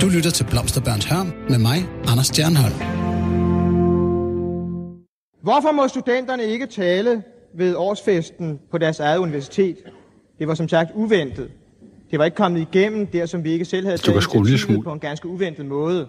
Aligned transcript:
Du 0.00 0.08
lytter 0.08 0.30
til 0.30 0.46
Blomsterbørns 0.50 1.04
Hørm 1.04 1.26
med 1.48 1.58
mig, 1.58 1.78
Anders 2.10 2.26
Stjernholm. 2.26 2.74
Hvorfor 5.42 5.72
må 5.72 5.88
studenterne 5.88 6.44
ikke 6.44 6.66
tale 6.66 7.22
ved 7.54 7.76
årsfesten 7.76 8.60
på 8.70 8.78
deres 8.78 9.00
eget 9.00 9.18
universitet? 9.18 9.76
Det 10.38 10.48
var 10.48 10.54
som 10.54 10.68
sagt 10.68 10.90
uventet. 10.94 11.50
Det 12.10 12.18
var 12.18 12.24
ikke 12.24 12.36
kommet 12.36 12.60
igennem 12.60 13.06
der, 13.06 13.26
som 13.26 13.44
vi 13.44 13.50
ikke 13.50 13.64
selv 13.64 13.86
havde 13.86 13.98
taget 13.98 14.84
på 14.84 14.92
en 14.92 15.00
ganske 15.00 15.28
uventet 15.28 15.66
måde. 15.66 16.08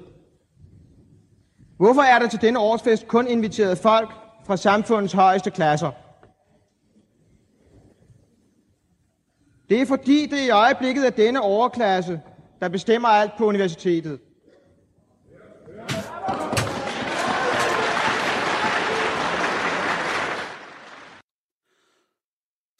Hvorfor 1.77 2.01
er 2.01 2.19
der 2.19 2.29
til 2.29 2.41
denne 2.41 2.59
årsfest 2.59 3.07
kun 3.07 3.27
inviteret 3.27 3.77
folk 3.77 4.09
fra 4.47 4.57
samfundets 4.57 5.13
højeste 5.13 5.51
klasser? 5.51 5.91
Det 9.69 9.81
er 9.81 9.85
fordi 9.85 10.25
det 10.25 10.39
i 10.47 10.49
øjeblikket 10.49 11.05
er 11.05 11.09
denne 11.09 11.41
overklasse, 11.41 12.19
der 12.61 12.69
bestemmer 12.69 13.07
alt 13.07 13.31
på 13.37 13.45
universitetet. 13.45 14.19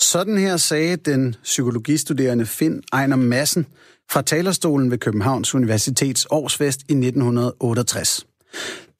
Sådan 0.01 0.37
her 0.37 0.57
sagde 0.57 0.95
den 0.95 1.35
psykologistuderende 1.43 2.45
Finn 2.45 2.83
Ejner 2.93 3.15
Madsen 3.15 3.67
fra 4.11 4.21
talerstolen 4.21 4.91
ved 4.91 4.97
Københavns 4.97 5.55
Universitets 5.55 6.27
årsfest 6.29 6.79
i 6.79 6.93
1968. 6.93 8.27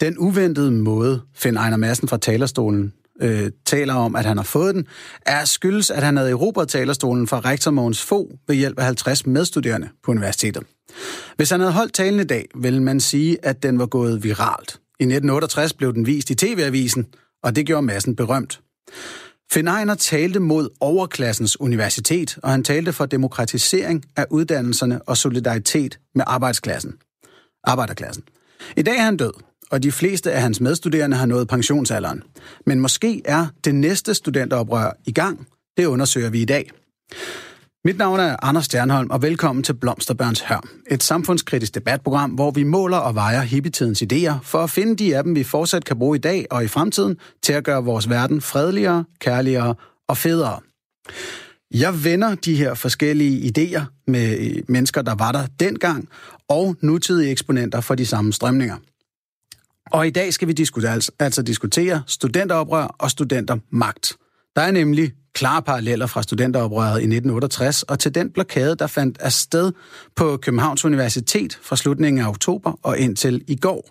Den 0.02 0.18
uventede 0.18 0.72
måde, 0.72 1.22
Finn 1.36 1.58
Ejner 1.58 1.78
Madsen 1.78 2.08
fra 2.08 2.18
talerstolen 2.18 2.94
øh, 3.22 3.52
taler 3.66 3.94
om, 3.94 4.16
at 4.16 4.26
han 4.26 4.38
har 4.38 4.44
fået 4.44 4.76
den, 4.76 4.88
er 5.26 5.46
skyldes, 5.46 5.92
at 5.92 6.04
han 6.04 6.18
havde 6.18 6.32
erobret 6.32 6.70
talerstolen 6.70 7.28
fra 7.28 7.40
rektor 7.40 7.72
Mogens 7.72 8.02
Fo 8.02 8.32
ved 8.48 8.56
hjælp 8.56 8.80
af 8.80 8.86
50 8.86 9.26
medstuderende 9.26 9.90
på 10.04 10.12
universitetet. 10.12 10.64
Hvis 11.36 11.50
han 11.50 11.60
havde 11.60 11.74
holdt 11.74 11.94
talen 11.94 12.20
i 12.20 12.24
dag, 12.24 12.46
ville 12.56 12.84
man 12.84 13.00
sige, 13.00 13.46
at 13.46 13.64
den 13.64 13.80
var 13.80 13.86
gået 13.86 14.24
viralt. 14.24 14.72
I 14.72 15.04
1968 15.04 15.74
blev 15.74 15.94
den 15.94 16.06
vist 16.06 16.30
i 16.30 16.36
TV-avisen, 16.36 17.06
og 17.44 17.56
det 17.56 17.66
gjorde 17.66 17.82
massen 17.82 18.16
berømt. 18.16 18.62
Finn 19.52 19.68
Ejner 19.68 19.96
talte 19.96 20.40
mod 20.40 20.70
overklassens 20.80 21.60
universitet, 21.60 22.38
og 22.44 22.52
han 22.52 22.64
talte 22.64 22.94
for 22.94 23.06
demokratisering 23.06 24.06
af 24.16 24.26
uddannelserne 24.30 25.02
og 25.02 25.18
solidaritet 25.18 26.00
med 26.16 26.24
arbejdsklassen. 26.28 26.94
Arbejderklassen. 27.64 28.24
I 28.78 28.82
dag 28.82 28.98
er 28.98 29.02
han 29.02 29.18
død, 29.18 29.34
og 29.72 29.84
de 29.84 29.92
fleste 29.92 30.32
af 30.32 30.42
hans 30.42 30.62
medstuderende 30.62 31.18
har 31.18 31.26
nået 31.26 31.48
pensionsalderen. 31.48 32.24
Men 32.66 32.80
måske 32.80 33.22
er 33.26 33.48
det 33.66 33.76
næste 33.76 34.14
studenteroprør 34.14 34.92
i 35.06 35.12
gang. 35.12 35.48
Det 35.78 35.86
undersøger 35.86 36.30
vi 36.30 36.42
i 36.42 36.46
dag. 36.46 36.72
Mit 37.86 37.98
navn 37.98 38.20
er 38.20 38.36
Anders 38.42 38.66
Stjernholm, 38.66 39.10
og 39.10 39.22
velkommen 39.22 39.64
til 39.64 39.74
Blomsterbørns 39.74 40.42
Hør. 40.42 40.68
Et 40.92 41.04
samfundskritisk 41.04 41.76
debatprogram, 41.76 42.32
hvor 42.32 42.52
vi 42.52 42.64
måler 42.64 42.98
og 42.98 43.16
vejer 43.16 43.42
hippietidens 43.42 44.02
idéer, 44.02 44.34
for 44.44 44.60
at 44.60 44.70
finde 44.70 44.96
de 44.96 45.18
af 45.18 45.24
dem, 45.24 45.36
vi 45.36 45.44
fortsat 45.44 45.86
kan 45.86 46.00
bruge 46.00 46.18
i 46.18 46.20
dag 46.20 46.46
og 46.52 46.64
i 46.64 46.68
fremtiden, 46.68 47.18
til 47.44 47.54
at 47.54 47.64
gøre 47.64 47.84
vores 47.84 48.10
verden 48.10 48.42
fredeligere, 48.42 49.06
kærligere 49.20 49.76
og 50.08 50.18
federe. 50.18 50.60
Jeg 51.74 52.04
vender 52.04 52.36
de 52.36 52.56
her 52.56 52.74
forskellige 52.74 53.52
idéer 53.52 53.82
med 54.08 54.54
mennesker, 54.68 55.02
der 55.02 55.16
var 55.16 55.32
der 55.32 55.48
dengang, 55.60 56.10
og 56.50 56.76
nutidige 56.82 57.32
eksponenter 57.32 57.82
for 57.82 57.96
de 57.96 58.06
samme 58.06 58.34
strømninger. 58.34 58.78
Og 59.92 60.08
i 60.08 60.10
dag 60.10 60.34
skal 60.34 60.48
vi 60.48 60.54
diskutere, 60.54 61.02
altså, 61.20 61.42
diskutere 61.42 62.04
studenteroprør 62.08 62.96
og 63.00 63.12
studentermagt. 63.12 64.18
Der 64.56 64.62
er 64.62 64.72
nemlig 64.72 65.12
klare 65.34 65.62
paralleller 65.62 66.08
fra 66.08 66.24
studenteroprøret 66.24 66.92
i 66.92 67.04
1968 67.04 67.84
og 67.84 68.00
til 68.00 68.16
den 68.16 68.30
blokade, 68.30 68.76
der 68.76 68.88
fandt 68.88 69.18
afsted 69.22 69.72
på 70.16 70.38
Københavns 70.38 70.86
Universitet 70.86 71.60
fra 71.62 71.76
slutningen 71.76 72.24
af 72.24 72.30
oktober 72.30 72.80
og 72.84 72.98
indtil 72.98 73.44
i 73.48 73.56
går. 73.56 73.90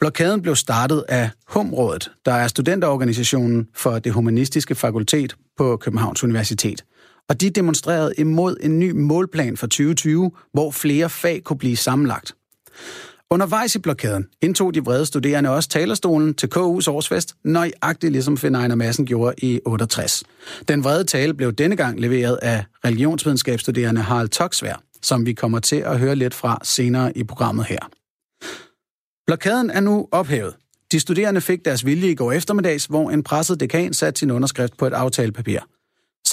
Blokaden 0.00 0.42
blev 0.42 0.56
startet 0.56 1.04
af 1.08 1.30
HUM-rådet, 1.48 2.10
der 2.24 2.32
er 2.32 2.48
studenterorganisationen 2.48 3.68
for 3.74 3.98
det 3.98 4.12
humanistiske 4.12 4.74
fakultet 4.74 5.36
på 5.56 5.76
Københavns 5.76 6.24
Universitet. 6.24 6.84
Og 7.28 7.40
de 7.40 7.50
demonstrerede 7.50 8.12
imod 8.18 8.56
en 8.60 8.78
ny 8.78 8.90
målplan 8.90 9.56
for 9.56 9.66
2020, 9.66 10.30
hvor 10.52 10.70
flere 10.70 11.10
fag 11.10 11.42
kunne 11.42 11.58
blive 11.58 11.76
sammenlagt. 11.76 12.34
Undervejs 13.34 13.74
i 13.74 13.78
blokaden 13.78 14.26
indtog 14.42 14.74
de 14.74 14.84
vrede 14.84 15.06
studerende 15.06 15.50
også 15.50 15.68
talerstolen 15.68 16.34
til 16.34 16.46
KU's 16.56 16.90
årsfest, 16.90 17.34
nøjagtigt 17.44 18.12
ligesom 18.12 18.36
Finn 18.36 18.54
Ejner 18.54 18.74
Madsen 18.74 19.06
gjorde 19.06 19.34
i 19.38 19.60
68. 19.64 20.24
Den 20.68 20.84
vrede 20.84 21.04
tale 21.04 21.34
blev 21.34 21.52
denne 21.52 21.76
gang 21.76 22.00
leveret 22.00 22.38
af 22.42 22.64
religionsvidenskabsstuderende 22.84 24.00
Harald 24.00 24.28
Toksvær, 24.28 24.82
som 25.02 25.26
vi 25.26 25.32
kommer 25.32 25.58
til 25.58 25.76
at 25.76 25.98
høre 25.98 26.16
lidt 26.16 26.34
fra 26.34 26.58
senere 26.62 27.18
i 27.18 27.24
programmet 27.24 27.66
her. 27.66 27.78
Blokaden 29.26 29.70
er 29.70 29.80
nu 29.80 30.08
ophævet. 30.12 30.54
De 30.92 31.00
studerende 31.00 31.40
fik 31.40 31.64
deres 31.64 31.86
vilje 31.86 32.10
i 32.10 32.14
går 32.14 32.32
eftermiddags, 32.32 32.84
hvor 32.84 33.10
en 33.10 33.22
presset 33.22 33.60
dekan 33.60 33.94
satte 33.94 34.18
sin 34.18 34.30
underskrift 34.30 34.76
på 34.76 34.86
et 34.86 34.92
aftalepapir. 34.92 35.60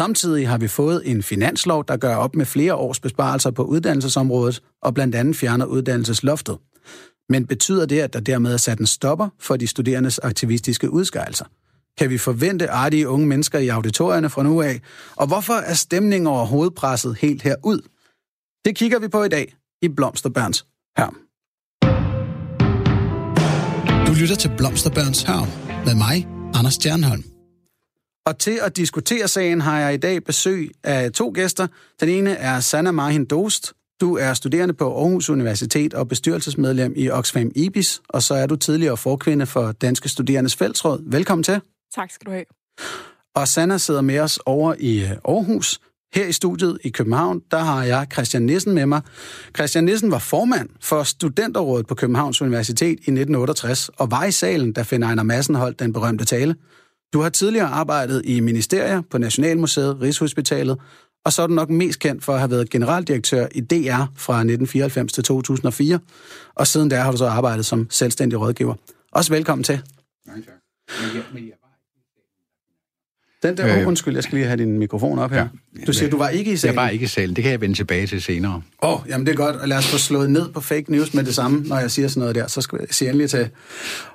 Samtidig 0.01 0.49
har 0.49 0.57
vi 0.57 0.67
fået 0.67 1.01
en 1.05 1.23
finanslov, 1.23 1.85
der 1.87 1.97
gør 1.97 2.15
op 2.15 2.35
med 2.35 2.45
flere 2.45 2.75
års 2.75 2.99
besparelser 2.99 3.51
på 3.51 3.63
uddannelsesområdet 3.63 4.61
og 4.81 4.93
blandt 4.93 5.15
andet 5.15 5.35
fjerner 5.35 5.65
uddannelsesloftet. 5.65 6.57
Men 7.29 7.47
betyder 7.47 7.85
det, 7.85 7.99
at 7.99 8.13
der 8.13 8.19
dermed 8.19 8.53
er 8.53 8.57
sat 8.57 8.79
en 8.79 8.85
stopper 8.85 9.29
for 9.39 9.55
de 9.55 9.67
studerendes 9.67 10.19
aktivistiske 10.19 10.89
udskejelser? 10.89 11.45
Kan 11.97 12.09
vi 12.09 12.17
forvente 12.17 12.69
artige 12.69 13.07
unge 13.07 13.27
mennesker 13.27 13.59
i 13.59 13.67
auditorierne 13.67 14.29
fra 14.29 14.43
nu 14.43 14.61
af? 14.61 14.81
Og 15.15 15.27
hvorfor 15.27 15.53
er 15.53 15.73
stemningen 15.73 16.27
over 16.27 16.45
hovedpresset 16.45 17.17
helt 17.17 17.41
herud? 17.41 17.81
Det 18.65 18.75
kigger 18.75 18.99
vi 18.99 19.07
på 19.07 19.23
i 19.23 19.29
dag 19.29 19.55
i 19.81 19.87
Blomsterbørns 19.87 20.65
Hørm. 20.97 21.17
Du 24.07 24.13
lytter 24.13 24.35
til 24.35 24.51
Blomsterbørns 24.57 25.23
Hørm 25.23 25.47
med 25.85 25.95
mig, 25.95 26.27
Anders 26.53 26.73
Stjernholm. 26.73 27.23
Og 28.25 28.37
til 28.37 28.59
at 28.61 28.77
diskutere 28.77 29.27
sagen 29.27 29.61
har 29.61 29.79
jeg 29.79 29.93
i 29.93 29.97
dag 29.97 30.23
besøg 30.23 30.71
af 30.83 31.11
to 31.11 31.31
gæster. 31.35 31.67
Den 31.99 32.09
ene 32.09 32.35
er 32.35 32.59
Sanna 32.59 32.91
Marhin 32.91 33.25
Dost, 33.25 33.73
du 34.01 34.17
er 34.17 34.33
studerende 34.33 34.73
på 34.73 34.97
Aarhus 34.97 35.29
Universitet 35.29 35.93
og 35.93 36.07
bestyrelsesmedlem 36.07 36.93
i 36.95 37.09
Oxfam 37.09 37.51
IBIS, 37.55 38.01
og 38.09 38.23
så 38.23 38.33
er 38.33 38.45
du 38.45 38.55
tidligere 38.55 38.97
forkvinde 38.97 39.45
for 39.45 39.71
Danske 39.71 40.09
Studerendes 40.09 40.55
Fællesråd. 40.55 41.03
Velkommen 41.05 41.43
til. 41.43 41.61
Tak 41.95 42.11
skal 42.11 42.25
du 42.25 42.31
have. 42.31 42.45
Og 43.35 43.47
Sanna 43.47 43.77
sidder 43.77 44.01
med 44.01 44.19
os 44.19 44.39
over 44.45 44.75
i 44.79 45.03
øh, 45.03 45.11
Aarhus. 45.11 45.79
Her 46.13 46.25
i 46.25 46.31
studiet 46.31 46.77
i 46.83 46.89
København, 46.89 47.41
der 47.51 47.57
har 47.59 47.83
jeg 47.83 48.07
Christian 48.13 48.43
Nissen 48.43 48.73
med 48.73 48.85
mig. 48.85 49.01
Christian 49.55 49.83
Nissen 49.83 50.11
var 50.11 50.19
formand 50.19 50.69
for 50.81 51.03
Studenterrådet 51.03 51.87
på 51.87 51.95
Københavns 51.95 52.41
Universitet 52.41 52.87
i 52.87 52.91
1968, 52.91 53.89
og 53.89 54.11
var 54.11 54.23
i 54.23 54.31
salen, 54.31 54.73
da 54.73 54.81
Finn 54.81 55.03
Ejner 55.03 55.23
Madsen 55.23 55.55
holdt 55.55 55.79
den 55.79 55.93
berømte 55.93 56.25
tale. 56.25 56.55
Du 57.13 57.19
har 57.21 57.29
tidligere 57.29 57.67
arbejdet 57.67 58.21
i 58.25 58.39
ministerier 58.39 59.01
på 59.01 59.17
Nationalmuseet, 59.17 60.01
Rigshospitalet 60.01 60.77
og 61.25 61.33
så 61.33 61.41
er 61.41 61.47
du 61.47 61.53
nok 61.53 61.69
mest 61.69 61.99
kendt 61.99 62.23
for 62.23 62.33
at 62.33 62.39
have 62.39 62.51
været 62.51 62.69
generaldirektør 62.69 63.47
i 63.51 63.61
DR 63.61 64.03
fra 64.15 64.33
1994 64.33 65.13
til 65.13 65.23
2004, 65.23 65.99
og 66.55 66.67
siden 66.67 66.91
der 66.91 66.99
har 66.99 67.11
du 67.11 67.17
så 67.17 67.25
arbejdet 67.25 67.65
som 67.65 67.87
selvstændig 67.89 68.39
rådgiver. 68.39 68.75
Også 69.11 69.33
velkommen 69.33 69.63
til. 69.63 69.81
Nej, 70.27 70.35
tak. 70.35 70.53
Men 71.01 71.15
jeg, 71.15 71.23
men 71.33 71.45
jeg 71.45 71.53
den 73.43 73.57
der, 73.57 73.79
øh, 73.79 73.87
undskyld, 73.87 74.13
jeg 74.13 74.23
skal 74.23 74.35
lige 74.35 74.47
have 74.47 74.57
din 74.57 74.79
mikrofon 74.79 75.19
op 75.19 75.31
her. 75.31 75.47
Ja, 75.79 75.85
du 75.87 75.93
siger, 75.93 76.09
du 76.09 76.17
var 76.17 76.29
ikke 76.29 76.51
i 76.51 76.57
salen. 76.57 76.75
Jeg 76.75 76.83
var 76.83 76.89
ikke 76.89 77.03
i 77.03 77.07
salen, 77.07 77.35
det 77.35 77.43
kan 77.43 77.51
jeg 77.51 77.61
vende 77.61 77.75
tilbage 77.75 78.07
til 78.07 78.21
senere. 78.21 78.61
Åh, 78.83 78.93
oh, 78.93 79.09
jamen 79.09 79.27
det 79.27 79.33
er 79.33 79.37
godt, 79.37 79.55
og 79.55 79.67
lad 79.67 79.77
os 79.77 79.87
få 79.87 79.97
slået 79.97 80.29
ned 80.29 80.49
på 80.49 80.61
fake 80.61 80.91
news 80.91 81.13
med 81.13 81.23
det 81.23 81.35
samme, 81.35 81.63
når 81.67 81.79
jeg 81.79 81.91
siger 81.91 82.07
sådan 82.07 82.21
noget 82.21 82.35
der, 82.35 82.47
så 82.47 82.61
skal 82.61 82.77
jeg 82.79 82.87
sige 82.91 83.09
endelig 83.09 83.29
til. 83.29 83.49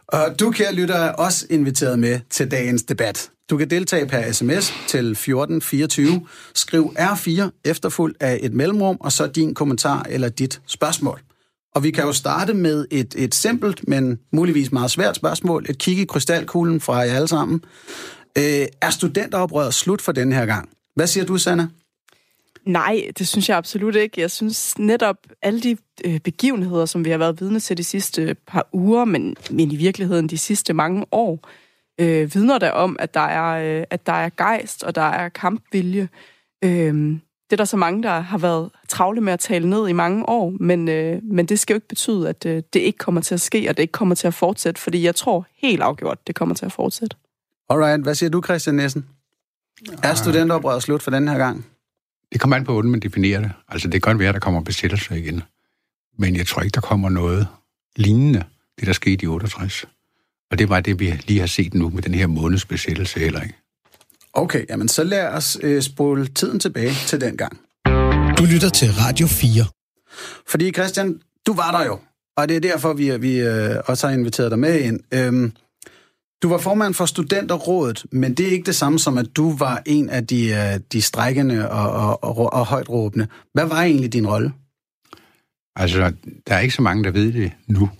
Og 0.09 0.35
du, 0.41 0.51
kære 0.51 0.75
lytter, 0.75 0.95
er 0.95 1.13
også 1.13 1.47
inviteret 1.51 1.99
med 1.99 2.21
til 2.31 2.51
dagens 2.51 2.83
debat. 2.83 3.31
Du 3.51 3.57
kan 3.57 3.71
deltage 3.71 4.07
per 4.07 4.33
sms 4.33 4.73
til 4.89 5.11
1424. 5.11 6.27
Skriv 6.55 6.95
R4 6.99 7.61
efterfuldt 7.65 8.17
af 8.21 8.39
et 8.43 8.55
mellemrum, 8.55 8.97
og 9.01 9.13
så 9.13 9.27
din 9.27 9.55
kommentar 9.55 10.07
eller 10.11 10.29
dit 10.29 10.61
spørgsmål. 10.67 11.21
Og 11.75 11.83
vi 11.83 11.91
kan 11.91 12.05
jo 12.05 12.13
starte 12.13 12.55
med 12.55 12.87
et, 12.91 13.15
et 13.19 13.35
simpelt, 13.35 13.89
men 13.89 14.19
muligvis 14.33 14.73
meget 14.73 14.91
svært 14.91 15.17
spørgsmål. 15.17 15.67
Et 15.69 15.79
kig 15.79 15.99
i 15.99 16.05
krystalkuglen 16.05 16.81
fra 16.81 16.97
jer 16.97 17.15
alle 17.15 17.29
sammen. 17.29 17.61
Øh, 18.39 18.67
er 18.81 18.91
studenteroprøret 18.91 19.75
slut 19.75 20.03
for 20.03 20.13
den 20.13 20.33
her 20.33 20.47
gang? 20.47 20.69
Hvad 20.95 21.07
siger 21.07 21.25
du, 21.25 21.39
Sanna? 21.39 21.69
Nej, 22.65 23.11
det 23.19 23.29
synes 23.29 23.49
jeg 23.49 23.57
absolut 23.57 23.97
ikke. 23.97 24.21
Jeg 24.21 24.31
synes 24.31 24.79
netop 24.79 25.17
alle 25.43 25.61
de 25.61 25.77
øh, 26.05 26.21
begivenheder, 26.21 26.87
som 26.87 27.05
vi 27.05 27.11
har 27.11 27.19
været 27.19 27.41
vidne 27.41 27.61
til 27.61 27.77
de 27.77 27.85
sidste 27.85 28.23
øh, 28.23 28.35
par 28.47 28.69
uger, 28.73 29.05
men, 29.05 29.37
men 29.51 29.71
i 29.71 29.77
virkeligheden 29.77 30.29
de 30.29 30.39
sidste 30.39 30.75
mange 30.75 31.07
år, 31.13 31.49
øh, 32.01 32.35
vidner 32.35 32.59
der 32.59 32.71
om, 32.71 32.97
at 32.99 33.15
der 33.15 33.21
er, 33.21 33.79
øh, 33.79 33.85
at 33.91 34.07
der 34.07 34.13
er 34.13 34.31
gejst 34.37 34.83
og 34.83 34.95
der 34.95 35.03
er 35.03 35.29
kampvilje. 35.29 36.09
Øh, 36.65 37.19
det 37.51 37.53
er 37.53 37.57
der 37.57 37.65
så 37.65 37.77
mange, 37.77 38.03
der 38.03 38.21
har 38.21 38.39
været 38.39 38.71
travle 38.89 39.21
med 39.21 39.33
at 39.33 39.41
tale 39.41 39.71
ned 39.71 39.89
i 39.89 39.93
mange 39.93 40.29
år, 40.29 40.53
men, 40.61 40.89
øh, 40.89 41.23
men 41.23 41.47
det 41.47 41.59
skal 41.59 41.75
jo 41.75 41.77
ikke 41.77 41.89
betyde, 41.89 42.29
at 42.29 42.47
øh, 42.47 42.63
det 42.73 42.81
ikke 42.81 42.99
kommer 42.99 43.21
til 43.21 43.35
at 43.35 43.41
ske, 43.41 43.67
og 43.69 43.77
det 43.77 43.83
ikke 43.83 43.93
kommer 43.93 44.15
til 44.15 44.27
at 44.27 44.35
fortsætte, 44.35 44.81
fordi 44.81 45.03
jeg 45.03 45.15
tror 45.15 45.47
helt 45.57 45.83
afgjort, 45.83 46.27
det 46.27 46.35
kommer 46.35 46.55
til 46.55 46.67
at 46.67 46.73
fortsætte. 46.73 47.17
Alright, 47.71 48.03
hvad 48.03 48.15
siger 48.15 48.31
du, 48.31 48.43
Christian 48.43 48.77
Nissen? 48.77 49.07
Er 50.03 50.15
studenteroprøret 50.15 50.83
slut 50.83 51.03
for 51.03 51.11
den 51.11 51.29
her 51.29 51.39
gang? 51.39 51.67
Det 52.33 52.41
kommer 52.41 52.57
an 52.57 52.65
på, 52.65 52.73
hvordan 52.73 52.91
man 52.91 53.01
definerer 53.01 53.41
det. 53.41 53.53
Altså, 53.69 53.89
det 53.89 54.03
kan 54.03 54.11
godt 54.13 54.19
være, 54.19 54.33
der 54.33 54.39
kommer 54.39 54.61
besættelse 54.61 55.19
igen. 55.19 55.43
men 56.19 56.37
jeg 56.37 56.47
tror 56.47 56.63
ikke, 56.63 56.75
der 56.75 56.81
kommer 56.81 57.09
noget 57.09 57.49
lignende, 57.97 58.45
det 58.79 58.87
der 58.87 58.93
skete 58.93 59.25
i 59.25 59.27
68. 59.27 59.85
Og 60.51 60.59
det 60.59 60.69
var 60.69 60.81
det, 60.81 61.01
vi 61.01 61.11
lige 61.27 61.41
har 61.41 61.47
set 61.47 61.75
nu 61.75 61.91
med 61.91 62.03
den 62.03 62.15
her 62.15 62.27
månedsbesættelse 62.27 63.21
heller 63.21 63.43
ikke. 63.43 63.55
Okay, 64.33 64.65
jamen 64.69 64.89
så 64.89 65.05
lad 65.05 65.29
os 65.29 65.59
øh, 65.63 65.83
spole 65.83 66.27
tiden 66.27 66.61
tilbage 66.61 66.93
til 67.07 67.21
den 67.21 67.37
gang. 67.37 67.59
Du 68.39 68.45
lytter 68.45 68.69
til 68.69 68.89
Radio 68.93 69.27
4. 69.27 69.65
Fordi 70.47 70.73
Christian, 70.73 71.21
du 71.47 71.55
var 71.55 71.79
der 71.79 71.87
jo, 71.87 71.99
og 72.37 72.49
det 72.49 72.57
er 72.57 72.61
derfor, 72.61 72.93
vi, 72.93 73.17
vi 73.17 73.41
øh, 73.41 73.77
også 73.87 74.07
har 74.07 74.15
inviteret 74.15 74.51
dig 74.51 74.59
med 74.59 74.81
ind. 74.81 75.01
Øhm, 75.15 75.53
du 76.43 76.49
var 76.49 76.59
formand 76.59 76.95
for 76.95 77.07
Studenterrådet, 77.07 78.07
men 78.13 78.35
det 78.35 78.47
er 78.47 78.51
ikke 78.51 78.67
det 78.67 78.75
samme 78.75 78.99
som, 78.99 79.19
at 79.19 79.27
du 79.37 79.57
var 79.57 79.83
en 79.87 80.11
af 80.11 80.27
de, 80.27 80.49
øh, 80.49 80.81
de 80.93 81.03
strækkende 81.03 81.71
og, 81.71 81.91
og, 81.91 82.25
og, 82.25 82.53
og 82.53 82.67
højt 82.67 82.89
råbende. 82.89 83.29
Hvad 83.53 83.67
var 83.67 83.83
egentlig 83.83 84.13
din 84.13 84.27
rolle? 84.27 84.53
Altså, 85.77 86.13
der 86.47 86.55
er 86.55 86.61
ikke 86.61 86.75
så 86.75 86.83
mange, 86.83 87.05
der 87.05 87.11
ved 87.11 87.33
det 87.33 87.53
nu. 87.67 87.91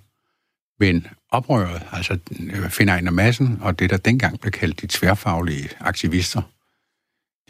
Men 0.81 1.07
oprøret, 1.31 1.83
altså 1.93 2.19
øh, 2.41 2.71
Finn 2.71 2.89
Ejner 2.89 3.11
Madsen 3.11 3.59
og 3.63 3.79
det, 3.79 3.91
der 3.91 3.97
dengang 3.97 4.41
blev 4.41 4.53
kaldt 4.53 4.81
de 4.81 4.87
tværfaglige 4.87 5.69
aktivister, 5.81 6.43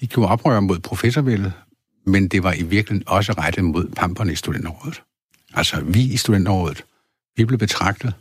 de 0.01 0.07
gjorde 0.07 0.33
oprør 0.33 0.61
mod 0.61 0.79
professorvældet, 0.79 1.53
men 2.07 2.29
det 2.29 2.43
var 2.43 2.53
i 2.53 2.63
virkeligheden 2.63 3.09
også 3.09 3.33
rettet 3.33 3.65
mod 3.65 3.89
pamperne 3.97 4.33
i 4.33 4.37
studenterrådet. 4.37 5.03
Altså, 5.55 5.81
vi 5.81 6.03
i 6.03 6.17
studenterrådet, 6.17 6.85
vi 7.37 7.45
blev 7.45 7.59
betragtet 7.59 8.15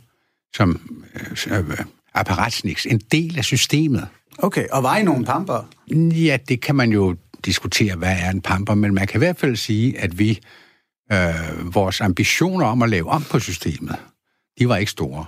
som 0.56 1.00
øh, 1.14 1.70
øh 1.70 1.78
apparatsniks, 2.16 2.86
en 2.86 3.00
del 3.12 3.38
af 3.38 3.44
systemet. 3.44 4.08
Okay, 4.38 4.66
og 4.72 4.82
var 4.82 4.96
I 4.96 5.02
nogle 5.02 5.24
pamper? 5.24 5.68
Ja, 5.94 6.38
det 6.48 6.60
kan 6.60 6.74
man 6.74 6.92
jo 6.92 7.16
diskutere, 7.44 7.96
hvad 7.96 8.16
er 8.20 8.30
en 8.30 8.40
pamper, 8.40 8.74
men 8.74 8.94
man 8.94 9.06
kan 9.06 9.18
i 9.18 9.22
hvert 9.24 9.36
fald 9.36 9.56
sige, 9.56 9.98
at 9.98 10.18
vi, 10.18 10.40
øh, 11.12 11.74
vores 11.74 12.00
ambitioner 12.00 12.66
om 12.66 12.82
at 12.82 12.88
lave 12.88 13.08
om 13.08 13.22
på 13.30 13.38
systemet, 13.38 13.96
de 14.58 14.68
var 14.68 14.76
ikke 14.76 14.90
store. 14.90 15.24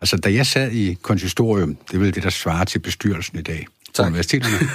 Altså, 0.00 0.16
da 0.16 0.32
jeg 0.32 0.46
sad 0.46 0.72
i 0.72 0.94
konsistorium, 0.94 1.76
det 1.90 2.00
vel 2.00 2.14
det, 2.14 2.22
der 2.22 2.30
svarer 2.30 2.64
til 2.64 2.78
bestyrelsen 2.78 3.38
i 3.38 3.42
dag 3.42 3.66
på 3.96 4.02
universiteterne, 4.02 4.56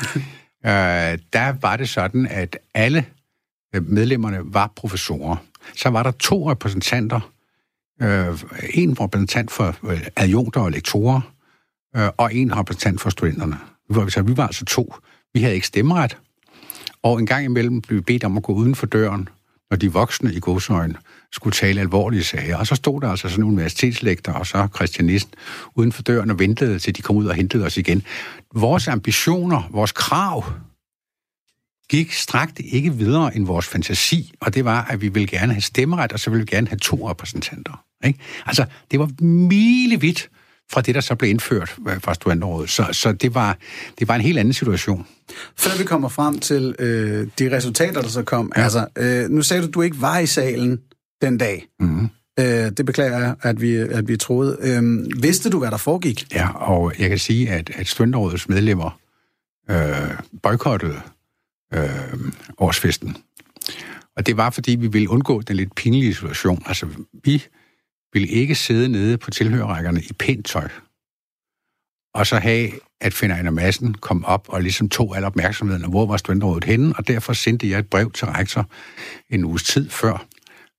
øh, 0.65 1.19
der 1.33 1.61
var 1.61 1.77
det 1.77 1.89
sådan, 1.89 2.27
at 2.27 2.57
alle 2.73 3.05
øh, 3.75 3.87
medlemmerne 3.89 4.39
var 4.43 4.73
professorer. 4.75 5.35
Så 5.75 5.89
var 5.89 6.03
der 6.03 6.11
to 6.11 6.51
repræsentanter, 6.51 7.31
øh, 8.01 8.39
en 8.73 9.01
repræsentant 9.01 9.51
for 9.51 9.75
øh, 9.83 10.07
adjunkter 10.15 10.61
og 10.61 10.71
lektorer, 10.71 11.21
øh, 11.95 12.09
og 12.17 12.35
en 12.35 12.57
repræsentant 12.57 13.01
for 13.01 13.09
studenterne. 13.09 13.59
Så 14.09 14.21
vi 14.21 14.37
var 14.37 14.47
altså 14.47 14.65
to. 14.65 14.93
Vi 15.33 15.41
havde 15.41 15.55
ikke 15.55 15.67
stemmeret, 15.67 16.17
og 17.03 17.19
en 17.19 17.25
gang 17.25 17.45
imellem 17.45 17.81
blev 17.81 17.97
vi 17.97 18.01
bedt 18.01 18.23
om 18.23 18.37
at 18.37 18.43
gå 18.43 18.53
uden 18.53 18.75
for 18.75 18.85
døren, 18.85 19.29
når 19.69 19.77
de 19.77 19.93
voksne 19.93 20.33
i 20.33 20.39
godsøjen 20.39 20.97
skulle 21.31 21.53
tale 21.53 21.81
alvorlige 21.81 22.23
sager. 22.23 22.57
Og 22.57 22.67
så 22.67 22.75
stod 22.75 23.01
der 23.01 23.09
altså 23.09 23.29
sådan 23.29 23.43
en 23.43 23.51
universitetslektor 23.51 24.33
og 24.33 24.47
så 24.47 24.67
kristianist 24.67 25.27
uden 25.75 25.91
for 25.91 26.01
døren 26.01 26.31
og 26.31 26.39
ventede 26.39 26.79
til 26.79 26.95
de 26.95 27.01
kom 27.01 27.15
ud 27.15 27.25
og 27.25 27.35
hentede 27.35 27.65
os 27.65 27.77
igen. 27.77 28.03
Vores 28.55 28.87
ambitioner, 28.87 29.69
vores 29.71 29.91
krav, 29.91 30.45
gik 31.89 32.13
strakt 32.13 32.59
ikke 32.59 32.93
videre 32.93 33.35
end 33.35 33.45
vores 33.45 33.67
fantasi, 33.67 34.33
og 34.39 34.53
det 34.53 34.65
var, 34.65 34.85
at 34.89 35.01
vi 35.01 35.07
ville 35.07 35.27
gerne 35.27 35.53
have 35.53 35.61
stemmeret, 35.61 36.13
og 36.13 36.19
så 36.19 36.29
ville 36.29 36.45
vi 36.45 36.55
gerne 36.55 36.67
have 36.67 36.79
to 36.79 37.09
repræsentanter. 37.09 37.83
Ikke? 38.05 38.19
Altså, 38.45 38.65
det 38.91 38.99
var 38.99 39.23
milevidt 39.23 40.29
fra 40.71 40.81
det, 40.81 40.95
der 40.95 41.01
så 41.01 41.15
blev 41.15 41.29
indført 41.29 41.75
øh, 41.89 42.01
fra 42.01 42.13
studenterådet. 42.13 42.69
Så, 42.69 42.87
så 42.91 43.11
det, 43.11 43.35
var, 43.35 43.57
det 43.99 44.07
var 44.07 44.15
en 44.15 44.21
helt 44.21 44.37
anden 44.39 44.53
situation. 44.53 45.07
Før 45.57 45.77
vi 45.77 45.83
kommer 45.83 46.09
frem 46.09 46.39
til 46.39 46.75
øh, 46.79 47.27
de 47.39 47.55
resultater, 47.55 48.01
der 48.01 48.09
så 48.09 48.23
kom. 48.23 48.51
Ja. 48.55 48.61
Altså, 48.61 48.87
øh, 48.97 49.29
nu 49.29 49.41
sagde 49.41 49.61
du, 49.61 49.67
at 49.67 49.73
du 49.73 49.81
ikke 49.81 50.01
var 50.01 50.19
i 50.19 50.25
salen 50.25 50.79
den 51.21 51.37
dag. 51.37 51.67
Mm-hmm. 51.79 52.09
Øh, 52.39 52.45
det 52.45 52.85
beklager 52.85 53.19
jeg, 53.19 53.35
at 53.41 53.61
vi, 53.61 53.75
at 53.75 54.07
vi 54.07 54.17
troede. 54.17 54.57
Øh, 54.61 55.23
vidste 55.23 55.49
du, 55.49 55.59
hvad 55.59 55.71
der 55.71 55.77
foregik? 55.77 56.33
Ja, 56.33 56.49
og 56.49 56.93
jeg 56.99 57.09
kan 57.09 57.19
sige, 57.19 57.49
at, 57.49 57.71
at 57.75 57.87
studenterådets 57.87 58.49
medlemmer 58.49 58.99
øh, 59.71 60.11
boykottede 60.43 61.01
øh, 61.73 61.89
årsfesten. 62.57 63.17
Og 64.17 64.25
det 64.25 64.37
var, 64.37 64.49
fordi 64.49 64.75
vi 64.75 64.87
ville 64.87 65.09
undgå 65.09 65.41
den 65.41 65.55
lidt 65.55 65.75
pinlige 65.75 66.13
situation. 66.13 66.63
Altså, 66.65 66.85
vi 67.23 67.43
ville 68.13 68.27
ikke 68.27 68.55
sidde 68.55 68.89
nede 68.89 69.17
på 69.17 69.31
tilhørrækkerne 69.31 70.01
i 70.01 70.13
pænt 70.19 70.45
tøj, 70.45 70.69
og 72.13 72.27
så 72.27 72.39
have, 72.39 72.71
at 73.01 73.13
Finder 73.13 73.35
Anna 73.35 73.51
Madsen 73.51 73.93
kom 73.93 74.25
op 74.25 74.49
og 74.49 74.61
ligesom 74.61 74.89
tog 74.89 75.17
al 75.17 75.23
opmærksomheden, 75.23 75.83
og 75.83 75.89
hvor 75.89 76.05
var 76.05 76.17
studenterrådet 76.17 76.63
henne, 76.63 76.93
og 76.97 77.07
derfor 77.07 77.33
sendte 77.33 77.69
jeg 77.69 77.79
et 77.79 77.89
brev 77.89 78.11
til 78.11 78.27
rektor 78.27 78.69
en 79.29 79.45
uges 79.45 79.63
tid 79.63 79.89
før, 79.89 80.25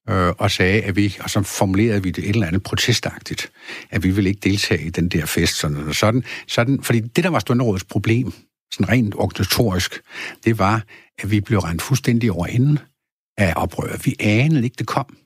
øh, 0.08 0.32
og 0.38 0.50
sagde, 0.50 0.82
at 0.82 0.96
vi, 0.96 1.16
og 1.20 1.30
så 1.30 1.42
formulerede 1.42 2.02
vi 2.02 2.10
det 2.10 2.24
et 2.24 2.30
eller 2.30 2.46
andet 2.46 2.62
protestagtigt, 2.62 3.52
at 3.90 4.02
vi 4.02 4.10
ville 4.10 4.30
ikke 4.30 4.40
deltage 4.40 4.82
i 4.82 4.90
den 4.90 5.08
der 5.08 5.26
fest, 5.26 5.54
sådan 5.54 5.76
og 5.76 5.94
sådan, 5.94 6.24
sådan 6.46 6.82
fordi 6.82 7.00
det, 7.00 7.24
der 7.24 7.30
var 7.30 7.38
studenterrådets 7.38 7.84
problem, 7.84 8.32
sådan 8.72 8.88
rent 8.88 9.14
organisatorisk, 9.14 10.00
det 10.44 10.58
var, 10.58 10.84
at 11.18 11.30
vi 11.30 11.40
blev 11.40 11.58
rent 11.58 11.82
fuldstændig 11.82 12.32
over 12.32 12.46
enden 12.46 12.78
af 13.38 13.52
oprør. 13.56 13.96
Vi 14.04 14.16
anede 14.20 14.64
ikke, 14.64 14.76
det 14.78 14.86
kom. 14.86 15.16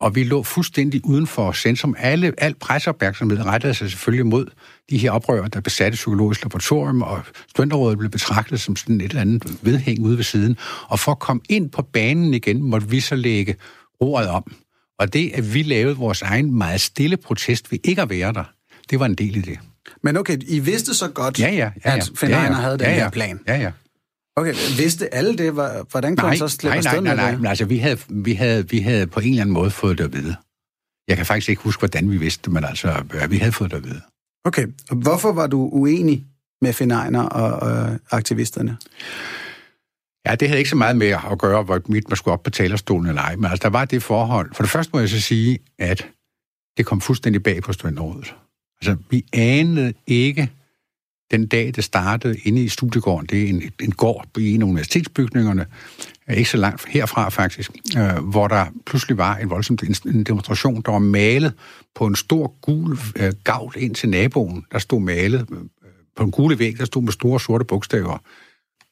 Og 0.00 0.14
vi 0.14 0.24
lå 0.24 0.42
fuldstændig 0.42 1.00
uden 1.04 1.26
for 1.26 1.52
centrum. 1.52 1.96
Alle, 1.98 2.32
al 2.38 2.54
presseopmærksomhed 2.54 3.44
rettede 3.46 3.74
sig 3.74 3.90
selvfølgelig 3.90 4.26
mod 4.26 4.46
de 4.90 4.98
her 4.98 5.10
oprører, 5.10 5.48
der 5.48 5.60
besatte 5.60 5.96
psykologisk 5.96 6.44
laboratorium, 6.44 7.02
og 7.02 7.22
studenterrådet 7.48 7.98
blev 7.98 8.10
betragtet 8.10 8.60
som 8.60 8.76
sådan 8.76 9.00
et 9.00 9.08
eller 9.08 9.20
andet 9.20 9.58
vedhæng 9.62 10.04
ude 10.04 10.16
ved 10.16 10.24
siden. 10.24 10.56
Og 10.88 10.98
for 10.98 11.12
at 11.12 11.18
komme 11.18 11.42
ind 11.48 11.70
på 11.70 11.82
banen 11.82 12.34
igen, 12.34 12.62
måtte 12.62 12.88
vi 12.88 13.00
så 13.00 13.14
lægge 13.14 13.56
ordet 14.00 14.28
om. 14.28 14.54
Og 14.98 15.12
det, 15.12 15.30
at 15.34 15.54
vi 15.54 15.62
lavede 15.62 15.96
vores 15.96 16.22
egen 16.22 16.58
meget 16.58 16.80
stille 16.80 17.16
protest 17.16 17.72
ved 17.72 17.78
ikke 17.84 18.02
at 18.02 18.10
være 18.10 18.32
der, 18.32 18.44
det 18.90 19.00
var 19.00 19.06
en 19.06 19.14
del 19.14 19.36
i 19.36 19.40
det. 19.40 19.58
Men 20.02 20.16
okay, 20.16 20.38
I 20.48 20.58
vidste 20.58 20.94
så 20.94 21.08
godt, 21.08 21.40
ja, 21.40 21.50
ja, 21.50 21.56
ja, 21.56 21.90
ja. 21.90 21.96
at 21.96 22.10
Finn 22.16 22.32
ja, 22.32 22.42
ja. 22.42 22.52
havde 22.52 22.78
den 22.78 22.86
ja, 22.86 22.92
ja. 22.92 22.96
her 22.96 23.10
plan. 23.10 23.40
Ja, 23.48 23.56
ja. 23.56 23.70
Okay, 24.36 24.54
vidste 24.76 25.14
alle 25.14 25.38
det? 25.38 25.52
Hvordan 25.90 26.16
kunne 26.16 26.28
nej, 26.28 26.36
så 26.36 26.48
slippe 26.48 26.80
nej, 26.80 27.00
nej, 27.00 27.00
nej, 27.00 27.14
nej, 27.14 27.40
nej, 27.40 27.48
altså 27.50 27.64
vi 27.64 27.78
havde, 27.78 27.98
vi, 28.08 28.32
havde, 28.32 28.68
vi 28.68 28.78
havde 28.78 29.06
på 29.06 29.20
en 29.20 29.28
eller 29.28 29.42
anden 29.42 29.54
måde 29.54 29.70
fået 29.70 29.98
det 29.98 30.04
at 30.04 30.12
vide. 30.12 30.36
Jeg 31.08 31.16
kan 31.16 31.26
faktisk 31.26 31.48
ikke 31.48 31.62
huske, 31.62 31.80
hvordan 31.80 32.10
vi 32.10 32.16
vidste 32.16 32.42
det, 32.44 32.52
men 32.52 32.64
altså, 32.64 33.04
vi 33.28 33.38
havde 33.38 33.52
fået 33.52 33.70
det 33.70 33.76
at 33.76 33.84
vide. 33.84 34.00
Okay, 34.44 34.66
og 34.90 34.96
hvorfor 34.96 35.32
var 35.32 35.46
du 35.46 35.68
uenig 35.72 36.26
med 36.62 36.72
Finn 36.72 36.90
Ejner 36.90 37.22
og, 37.22 37.50
og 37.52 37.98
aktivisterne? 38.10 38.76
Ja, 40.26 40.34
det 40.34 40.48
havde 40.48 40.58
ikke 40.58 40.70
så 40.70 40.76
meget 40.76 40.96
med 40.96 41.06
at 41.06 41.38
gøre, 41.38 41.62
hvor 41.62 41.80
mit 41.86 42.08
man 42.08 42.16
skulle 42.16 42.32
op 42.32 42.42
på 42.42 42.50
talerstolen 42.50 43.08
eller 43.08 43.22
ej, 43.22 43.36
men 43.36 43.44
altså, 43.44 43.62
der 43.62 43.68
var 43.68 43.84
det 43.84 44.02
forhold. 44.02 44.54
For 44.54 44.62
det 44.62 44.70
første 44.70 44.90
må 44.94 45.00
jeg 45.00 45.08
så 45.08 45.20
sige, 45.20 45.58
at 45.78 46.08
det 46.76 46.86
kom 46.86 47.00
fuldstændig 47.00 47.42
bag 47.42 47.62
på 47.62 47.72
studenterrådet. 47.72 48.34
Altså, 48.80 48.96
vi 49.10 49.24
anede 49.32 49.92
ikke, 50.06 50.50
den 51.30 51.46
dag, 51.46 51.72
det 51.76 51.84
startede 51.84 52.38
inde 52.38 52.62
i 52.62 52.68
studiegården, 52.68 53.26
det 53.26 53.44
er 53.44 53.48
en, 53.48 53.62
en 53.80 53.92
gård 53.92 54.26
i 54.38 54.54
en 54.54 54.62
af 54.62 54.66
universitetsbygningerne, 54.66 55.66
øh, 56.30 56.36
ikke 56.36 56.50
så 56.50 56.56
langt 56.56 56.88
herfra 56.88 57.28
faktisk, 57.28 57.70
øh, 57.98 58.24
hvor 58.24 58.48
der 58.48 58.66
pludselig 58.86 59.18
var 59.18 59.36
en 59.36 59.50
voldsom 59.50 59.78
en 60.06 60.24
demonstration, 60.24 60.82
der 60.82 60.92
var 60.92 60.98
malet 60.98 61.52
på 61.94 62.06
en 62.06 62.16
stor 62.16 62.54
gul 62.60 62.98
øh, 63.16 63.32
gavl 63.44 63.74
ind 63.76 63.94
til 63.94 64.08
naboen. 64.08 64.64
Der 64.72 64.78
stod 64.78 65.00
malet 65.00 65.46
øh, 65.52 65.58
øh 65.58 65.64
på 66.16 66.22
en 66.22 66.30
gule 66.30 66.58
væg, 66.58 66.78
der 66.78 66.84
stod 66.84 67.02
med 67.02 67.12
store 67.12 67.40
sorte 67.40 67.64
bogstaver. 67.64 68.18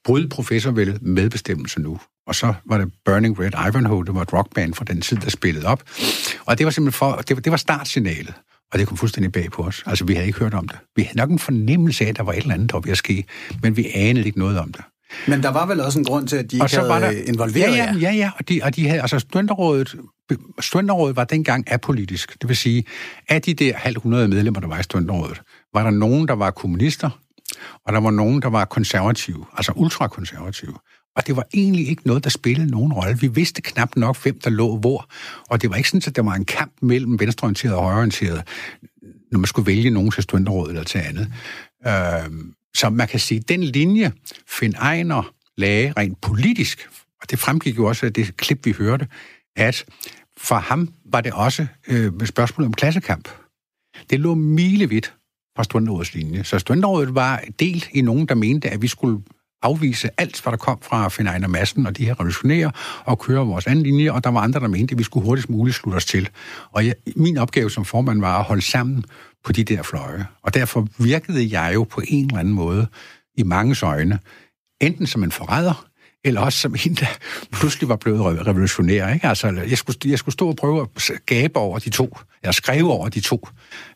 Bryd 0.04 0.28
professorvældet 0.28 1.02
medbestemmelse 1.02 1.80
nu. 1.80 2.00
Og 2.26 2.34
så 2.34 2.54
var 2.64 2.78
det 2.78 2.92
Burning 3.04 3.40
Red 3.40 3.68
Ivanhoe, 3.68 4.04
det 4.04 4.14
var 4.14 4.22
et 4.22 4.32
rockband 4.32 4.74
fra 4.74 4.84
den 4.84 5.00
tid, 5.00 5.16
der 5.16 5.30
spillede 5.30 5.66
op. 5.66 5.82
Og 6.44 6.58
det 6.58 6.66
var 6.66 6.70
simpelthen 6.70 6.98
for, 6.98 7.12
det 7.28 7.36
var, 7.36 7.42
det 7.42 7.50
var 7.50 7.56
startsignalet. 7.56 8.34
Og 8.72 8.78
det 8.78 8.88
kom 8.88 8.96
fuldstændig 8.96 9.32
bag 9.32 9.50
på 9.50 9.62
os. 9.62 9.82
Altså, 9.86 10.04
vi 10.04 10.14
havde 10.14 10.26
ikke 10.26 10.38
hørt 10.38 10.54
om 10.54 10.68
det. 10.68 10.78
Vi 10.96 11.02
havde 11.02 11.18
nok 11.18 11.30
en 11.30 11.38
fornemmelse 11.38 12.04
af, 12.04 12.08
at 12.08 12.16
der 12.16 12.22
var 12.22 12.32
et 12.32 12.38
eller 12.38 12.54
andet, 12.54 12.70
der 12.70 12.76
var 12.76 12.80
ved 12.80 12.92
at 12.92 12.98
ske, 12.98 13.24
men 13.62 13.76
vi 13.76 13.90
anede 13.94 14.26
ikke 14.26 14.38
noget 14.38 14.58
om 14.58 14.72
det. 14.72 14.84
Men 15.28 15.42
der 15.42 15.48
var 15.48 15.66
vel 15.66 15.80
også 15.80 15.98
en 15.98 16.04
grund 16.04 16.28
til, 16.28 16.36
at 16.36 16.50
de 16.50 16.56
ikke 16.56 16.76
havde 16.76 16.88
var 16.88 17.00
der, 17.00 17.10
involveret 17.10 17.76
ja, 17.76 17.84
ja, 17.84 17.94
ja, 18.00 18.12
ja, 18.12 18.30
og 18.38 18.48
de, 18.48 18.60
og 18.62 18.76
de 18.76 18.88
havde, 18.88 19.00
altså 19.00 19.18
studenterrådet, 19.18 19.96
studenterrådet 20.60 21.16
var 21.16 21.24
dengang 21.24 21.72
apolitisk. 21.72 22.36
Det 22.40 22.48
vil 22.48 22.56
sige, 22.56 22.84
at 23.28 23.46
de 23.46 23.54
der 23.54 23.76
halv 23.76 24.00
hundrede 24.00 24.28
medlemmer, 24.28 24.60
der 24.60 24.68
var 24.68 24.78
i 24.78 24.82
studenterrådet, 24.82 25.42
var 25.74 25.82
der 25.82 25.90
nogen, 25.90 26.28
der 26.28 26.34
var 26.34 26.50
kommunister, 26.50 27.10
og 27.86 27.92
der 27.92 28.00
var 28.00 28.10
nogen, 28.10 28.42
der 28.42 28.48
var 28.48 28.64
konservative, 28.64 29.44
altså 29.56 29.72
ultrakonservative. 29.76 30.74
Og 31.16 31.26
det 31.26 31.36
var 31.36 31.46
egentlig 31.54 31.88
ikke 31.88 32.02
noget, 32.06 32.24
der 32.24 32.30
spillede 32.30 32.70
nogen 32.70 32.92
rolle. 32.92 33.18
Vi 33.18 33.26
vidste 33.26 33.62
knap 33.62 33.96
nok, 33.96 34.22
hvem 34.22 34.40
der 34.40 34.50
lå 34.50 34.76
hvor. 34.76 35.08
Og 35.48 35.62
det 35.62 35.70
var 35.70 35.76
ikke 35.76 35.88
sådan, 35.88 36.02
at 36.06 36.16
der 36.16 36.22
var 36.22 36.34
en 36.34 36.44
kamp 36.44 36.72
mellem 36.82 37.20
venstreorienteret 37.20 37.74
og 37.74 37.82
højreorienteret, 37.82 38.42
når 39.32 39.38
man 39.38 39.46
skulle 39.46 39.66
vælge 39.66 39.90
nogen 39.90 40.10
til 40.10 40.22
studenterrådet 40.22 40.70
eller 40.70 40.84
til 40.84 40.98
andet. 40.98 41.32
Øh, 41.86 42.30
så 42.74 42.90
man 42.90 43.08
kan 43.08 43.20
sige, 43.20 43.38
at 43.38 43.48
den 43.48 43.64
linje, 43.64 44.12
Finn 44.48 44.74
Ejner 44.74 45.32
lagde 45.56 45.92
rent 45.96 46.20
politisk, 46.20 46.88
og 47.22 47.30
det 47.30 47.38
fremgik 47.38 47.76
jo 47.76 47.84
også 47.84 48.06
af 48.06 48.12
det 48.12 48.36
klip, 48.36 48.66
vi 48.66 48.72
hørte, 48.72 49.08
at 49.56 49.84
for 50.36 50.54
ham 50.54 50.88
var 51.04 51.20
det 51.20 51.32
også 51.32 51.66
øh, 51.88 52.12
spørgsmål 52.24 52.66
om 52.66 52.74
klassekamp. 52.74 53.28
Det 54.10 54.20
lå 54.20 54.34
milevidt 54.34 55.14
fra 55.56 55.64
studenterrådets 55.64 56.14
linje. 56.14 56.44
Så 56.44 56.58
studenterrådet 56.58 57.14
var 57.14 57.44
delt 57.60 57.88
i 57.92 58.00
nogen, 58.00 58.26
der 58.26 58.34
mente, 58.34 58.70
at 58.70 58.82
vi 58.82 58.88
skulle 58.88 59.22
afvise 59.62 60.10
alt, 60.18 60.42
hvad 60.42 60.50
der 60.50 60.56
kom 60.56 60.78
fra 60.82 61.08
Finn 61.08 61.28
Ejner 61.28 61.48
Madsen 61.48 61.86
og 61.86 61.96
de 61.96 62.04
her 62.04 62.20
revolutionære, 62.20 62.72
og 63.04 63.18
køre 63.18 63.46
vores 63.46 63.66
anden 63.66 63.82
linje, 63.82 64.12
og 64.12 64.24
der 64.24 64.30
var 64.30 64.40
andre, 64.40 64.60
der 64.60 64.68
mente, 64.68 64.92
at 64.92 64.98
vi 64.98 65.04
skulle 65.04 65.26
hurtigst 65.26 65.50
muligt 65.50 65.76
slutte 65.76 65.96
os 65.96 66.04
til. 66.04 66.28
Og 66.72 66.86
jeg, 66.86 66.94
min 67.16 67.38
opgave 67.38 67.70
som 67.70 67.84
formand 67.84 68.20
var 68.20 68.38
at 68.38 68.44
holde 68.44 68.62
sammen 68.62 69.04
på 69.44 69.52
de 69.52 69.64
der 69.64 69.82
fløje. 69.82 70.26
Og 70.42 70.54
derfor 70.54 70.88
virkede 70.98 71.58
jeg 71.60 71.74
jo 71.74 71.84
på 71.84 72.02
en 72.08 72.26
eller 72.26 72.38
anden 72.38 72.54
måde 72.54 72.86
i 73.36 73.42
mange 73.42 73.76
øjne, 73.82 74.18
enten 74.80 75.06
som 75.06 75.22
en 75.22 75.32
forræder, 75.32 75.86
eller 76.24 76.40
også 76.40 76.58
som 76.58 76.74
en, 76.86 76.94
der 76.94 77.06
pludselig 77.52 77.88
var 77.88 77.96
blevet 77.96 78.46
revolutionær. 78.46 79.08
Ikke? 79.08 79.26
Altså, 79.26 79.48
jeg, 79.48 79.78
skulle, 79.78 79.98
jeg 80.04 80.18
skulle 80.18 80.32
stå 80.32 80.48
og 80.48 80.56
prøve 80.56 80.82
at 80.96 81.10
gabe 81.26 81.56
over 81.56 81.78
de 81.78 81.90
to, 81.90 82.18
eller 82.42 82.52
skrive 82.52 82.92
over 82.92 83.08
de 83.08 83.20
to, 83.20 83.48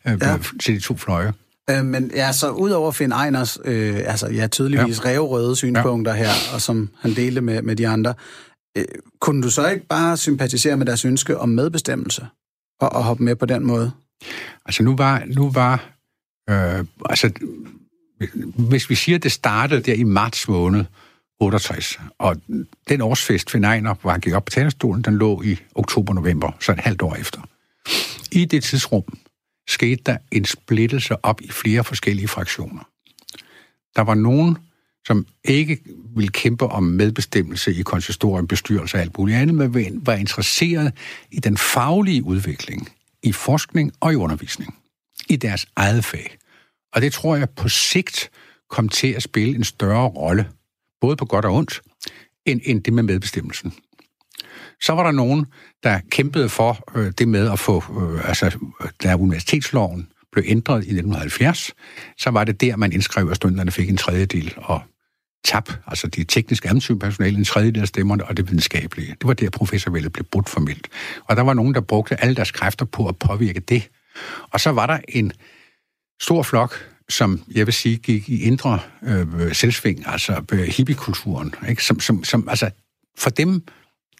øh, 0.07 0.17
ja. 0.21 0.37
til 0.59 0.75
de 0.75 0.79
to 0.79 0.97
fløje. 0.97 1.33
Øh, 1.69 1.85
men 1.85 2.11
ja, 2.15 2.31
så 2.31 2.51
udover 2.51 2.91
Finn 2.91 3.13
Einers, 3.13 3.57
øh, 3.65 3.95
altså 4.05 4.27
ja, 4.27 4.47
tydeligvis 4.47 4.99
ja. 5.03 5.09
revrøde 5.09 5.55
synspunkter 5.55 6.15
ja. 6.15 6.17
her, 6.17 6.31
og 6.53 6.61
som 6.61 6.89
han 6.99 7.13
delte 7.15 7.41
med, 7.41 7.61
med 7.61 7.75
de 7.75 7.87
andre, 7.87 8.13
øh, 8.77 8.85
kunne 9.21 9.43
du 9.43 9.49
så 9.49 9.69
ikke 9.69 9.87
bare 9.87 10.17
sympatisere 10.17 10.77
med 10.77 10.85
deres 10.85 11.05
ønske 11.05 11.37
om 11.37 11.49
medbestemmelse, 11.49 12.27
og, 12.81 12.89
og 12.89 13.03
hoppe 13.03 13.23
med 13.23 13.35
på 13.35 13.45
den 13.45 13.65
måde? 13.65 13.91
Altså 14.65 14.83
nu 14.83 14.95
var, 14.95 15.23
nu 15.25 15.51
var 15.51 15.89
øh, 16.49 16.85
altså, 17.05 17.31
hvis 18.57 18.89
vi 18.89 18.95
siger, 18.95 19.15
at 19.15 19.23
det 19.23 19.31
startede 19.31 19.81
der 19.81 19.93
i 19.93 20.03
marts 20.03 20.47
måned, 20.47 20.85
68. 21.39 21.99
Og 22.19 22.35
den 22.89 23.01
årsfest, 23.01 23.51
Finn 23.51 23.63
Ejner 23.63 23.95
var 24.03 24.17
gik 24.17 24.33
op 24.33 24.45
på 24.45 24.51
talerstolen, 24.51 25.01
den 25.01 25.17
lå 25.17 25.41
i 25.41 25.57
oktober-november, 25.75 26.51
så 26.59 26.71
et 26.71 26.79
halvt 26.79 27.01
år 27.01 27.15
efter. 27.15 27.41
I 28.31 28.45
det 28.45 28.63
tidsrum 28.63 29.03
skete 29.67 30.03
der 30.05 30.17
en 30.31 30.45
splittelse 30.45 31.25
op 31.25 31.41
i 31.41 31.49
flere 31.49 31.83
forskellige 31.83 32.27
fraktioner. 32.27 32.89
Der 33.95 34.01
var 34.01 34.13
nogen, 34.13 34.57
som 35.07 35.27
ikke 35.43 35.79
ville 36.15 36.31
kæmpe 36.31 36.65
om 36.67 36.83
medbestemmelse 36.83 37.73
i 37.73 37.81
konsistorien, 37.81 38.47
bestyrelse 38.47 38.97
og 38.97 39.01
alt 39.01 39.17
muligt 39.17 39.37
andet, 39.37 39.55
men 39.55 40.05
var 40.05 40.13
interesseret 40.13 40.93
i 41.31 41.39
den 41.39 41.57
faglige 41.57 42.23
udvikling, 42.23 42.89
i 43.23 43.31
forskning 43.31 43.91
og 43.99 44.13
i 44.13 44.15
undervisning, 44.15 44.75
i 45.29 45.35
deres 45.35 45.67
eget 45.75 46.05
fag. 46.05 46.37
Og 46.93 47.01
det 47.01 47.13
tror 47.13 47.35
jeg 47.35 47.49
på 47.49 47.69
sigt 47.69 48.29
kom 48.69 48.89
til 48.89 49.07
at 49.13 49.23
spille 49.23 49.55
en 49.55 49.63
større 49.63 50.07
rolle 50.07 50.49
både 51.01 51.15
på 51.15 51.25
godt 51.25 51.45
og 51.45 51.53
ondt, 51.53 51.81
end, 52.45 52.61
end 52.63 52.83
det 52.83 52.93
med 52.93 53.03
medbestemmelsen. 53.03 53.73
Så 54.81 54.93
var 54.93 55.03
der 55.03 55.11
nogen, 55.11 55.45
der 55.83 55.99
kæmpede 56.11 56.49
for 56.49 56.83
øh, 56.95 57.11
det 57.17 57.27
med 57.27 57.51
at 57.51 57.59
få, 57.59 57.83
øh, 58.01 58.29
altså 58.29 58.57
da 59.03 59.15
universitetsloven 59.15 60.07
blev 60.31 60.43
ændret 60.47 60.75
i 60.75 60.91
1970, 60.91 61.71
så 62.17 62.29
var 62.29 62.43
det 62.43 62.61
der, 62.61 62.75
man 62.75 62.91
indskrev, 62.91 63.29
at 63.29 63.35
studenterne 63.35 63.71
fik 63.71 63.89
en 63.89 63.97
tredjedel, 63.97 64.53
og 64.57 64.81
TAP, 65.45 65.71
altså 65.87 66.07
de 66.07 66.23
tekniske 66.23 66.69
personale, 66.99 67.37
en 67.37 67.45
tredjedel 67.45 67.81
af 67.81 67.87
stemmerne, 67.87 68.25
og 68.25 68.37
det 68.37 68.47
videnskabelige. 68.47 69.07
Det 69.07 69.27
var 69.27 69.33
der, 69.33 69.49
professorvældet 69.49 70.13
blev 70.13 70.25
brudt 70.25 70.49
formelt. 70.49 70.87
Og 71.23 71.35
der 71.35 71.41
var 71.41 71.53
nogen, 71.53 71.73
der 71.73 71.81
brugte 71.81 72.21
alle 72.21 72.35
deres 72.35 72.51
kræfter 72.51 72.85
på 72.85 73.07
at 73.07 73.17
påvirke 73.17 73.59
det. 73.59 73.89
Og 74.51 74.59
så 74.59 74.69
var 74.69 74.85
der 74.85 74.99
en 75.07 75.31
stor 76.21 76.43
flok 76.43 76.75
som 77.09 77.43
jeg 77.55 77.65
vil 77.65 77.73
sige 77.73 77.97
gik 77.97 78.29
i 78.29 78.41
indre 78.41 78.79
øh, 79.03 79.53
selvsving, 79.53 80.07
altså 80.07 80.43
øh, 80.51 80.59
hippiekulturen, 80.59 81.55
ikke? 81.69 81.83
Som, 81.83 81.99
som, 81.99 82.23
som, 82.23 82.49
altså 82.49 82.69
for 83.17 83.29
dem, 83.29 83.61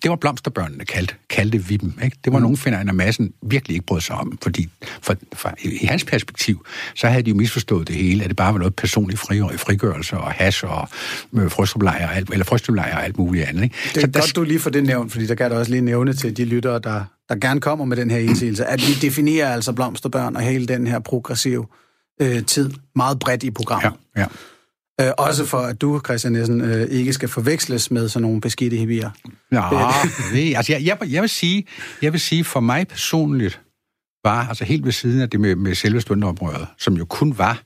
det 0.04 0.10
var 0.10 0.16
blomsterbørnene 0.16 0.86
kaldte, 0.86 1.16
kaldte 1.30 1.58
vi 1.58 1.77
dem. 1.77 1.94
Ikke? 2.04 2.18
Det 2.25 2.34
var 2.34 2.39
mm. 2.39 2.44
nogen, 2.44 2.58
finder 2.58 2.80
en 2.80 2.96
massen 2.96 3.34
virkelig 3.42 3.75
ikke 3.75 3.86
brød 3.86 4.01
sig 4.01 4.16
om, 4.16 4.38
fordi 4.42 4.70
for, 5.01 5.16
for, 5.34 5.54
i 5.62 5.86
hans 5.86 6.04
perspektiv, 6.04 6.66
så 6.96 7.08
havde 7.08 7.24
de 7.24 7.30
jo 7.30 7.36
misforstået 7.36 7.88
det 7.88 7.96
hele, 7.96 8.24
at 8.24 8.30
det 8.30 8.38
bare 8.38 8.54
var 8.54 8.60
noget 8.60 8.75
personligt 8.75 9.20
fri, 9.20 9.58
frigørelse 9.58 10.18
og 10.18 10.32
hash 10.32 10.66
og 10.66 10.88
øh, 11.34 11.51
frøstrumlejre, 11.51 12.18
eller 12.32 12.46
frøstrumlejre 12.46 12.98
og 12.98 13.04
alt 13.04 13.18
muligt 13.18 13.46
andet. 13.46 13.63
Ikke? 13.63 13.75
Det 13.84 13.98
er 13.98 14.01
så 14.01 14.08
godt, 14.08 14.36
der, 14.36 14.42
du 14.42 14.44
lige 14.44 14.60
får 14.60 14.70
det 14.70 14.84
nævnt, 14.84 15.12
fordi 15.12 15.27
der 15.27 15.36
kan 15.36 15.51
der 15.51 15.58
også 15.58 15.72
lige 15.72 15.82
nævne 15.82 16.13
til 16.13 16.38
de 16.38 16.46
lyttere, 16.46 16.80
der, 16.80 17.04
der 17.30 17.36
gerne 17.36 17.62
kommer 17.62 17.86
med 17.86 17.98
den 17.98 18.12
her 18.12 18.18
indsigelse, 18.18 18.66
at 18.66 18.80
vi 18.80 18.94
definerer 19.08 19.54
altså 19.54 19.74
blomsterbørn 19.74 20.36
og 20.36 20.42
hele 20.42 20.66
den 20.66 20.88
her 20.88 21.00
progressive 21.00 21.66
øh, 22.22 22.44
tid 22.46 22.72
meget 22.96 23.20
bredt 23.20 23.44
i 23.44 23.51
programmet. 23.51 23.92
Ja, 24.16 24.22
ja. 24.22 24.27
Øh, 25.01 25.12
også 25.18 25.46
for, 25.46 25.58
at 25.58 25.82
du, 25.82 26.01
Christian 26.06 26.34
Nielsen, 26.34 26.62
øh, 26.62 26.88
ikke 26.89 27.13
skal 27.13 27.30
forveksles 27.30 27.92
med 27.92 28.10
sådan 28.10 28.22
nogle 28.22 28.42
beskidte 28.42 28.77
hippier. 28.77 29.10
Ja, 29.51 29.63
det, 30.34 30.56
altså 30.56 30.74
jeg, 30.74 30.86
jeg, 30.86 30.98
jeg, 31.12 31.22
vil 31.22 31.30
sige, 31.30 31.66
jeg 32.01 32.13
vil 32.13 32.20
sige, 32.20 32.44
for 32.44 32.60
mig 32.60 32.88
personligt 32.88 33.62
var, 34.24 34.48
altså 34.48 34.66
helt 34.66 34.86
ved 34.86 34.92
siden 34.92 35.22
af 35.22 35.30
det 35.30 35.39
med, 35.39 35.56
med 35.56 35.75
selve 35.75 36.01
stundeoprøret, 36.01 36.68
som 36.77 36.94
jo 36.94 37.06
kun 37.06 37.38
var 37.38 37.63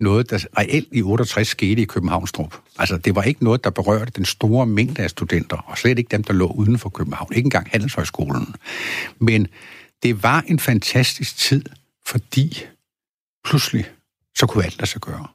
noget, 0.00 0.30
der 0.30 0.44
reelt 0.58 0.88
i 0.92 1.02
68 1.02 1.48
skete 1.48 1.82
i 1.82 1.84
Københavnstrup. 1.84 2.54
Altså, 2.78 2.96
det 2.96 3.14
var 3.14 3.22
ikke 3.22 3.44
noget, 3.44 3.64
der 3.64 3.70
berørte 3.70 4.12
den 4.16 4.24
store 4.24 4.66
mængde 4.66 5.02
af 5.02 5.10
studenter, 5.10 5.56
og 5.56 5.78
slet 5.78 5.98
ikke 5.98 6.08
dem, 6.10 6.24
der 6.24 6.32
lå 6.32 6.46
uden 6.46 6.78
for 6.78 6.88
København. 6.88 7.32
Ikke 7.34 7.46
engang 7.46 7.68
Handelshøjskolen. 7.70 8.54
Men 9.18 9.48
det 10.02 10.22
var 10.22 10.44
en 10.46 10.58
fantastisk 10.58 11.36
tid, 11.36 11.64
fordi 12.06 12.64
pludselig, 13.44 13.84
så 14.36 14.46
kunne 14.46 14.64
alt 14.64 14.78
lade 14.78 14.90
sig 14.90 15.00
gøre. 15.00 15.26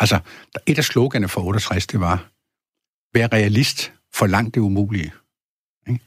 Altså, 0.00 0.20
et 0.66 0.78
af 0.78 0.84
sloganene 0.84 1.28
for 1.28 1.40
68, 1.40 1.86
det 1.86 2.00
var, 2.00 2.30
vær 3.18 3.32
realist, 3.32 3.92
for 4.14 4.26
langt 4.26 4.54
det 4.54 4.60
umulige. 4.60 5.12
Ikke? 5.88 6.04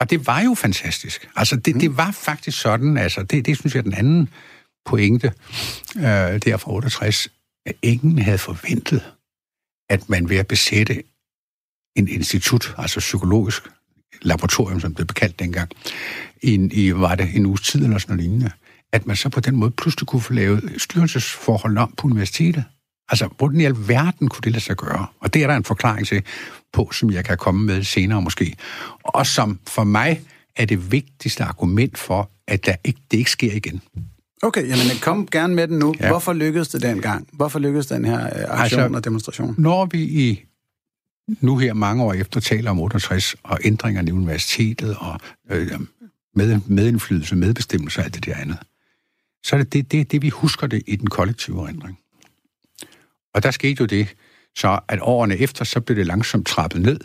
Og 0.00 0.10
det 0.10 0.26
var 0.26 0.40
jo 0.40 0.54
fantastisk. 0.54 1.28
Altså, 1.36 1.56
det, 1.56 1.74
det 1.74 1.96
var 1.96 2.10
faktisk 2.10 2.60
sådan, 2.60 2.96
altså, 2.96 3.22
det, 3.22 3.46
det 3.46 3.58
synes 3.58 3.74
jeg 3.74 3.80
er 3.80 3.82
den 3.82 3.94
anden 3.94 4.28
pointe 4.84 5.32
øh, 5.96 6.02
der 6.02 6.56
fra 6.56 6.72
68, 6.72 7.28
at 7.66 7.76
ingen 7.82 8.18
havde 8.18 8.38
forventet, 8.38 9.12
at 9.90 10.08
man 10.08 10.28
ved 10.28 10.36
at 10.36 10.48
besætte 10.48 11.02
en 11.96 12.08
institut, 12.08 12.74
altså 12.78 13.00
psykologisk 13.00 13.62
laboratorium, 14.22 14.80
som 14.80 14.94
det 14.94 15.06
blev 15.06 15.14
kaldt 15.14 15.38
dengang, 15.38 15.70
i, 16.42 16.68
i 16.72 16.94
var 16.94 17.14
det 17.14 17.34
en 17.34 17.46
uges 17.46 17.60
tid 17.60 17.84
eller 17.84 17.98
sådan 17.98 18.16
noget 18.16 18.28
lignende, 18.30 18.50
at 18.92 19.06
man 19.06 19.16
så 19.16 19.28
på 19.28 19.40
den 19.40 19.56
måde 19.56 19.70
pludselig 19.70 20.06
kunne 20.06 20.22
få 20.22 20.32
lavet 20.32 20.74
styrelsesforhold 20.78 21.78
om 21.78 21.94
på 21.96 22.06
universitetet. 22.06 22.64
Altså, 23.08 23.28
hvordan 23.38 23.60
i 23.60 23.64
alverden 23.64 24.28
kunne 24.28 24.42
det 24.44 24.52
lade 24.52 24.64
sig 24.64 24.76
gøre? 24.76 25.06
Og 25.20 25.34
det 25.34 25.42
er 25.42 25.46
der 25.46 25.56
en 25.56 25.64
forklaring 25.64 26.06
til 26.06 26.22
på, 26.72 26.90
som 26.92 27.10
jeg 27.10 27.24
kan 27.24 27.36
komme 27.36 27.66
med 27.66 27.82
senere 27.82 28.22
måske. 28.22 28.56
Og 29.02 29.26
som 29.26 29.58
for 29.66 29.84
mig 29.84 30.20
er 30.56 30.64
det 30.64 30.92
vigtigste 30.92 31.44
argument 31.44 31.98
for, 31.98 32.30
at 32.46 32.66
der 32.66 32.74
ikke, 32.84 33.00
det 33.10 33.18
ikke 33.18 33.30
sker 33.30 33.52
igen. 33.52 33.82
Okay, 34.42 34.68
jamen 34.68 34.86
kom 35.02 35.26
gerne 35.26 35.54
med 35.54 35.68
den 35.68 35.78
nu. 35.78 35.94
Ja. 36.00 36.08
Hvorfor 36.08 36.32
lykkedes 36.32 36.68
det 36.68 36.82
dengang? 36.82 37.28
Hvorfor 37.32 37.58
lykkedes 37.58 37.86
den 37.86 38.04
her 38.04 38.26
øh, 38.26 38.60
aktion 38.60 38.80
altså, 38.80 38.96
og 38.96 39.04
demonstration? 39.04 39.54
Når 39.58 39.86
vi 39.86 40.02
i 40.02 40.44
nu 41.40 41.56
her 41.56 41.74
mange 41.74 42.04
år 42.04 42.12
efter 42.12 42.40
taler 42.40 42.70
om 42.70 42.78
68 42.78 43.36
og 43.42 43.58
ændringerne 43.64 44.08
i 44.08 44.12
universitetet 44.12 44.96
og 44.98 45.20
øh, 45.50 45.80
med, 46.34 46.60
medindflydelse, 46.66 47.36
medbestemmelse 47.36 48.00
og 48.00 48.04
alt 48.04 48.14
det 48.14 48.26
der 48.26 48.34
andet, 48.34 48.58
så 49.44 49.56
er 49.56 49.62
det 49.62 49.72
det, 49.72 49.92
det, 49.92 50.12
det, 50.12 50.22
vi 50.22 50.28
husker 50.28 50.66
det 50.66 50.82
i 50.86 50.96
den 50.96 51.10
kollektive 51.10 51.62
erindring. 51.62 51.98
Og 53.36 53.42
der 53.42 53.50
skete 53.50 53.80
jo 53.80 53.86
det, 53.86 54.08
så 54.58 54.78
at 54.88 54.98
årene 55.02 55.36
efter, 55.36 55.64
så 55.64 55.80
blev 55.80 55.96
det 55.96 56.06
langsomt 56.06 56.46
trappet 56.46 56.82
ned, 56.82 57.00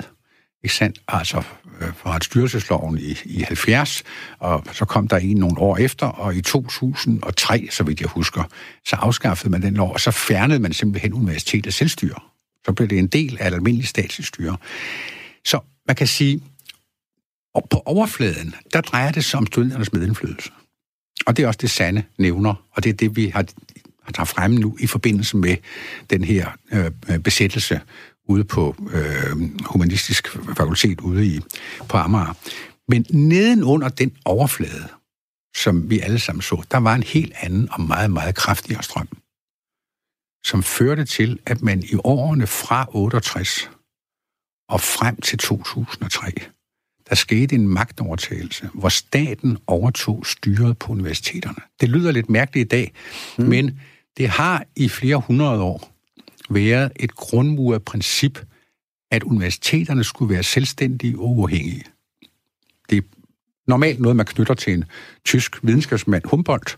ikke 0.64 0.76
sandt? 0.76 1.02
Altså 1.08 1.44
øh, 1.82 1.94
fra 1.96 2.20
styrelsesloven 2.22 2.98
i, 2.98 3.18
i 3.26 3.42
70, 3.42 4.04
og 4.40 4.64
så 4.72 4.86
kom 4.86 5.08
der 5.08 5.18
en 5.18 5.38
nogle 5.38 5.58
år 5.58 5.78
efter, 5.78 6.06
og 6.06 6.36
i 6.36 6.42
2003, 6.42 7.68
så 7.72 7.84
vidt 7.84 8.02
jeg 8.02 8.10
husker, 8.10 8.44
så 8.86 8.96
afskaffede 8.96 9.52
man 9.52 9.62
den 9.62 9.74
lov, 9.74 9.94
og 9.94 10.00
så 10.00 10.12
fjernede 10.12 10.60
man 10.60 10.74
simpelthen 10.74 11.14
universitetets 11.14 11.76
selvstyre. 11.76 12.20
Så 12.66 12.74
blev 12.74 12.88
det 12.88 13.00
en 13.00 13.08
del 13.08 13.38
af 13.40 13.48
et 13.48 13.54
almindeligt 13.54 13.90
statsligt 13.90 14.28
styre. 14.28 14.58
Så 15.46 15.60
man 15.88 15.96
kan 15.96 16.08
sige, 16.08 16.42
og 17.56 17.68
på 17.70 17.82
overfladen, 17.86 18.56
der 18.74 18.82
drejer 18.82 19.12
det 19.12 19.26
sig 19.26 19.38
om 19.38 19.46
studenternes 19.46 19.94
medindflydelse. 19.94 20.52
Og 21.26 21.38
det 21.38 21.44
er 21.44 21.48
også 21.48 21.60
det 21.62 21.72
sande 21.72 22.04
nævner, 22.18 22.54
og 22.72 22.84
det 22.84 22.90
er 22.90 22.94
det, 22.94 23.16
vi 23.16 23.28
har, 23.28 23.46
har 24.16 24.26
fremme 24.26 24.58
nu 24.58 24.78
i 24.80 24.88
forbindelse 24.88 25.38
med 25.38 25.58
den 26.10 26.24
her 26.24 26.52
øh, 26.72 27.20
besættelse 27.20 27.82
ude 28.28 28.44
på 28.44 28.76
øh, 28.94 29.66
Humanistisk 29.66 30.28
Fakultet 30.58 31.02
ude 31.02 31.26
i, 31.26 31.40
på 31.90 31.98
Amager. 31.98 32.34
Men 32.88 33.06
nedenunder 33.10 33.90
den 33.90 34.18
overflade, 34.26 34.88
som 35.56 35.90
vi 35.90 36.00
alle 36.00 36.20
sammen 36.20 36.42
så, 36.42 36.64
der 36.72 36.78
var 36.78 36.96
en 36.96 37.04
helt 37.04 37.34
anden 37.42 37.70
og 37.72 37.82
meget, 37.82 38.12
meget 38.12 38.36
kraftigere 38.36 38.84
strøm, 38.84 39.08
som 40.46 40.64
førte 40.64 41.06
til, 41.06 41.40
at 41.46 41.62
man 41.62 41.84
i 41.84 41.96
årene 42.04 42.48
fra 42.48 42.86
68 42.94 43.70
og 44.70 44.82
frem 44.82 45.22
til 45.22 45.40
2003 45.40 46.32
der 47.12 47.16
skete 47.16 47.56
en 47.56 47.68
magtovertagelse, 47.68 48.70
hvor 48.74 48.90
staten 48.90 49.58
overtog 49.68 50.26
styret 50.26 50.78
på 50.78 50.92
universiteterne. 50.92 51.62
Det 51.82 51.90
lyder 51.90 52.12
lidt 52.12 52.30
mærkeligt 52.30 52.66
i 52.66 52.68
dag, 52.68 52.94
mm. 53.38 53.46
men 53.46 53.80
det 54.18 54.30
har 54.30 54.66
i 54.76 54.90
flere 54.90 55.18
hundrede 55.18 55.62
år 55.62 55.92
været 56.50 56.92
et 56.96 57.16
grundmuret 57.16 57.84
princip, 57.84 58.40
at 59.12 59.24
universiteterne 59.24 60.04
skulle 60.04 60.34
være 60.34 60.44
selvstændige 60.44 61.20
og 61.20 61.30
uafhængige. 61.30 61.84
Det 62.90 62.98
er 62.98 63.02
normalt 63.68 64.00
noget, 64.00 64.16
man 64.16 64.26
knytter 64.26 64.54
til 64.54 64.74
en 64.74 64.86
tysk 65.26 65.60
videnskabsmand, 65.64 66.24
Humboldt, 66.26 66.78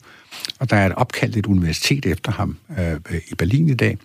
og 0.59 0.69
der 0.69 0.75
er 0.75 0.85
et 0.85 0.95
opkaldt 0.95 1.37
et 1.37 1.45
universitet 1.45 2.05
efter 2.05 2.31
ham 2.31 2.57
øh, 2.79 3.21
i 3.31 3.35
Berlin 3.35 3.69
i 3.69 3.73
dag. 3.73 3.97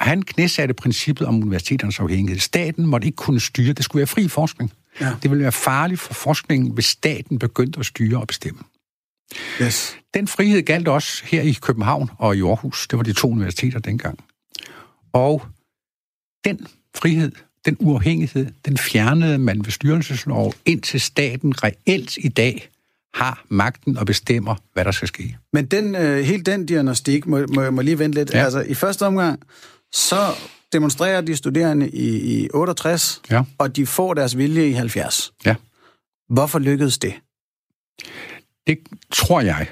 Han 0.00 0.22
knæsatte 0.22 0.74
princippet 0.74 1.26
om 1.26 1.34
universiteternes 1.34 2.00
afhængighed. 2.00 2.40
Staten 2.40 2.86
måtte 2.86 3.06
ikke 3.06 3.16
kunne 3.16 3.40
styre. 3.40 3.72
Det 3.72 3.84
skulle 3.84 4.00
være 4.00 4.06
fri 4.06 4.28
forskning. 4.28 4.72
Ja. 5.00 5.12
Det 5.22 5.30
ville 5.30 5.42
være 5.42 5.52
farligt 5.52 6.00
for 6.00 6.14
forskningen, 6.14 6.70
hvis 6.70 6.86
staten 6.86 7.38
begyndte 7.38 7.80
at 7.80 7.86
styre 7.86 8.20
og 8.20 8.26
bestemme. 8.26 8.60
Yes. 9.62 9.96
Den 10.14 10.28
frihed 10.28 10.62
galt 10.62 10.88
også 10.88 11.24
her 11.24 11.42
i 11.42 11.52
København 11.52 12.10
og 12.18 12.36
i 12.36 12.42
Aarhus. 12.42 12.88
Det 12.88 12.96
var 12.96 13.02
de 13.02 13.12
to 13.12 13.30
universiteter 13.30 13.78
dengang. 13.78 14.24
Og 15.12 15.46
den 16.44 16.66
frihed, 16.96 17.32
den 17.64 17.76
uafhængighed, 17.80 18.46
den 18.66 18.78
fjernede 18.78 19.38
man 19.38 19.64
ved 19.64 19.72
styrelseslov, 19.72 20.54
indtil 20.64 21.00
staten 21.00 21.64
reelt 21.64 22.16
i 22.16 22.28
dag 22.28 22.70
har 23.14 23.44
magten 23.48 23.96
og 23.98 24.06
bestemmer, 24.06 24.54
hvad 24.72 24.84
der 24.84 24.90
skal 24.90 25.08
ske. 25.08 25.36
Men 25.52 25.66
den, 25.66 25.94
øh, 25.94 26.24
helt 26.24 26.46
den 26.46 26.66
diagnostik 26.66 27.26
må, 27.26 27.46
må, 27.54 27.70
må 27.70 27.82
lige 27.82 27.98
vente 27.98 28.18
lidt. 28.18 28.34
Ja. 28.34 28.44
Altså, 28.44 28.60
i 28.60 28.74
første 28.74 29.06
omgang, 29.06 29.42
så 29.92 30.34
demonstrerer 30.72 31.20
de 31.20 31.36
studerende 31.36 31.90
i, 31.90 32.42
i 32.42 32.48
68, 32.54 33.22
ja. 33.30 33.42
og 33.58 33.76
de 33.76 33.86
får 33.86 34.14
deres 34.14 34.36
vilje 34.36 34.68
i 34.68 34.72
70. 34.72 35.32
Ja. 35.46 35.54
Hvorfor 36.28 36.58
lykkedes 36.58 36.98
det? 36.98 37.14
Det 38.70 38.78
tror 39.12 39.40
jeg 39.40 39.68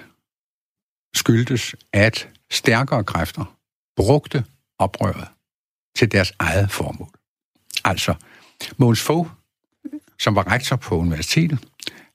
skyldtes, 1.15 1.75
at 1.93 2.29
stærkere 2.51 3.05
kræfter 3.05 3.57
brugte 3.97 4.45
oprøret 4.79 5.29
til 5.97 6.13
deres 6.13 6.33
eget 6.39 6.71
formål. 6.71 7.09
Altså, 7.85 8.15
Mogens 8.77 9.03
Fogh, 9.03 9.29
som 10.19 10.35
var 10.35 10.53
rektor 10.53 10.77
på 10.77 10.97
universitetet, 10.97 11.59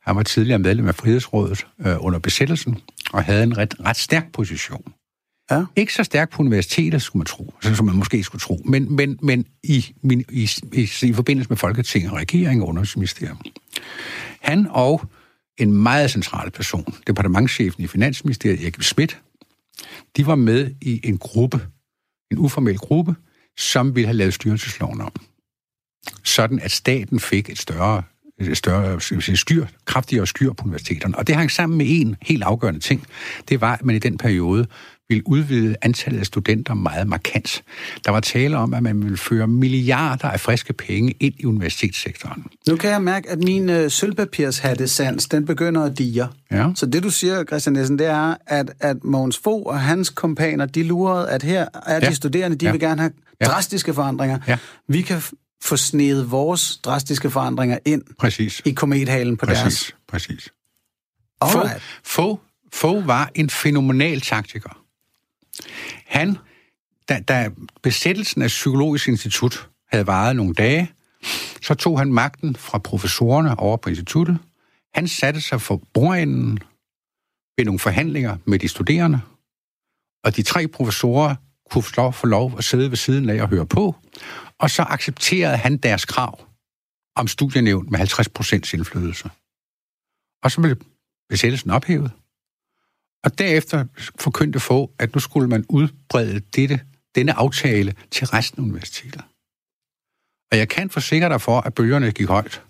han 0.01 0.15
var 0.15 0.23
tidligere 0.23 0.59
medlem 0.59 0.87
af 0.87 0.95
Frihedsrådet 0.95 1.67
øh, 1.79 1.95
under 1.99 2.19
besættelsen, 2.19 2.81
og 3.13 3.23
havde 3.23 3.43
en 3.43 3.57
ret, 3.57 3.75
ret 3.79 3.97
stærk 3.97 4.31
position. 4.31 4.93
Ja. 5.51 5.65
Ikke 5.75 5.93
så 5.93 6.03
stærk 6.03 6.29
på 6.29 6.41
universitetet, 6.41 7.01
skulle 7.01 7.19
man 7.19 7.25
tro, 7.25 7.53
som 7.61 7.85
man 7.85 7.95
måske 7.95 8.23
skulle 8.23 8.39
tro, 8.39 8.61
men, 8.65 8.95
men, 8.95 9.19
men 9.21 9.45
i, 9.63 9.95
i, 10.03 10.25
i, 10.31 10.49
i, 10.73 10.89
i 11.03 11.13
forbindelse 11.13 11.49
med 11.49 11.57
Folketinget 11.57 12.11
og 12.11 12.17
regeringen 12.17 12.61
og 12.61 12.67
undervisningsministeriet. 12.67 13.37
Han 14.41 14.67
og 14.69 15.09
en 15.57 15.73
meget 15.73 16.11
central 16.11 16.51
person, 16.51 16.95
departementchefen 17.07 17.83
i 17.83 17.87
Finansministeriet, 17.87 18.61
Erik 18.61 18.81
Schmidt, 18.81 19.21
de 20.17 20.25
var 20.25 20.35
med 20.35 20.71
i 20.81 21.01
en 21.03 21.17
gruppe, 21.17 21.61
en 22.31 22.37
uformel 22.37 22.77
gruppe, 22.77 23.15
som 23.57 23.95
ville 23.95 24.07
have 24.07 24.17
lavet 24.17 24.33
styrelsesloven 24.33 25.01
om. 25.01 25.11
Sådan 26.23 26.59
at 26.59 26.71
staten 26.71 27.19
fik 27.19 27.49
et 27.49 27.59
større, 27.59 28.03
et 28.39 28.57
større 28.57 29.01
styr, 29.35 29.65
kraftigere 29.85 30.27
styr 30.27 30.53
på 30.53 30.63
universiteterne. 30.63 31.17
Og 31.17 31.27
det 31.27 31.35
hang 31.35 31.51
sammen 31.51 31.77
med 31.77 31.85
en 31.89 32.15
helt 32.21 32.43
afgørende 32.43 32.79
ting. 32.79 33.07
Det 33.49 33.61
var, 33.61 33.73
at 33.73 33.85
man 33.85 33.95
i 33.95 33.99
den 33.99 34.17
periode 34.17 34.67
ville 35.09 35.27
udvide 35.27 35.75
antallet 35.81 36.19
af 36.19 36.25
studenter 36.25 36.73
meget 36.73 37.07
markant. 37.07 37.63
Der 38.05 38.11
var 38.11 38.19
tale 38.19 38.57
om, 38.57 38.73
at 38.73 38.83
man 38.83 39.03
ville 39.03 39.17
føre 39.17 39.47
milliarder 39.47 40.27
af 40.27 40.39
friske 40.39 40.73
penge 40.73 41.11
ind 41.19 41.33
i 41.39 41.45
universitetssektoren. 41.45 42.45
Nu 42.67 42.75
kan 42.75 42.89
jeg 42.89 43.01
mærke, 43.01 43.29
at 43.29 43.39
min 43.39 43.69
øh, 43.69 43.91
sans, 43.91 45.25
den 45.31 45.45
begynder 45.45 45.83
at 45.83 45.97
dire. 45.97 46.27
Ja. 46.51 46.69
Så 46.75 46.85
det, 46.85 47.03
du 47.03 47.09
siger, 47.09 47.43
Christian 47.43 47.73
Nielsen, 47.73 47.99
det 47.99 48.07
er, 48.07 48.35
at, 48.47 48.73
at 48.79 49.03
Mogens 49.03 49.37
Fogh 49.43 49.65
og 49.65 49.81
hans 49.81 50.09
kompaner, 50.09 50.65
de 50.65 50.83
lurede, 50.83 51.29
at 51.29 51.43
her 51.43 51.67
er 51.85 51.99
ja. 52.03 52.09
de 52.09 52.15
studerende, 52.15 52.57
de 52.57 52.65
ja. 52.65 52.71
vil 52.71 52.79
gerne 52.79 53.01
have 53.01 53.11
ja. 53.41 53.45
drastiske 53.45 53.93
forandringer. 53.93 54.39
Ja. 54.47 54.57
Vi 54.87 55.01
kan 55.01 55.21
få 55.63 55.77
snedet 55.77 56.31
vores 56.31 56.77
drastiske 56.77 57.29
forandringer 57.29 57.77
ind 57.85 58.03
præcis. 58.19 58.61
i 58.65 58.71
komethalen 58.71 59.37
på 59.37 59.45
præcis. 59.45 59.61
deres. 59.61 59.95
Præcis. 60.07 60.49
Fogh, 61.43 61.69
Fogh, 62.03 62.39
Fogh 62.73 63.07
var 63.07 63.31
en 63.35 63.49
fænomenal 63.49 64.21
taktiker. 64.21 64.82
Han, 66.05 66.37
da, 67.09 67.19
da 67.19 67.49
besættelsen 67.83 68.41
af 68.41 68.47
Psykologisk 68.47 69.07
Institut 69.07 69.69
havde 69.91 70.07
varet 70.07 70.35
nogle 70.35 70.53
dage, 70.53 70.91
så 71.61 71.73
tog 71.73 71.99
han 71.99 72.13
magten 72.13 72.55
fra 72.55 72.77
professorerne 72.77 73.59
over 73.59 73.77
på 73.77 73.89
instituttet. 73.89 74.37
Han 74.93 75.07
satte 75.07 75.41
sig 75.41 75.61
for 75.61 75.81
bordenden 75.93 76.59
ved 77.57 77.65
nogle 77.65 77.79
forhandlinger 77.79 78.37
med 78.45 78.59
de 78.59 78.67
studerende, 78.67 79.21
og 80.23 80.35
de 80.35 80.43
tre 80.43 80.67
professorer 80.67 81.35
kunne 81.71 82.13
få 82.13 82.27
lov 82.27 82.53
at 82.57 82.63
sidde 82.63 82.89
ved 82.89 82.97
siden 82.97 83.29
af 83.29 83.41
og 83.41 83.49
høre 83.49 83.65
på, 83.65 83.95
og 84.59 84.69
så 84.69 84.81
accepterede 84.83 85.57
han 85.57 85.77
deres 85.77 86.05
krav 86.05 86.47
om 87.15 87.27
studienævn 87.27 87.87
med 87.91 87.97
50 87.97 88.29
procents 88.29 88.73
indflydelse. 88.73 89.29
Og 90.43 90.51
så 90.51 90.61
blev 90.61 90.75
besættelsen 91.29 91.69
ophævet. 91.71 92.11
Og 93.23 93.37
derefter 93.37 93.85
forkyndte 94.19 94.59
få, 94.59 94.91
at 94.99 95.13
nu 95.15 95.19
skulle 95.19 95.49
man 95.49 95.65
udbrede 95.69 96.39
dette, 96.39 96.79
denne 97.15 97.33
aftale 97.33 97.93
til 98.11 98.27
resten 98.27 98.63
af 98.63 98.63
universitetet. 98.63 99.21
Og 100.51 100.57
jeg 100.57 100.69
kan 100.69 100.89
forsikre 100.89 101.29
dig 101.29 101.41
for, 101.41 101.61
at 101.61 101.73
bølgerne 101.73 102.11
gik 102.11 102.27
højt. 102.27 102.63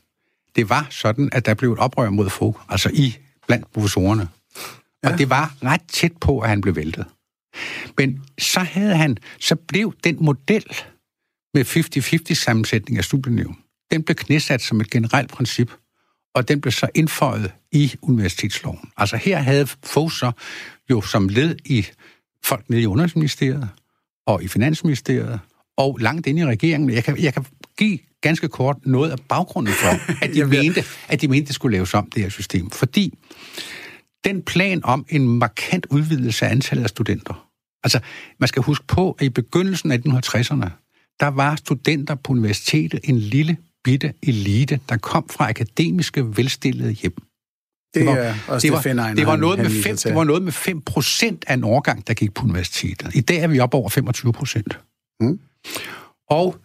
Det 0.55 0.69
var 0.69 0.87
sådan, 0.89 1.29
at 1.31 1.45
der 1.45 1.53
blev 1.53 1.73
et 1.73 1.79
oprør 1.79 2.09
mod 2.09 2.29
få, 2.29 2.59
altså 2.69 2.89
i 2.93 3.17
blandt 3.47 3.71
professorerne. 3.71 4.29
Ja. 5.03 5.11
Og 5.11 5.17
det 5.17 5.29
var 5.29 5.53
ret 5.63 5.81
tæt 5.87 6.17
på, 6.21 6.39
at 6.39 6.49
han 6.49 6.61
blev 6.61 6.75
væltet. 6.75 7.05
Men 7.97 8.23
så 8.39 8.59
havde 8.59 8.95
han, 8.95 9.17
så 9.39 9.55
blev 9.55 9.93
den 10.03 10.17
model 10.19 10.65
med 11.53 11.65
50-50 12.31 12.33
sammensætning 12.33 12.97
af 12.97 13.03
studienævn, 13.03 13.57
den 13.91 14.03
blev 14.03 14.15
knæsat 14.15 14.61
som 14.61 14.81
et 14.81 14.89
generelt 14.89 15.31
princip 15.31 15.71
og 16.33 16.47
den 16.47 16.61
blev 16.61 16.71
så 16.71 16.87
indføjet 16.95 17.51
i 17.71 17.93
universitetsloven. 18.01 18.89
Altså 18.97 19.17
her 19.17 19.37
havde 19.37 19.67
Fogh 19.83 20.11
så 20.11 20.31
jo 20.89 21.01
som 21.01 21.29
led 21.29 21.55
i 21.65 21.87
folk 22.43 22.69
nede 22.69 22.81
i 22.81 22.85
Undervisningsministeriet 22.85 23.69
og 24.27 24.43
i 24.43 24.47
Finansministeriet 24.47 25.39
og 25.77 25.97
langt 26.01 26.27
ind 26.27 26.39
i 26.39 26.45
regeringen. 26.45 26.89
Jeg 26.89 27.03
kan, 27.03 27.17
jeg 27.17 27.33
kan 27.33 27.45
give 27.77 27.99
ganske 28.21 28.47
kort 28.47 28.77
noget 28.85 29.11
af 29.11 29.17
baggrunden 29.29 29.73
for, 29.73 29.87
at 30.25 30.33
de, 30.33 30.45
mente, 30.45 30.83
at 31.07 31.21
de 31.21 31.27
mente, 31.27 31.47
det 31.47 31.55
skulle 31.55 31.77
laves 31.77 31.93
om, 31.93 32.09
det 32.09 32.23
her 32.23 32.29
system. 32.29 32.69
Fordi 32.69 33.13
den 34.23 34.41
plan 34.41 34.85
om 34.85 35.05
en 35.09 35.27
markant 35.27 35.85
udvidelse 35.89 36.45
af 36.45 36.51
antallet 36.51 36.83
af 36.83 36.89
studenter, 36.89 37.49
altså 37.83 37.99
man 38.39 38.47
skal 38.47 38.61
huske 38.61 38.85
på, 38.87 39.11
at 39.11 39.25
i 39.25 39.29
begyndelsen 39.29 39.91
af 39.91 39.97
1960'erne, 39.97 40.69
der 41.19 41.27
var 41.27 41.55
studenter 41.55 42.15
på 42.15 42.31
universitetet 42.31 42.99
en 43.03 43.17
lille 43.17 43.57
bitte 43.83 44.13
elite, 44.23 44.79
der 44.89 44.97
kom 44.97 45.29
fra 45.29 45.49
akademiske, 45.49 46.37
velstillede 46.37 46.91
hjem. 46.91 47.15
Det, 47.93 48.01
det 48.01 48.05
var, 48.05 48.43
også 48.47 48.67
det, 48.67 48.71
var, 48.95 49.13
det, 49.13 49.27
var 49.27 49.35
noget 49.35 49.59
med 49.59 49.83
5, 49.83 49.95
det 49.95 50.15
var 50.15 50.23
noget 50.23 50.43
med 50.43 50.51
5 50.51 50.81
procent 50.81 51.45
af 51.47 51.53
en 51.53 51.63
årgang, 51.63 52.07
der 52.07 52.13
gik 52.13 52.33
på 52.33 52.43
universitetet. 52.43 53.15
I 53.15 53.21
dag 53.21 53.37
er 53.37 53.47
vi 53.47 53.59
oppe 53.59 53.77
over 53.77 53.89
25 53.89 54.33
procent. 54.33 54.79
Mm. 55.19 55.39
Og 56.29 56.55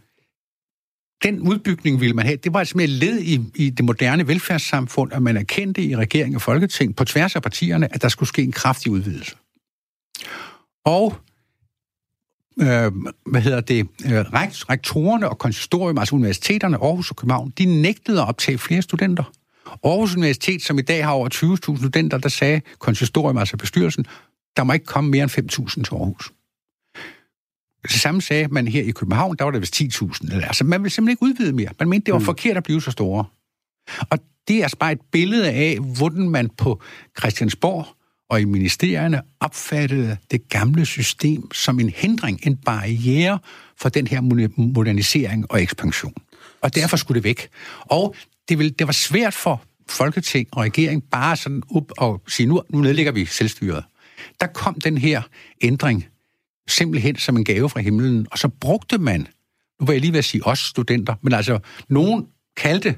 den 1.23 1.41
udbygning 1.41 2.01
ville 2.01 2.15
man 2.15 2.27
have. 2.27 2.37
Det 2.37 2.53
var 2.53 2.59
altså 2.59 2.77
med 2.77 2.87
led 2.87 3.21
i, 3.21 3.41
i 3.55 3.71
det 3.71 3.85
moderne 3.85 4.29
velfærdssamfund, 4.29 5.13
at 5.13 5.23
man 5.23 5.37
erkendte 5.37 5.83
i 5.83 5.97
regering 5.97 6.35
og 6.35 6.43
folketing 6.43 6.97
på 6.97 7.05
tværs 7.05 7.37
af 7.37 7.43
partierne, 7.43 7.95
at 7.95 8.03
der 8.03 8.09
skulle 8.09 8.29
ske 8.29 8.43
en 8.43 8.53
kraftig 8.53 8.93
udvidelse. 8.93 9.37
Og 10.85 11.17
øh, 12.61 12.93
hvad 13.27 13.41
hedder 13.41 13.61
det, 13.61 13.79
øh, 14.05 14.13
rektorerne 14.71 15.29
og 15.29 15.39
konsistorium, 15.39 15.99
altså 15.99 16.15
universiteterne, 16.15 16.77
Aarhus 16.77 17.11
og 17.11 17.17
København, 17.17 17.53
de 17.59 17.83
nægtede 17.83 18.21
at 18.21 18.29
optage 18.29 18.59
flere 18.59 18.83
studenter. 18.83 19.33
Aarhus 19.85 20.17
Universitet, 20.17 20.63
som 20.63 20.79
i 20.79 20.83
dag 20.83 21.05
har 21.05 21.13
over 21.13 21.29
20.000 21.75 21.79
studenter, 21.79 22.19
der 22.19 22.29
sagde 22.29 22.61
konsistorium, 22.79 23.39
altså 23.39 23.57
bestyrelsen, 23.57 24.07
der 24.57 24.65
må 24.65 24.73
ikke 24.73 24.87
komme 24.87 25.11
mere 25.11 25.23
end 25.23 25.31
5.000 25.31 25.83
til 25.83 25.95
Aarhus. 25.95 26.33
Det 27.83 28.01
samme 28.01 28.23
sagde 28.23 28.49
man 28.49 28.69
her 28.69 28.83
i 28.83 28.91
København, 28.91 29.37
der 29.37 29.45
var 29.45 29.51
der 29.51 29.59
vist 29.59 29.81
10.000. 29.81 30.35
Altså, 30.35 30.65
man 30.65 30.83
ville 30.83 30.93
simpelthen 30.93 31.13
ikke 31.13 31.23
udvide 31.23 31.53
mere. 31.53 31.69
Man 31.79 31.89
mente, 31.89 32.07
det 32.07 32.13
var 32.13 32.19
mm. 32.19 32.25
forkert 32.25 32.57
at 32.57 32.63
blive 32.63 32.83
så 32.83 32.91
store. 32.91 33.25
Og 34.11 34.19
det 34.49 34.57
er 34.57 34.63
altså 34.63 34.77
bare 34.77 34.93
et 34.93 35.01
billede 35.13 35.51
af, 35.51 35.79
hvordan 35.97 36.29
man 36.29 36.51
på 36.51 36.83
Christiansborg 37.19 37.87
og 38.31 38.41
i 38.41 38.45
ministerierne 38.45 39.23
opfattede 39.41 40.17
det 40.31 40.49
gamle 40.49 40.87
system 40.87 41.53
som 41.53 41.81
en 41.81 41.89
hindring, 41.89 42.47
en 42.47 42.57
barriere 42.57 43.39
for 43.77 43.89
den 43.89 44.07
her 44.07 44.21
modernisering 44.57 45.51
og 45.51 45.63
ekspansion. 45.63 46.15
Og 46.61 46.75
derfor 46.75 46.97
skulle 46.97 47.17
det 47.17 47.25
væk. 47.25 47.49
Og 47.81 48.15
det, 48.49 48.59
ville, 48.59 48.71
det 48.71 48.87
var 48.87 48.93
svært 48.93 49.35
for 49.35 49.63
Folketing 49.89 50.49
og 50.53 50.63
regering 50.63 51.05
bare 51.11 51.37
sådan 51.37 51.63
op 51.75 51.93
og 51.99 52.23
sige, 52.29 52.47
nu, 52.47 52.63
nu 52.71 52.81
nedlægger 52.81 53.13
vi 53.13 53.25
selvstyret. 53.25 53.85
Der 54.41 54.47
kom 54.47 54.75
den 54.75 54.99
her 54.99 55.23
ændring 55.61 56.07
simpelthen 56.69 57.17
som 57.17 57.37
en 57.37 57.45
gave 57.45 57.71
fra 57.71 57.81
himlen, 57.81 58.27
og 58.31 58.39
så 58.39 58.49
brugte 58.49 58.99
man, 58.99 59.21
nu 59.81 59.87
var 59.87 59.93
jeg 59.93 60.01
lige 60.01 60.13
ved 60.13 60.19
at 60.19 60.25
sige 60.25 60.47
os 60.47 60.59
studenter, 60.59 61.15
men 61.23 61.33
altså, 61.33 61.59
nogen 61.89 62.27
kaldte 62.57 62.97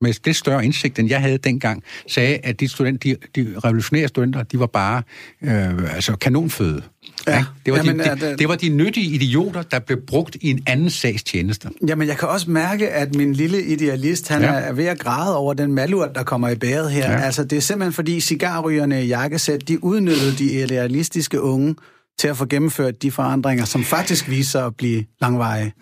med 0.00 0.12
det 0.24 0.36
større 0.36 0.64
indsigt, 0.64 0.98
end 0.98 1.08
jeg 1.08 1.20
havde 1.20 1.38
dengang, 1.38 1.82
sagde, 2.08 2.38
at 2.42 2.60
de, 2.60 2.68
student, 2.68 3.02
de, 3.04 3.16
de 3.36 3.54
revolutionære 3.64 4.08
studenter, 4.08 4.42
de 4.42 4.58
var 4.58 4.66
bare 4.66 5.02
øh, 5.42 5.94
altså 5.94 6.16
kanonføde. 6.16 6.82
Ja. 7.26 7.32
Ja? 7.32 7.44
Det, 7.66 7.72
var 7.72 7.78
Jamen, 7.78 7.98
de, 7.98 8.04
de, 8.04 8.30
det, 8.30 8.38
det 8.38 8.48
var 8.48 8.54
de 8.54 8.68
nyttige 8.68 9.14
idioter, 9.14 9.62
der 9.62 9.78
blev 9.78 9.98
brugt 10.06 10.36
i 10.40 10.50
en 10.50 10.62
anden 10.66 10.90
sags 10.90 11.22
tjeneste. 11.22 11.68
Jamen, 11.88 12.08
jeg 12.08 12.18
kan 12.18 12.28
også 12.28 12.50
mærke, 12.50 12.88
at 12.88 13.14
min 13.14 13.32
lille 13.32 13.62
idealist, 13.62 14.28
han 14.28 14.42
ja. 14.42 14.48
er 14.48 14.72
ved 14.72 14.84
at 14.84 14.98
græde 14.98 15.36
over 15.36 15.54
den 15.54 15.74
malurt, 15.74 16.14
der 16.14 16.22
kommer 16.22 16.48
i 16.48 16.54
bæret 16.54 16.90
her. 16.90 17.12
Ja. 17.12 17.18
Altså, 17.18 17.44
det 17.44 17.56
er 17.56 17.60
simpelthen 17.60 17.92
fordi 17.92 18.20
cigarrygerne 18.20 19.04
i 19.04 19.06
jakkesæt, 19.06 19.68
de 19.68 19.84
udnyttede 19.84 20.32
de 20.38 20.62
idealistiske 20.64 21.40
unge 21.40 21.74
til 22.18 22.28
at 22.28 22.36
få 22.36 22.46
gennemført 22.46 23.02
de 23.02 23.10
forandringer, 23.10 23.64
som 23.64 23.84
faktisk 23.84 24.28
viser 24.28 24.64
at 24.64 24.76
blive 24.76 25.04
langvarige? 25.20 25.72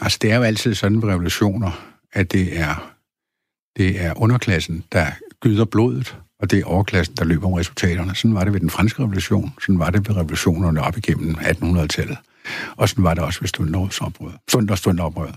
Altså, 0.00 0.18
det 0.22 0.32
er 0.32 0.36
jo 0.36 0.42
altid 0.42 0.74
sådan 0.74 0.98
med 0.98 1.08
revolutioner, 1.08 1.70
at 2.12 2.32
det 2.32 2.60
er, 2.60 2.92
det 3.76 4.00
er 4.00 4.12
underklassen, 4.16 4.84
der 4.92 5.06
gyder 5.40 5.64
blodet, 5.64 6.16
og 6.40 6.50
det 6.50 6.58
er 6.58 6.64
overklassen, 6.64 7.16
der 7.16 7.24
løber 7.24 7.46
om 7.46 7.52
resultaterne. 7.52 8.14
Sådan 8.14 8.34
var 8.34 8.44
det 8.44 8.52
ved 8.52 8.60
den 8.60 8.70
franske 8.70 9.02
revolution, 9.02 9.54
sådan 9.60 9.78
var 9.78 9.90
det 9.90 10.08
ved 10.08 10.16
revolutionerne 10.16 10.82
op 10.82 10.96
igennem 10.96 11.34
1800-tallet. 11.34 12.18
Og 12.76 12.88
sådan 12.88 13.04
var 13.04 13.14
det 13.14 13.24
også 13.24 13.40
ved 13.40 13.48
stunderoprøret. 13.48 14.78
Stunderoprøret. 14.78 15.34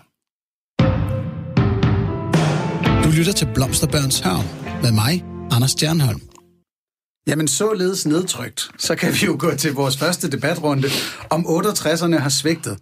Du 3.05 3.09
lytter 3.17 3.33
til 3.33 3.47
Blomsterbørns 3.55 4.19
Hørm 4.19 4.45
med 4.81 4.91
mig, 4.91 5.25
Anders 5.51 5.71
Stjernholm. 5.71 6.21
Jamen 7.27 7.47
således 7.47 8.05
nedtrykt, 8.05 8.71
så 8.77 8.95
kan 8.95 9.13
vi 9.13 9.25
jo 9.25 9.35
gå 9.39 9.55
til 9.55 9.73
vores 9.73 9.97
første 9.97 10.31
debatrunde, 10.31 10.87
om 11.29 11.45
68'erne 11.45 12.17
har 12.17 12.29
svigtet. 12.29 12.79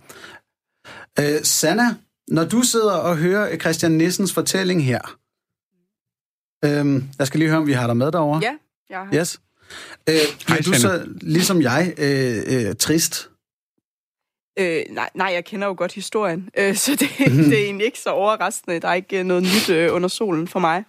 Øh, 1.19 1.43
Sanna, 1.43 1.95
når 2.27 2.45
du 2.45 2.61
sidder 2.61 2.91
og 2.93 3.17
hører 3.17 3.57
Christian 3.57 3.91
Nissens 3.91 4.33
fortælling 4.33 4.85
her, 4.85 5.17
øh, 6.65 7.03
jeg 7.19 7.27
skal 7.27 7.37
lige 7.37 7.49
høre, 7.49 7.59
om 7.59 7.67
vi 7.67 7.73
har 7.73 7.87
dig 7.87 7.97
med 7.97 8.11
derovre. 8.11 8.39
Ja, 8.43 8.53
jeg 8.89 8.99
har. 8.99 9.15
Yes. 9.15 9.41
Øh, 10.09 10.15
bliver 10.45 10.61
du 10.61 10.73
så, 10.73 11.05
ligesom 11.21 11.61
jeg, 11.61 11.93
øh, 11.97 12.37
øh, 12.47 12.75
trist? 12.75 13.29
Øh, 14.59 14.83
nej, 14.89 15.09
nej, 15.15 15.31
jeg 15.33 15.45
kender 15.45 15.67
jo 15.67 15.75
godt 15.77 15.93
historien, 15.93 16.49
øh, 16.57 16.75
så 16.75 16.91
det, 16.91 17.09
det 17.49 17.59
er 17.59 17.65
egentlig 17.65 17.85
ikke 17.85 17.99
så 17.99 18.09
overraskende. 18.09 18.79
Der 18.79 18.87
er 18.87 18.93
ikke 18.93 19.23
noget 19.23 19.43
nyt 19.43 19.69
øh, 19.69 19.95
under 19.95 20.07
solen 20.07 20.47
for 20.47 20.59
mig 20.59 20.83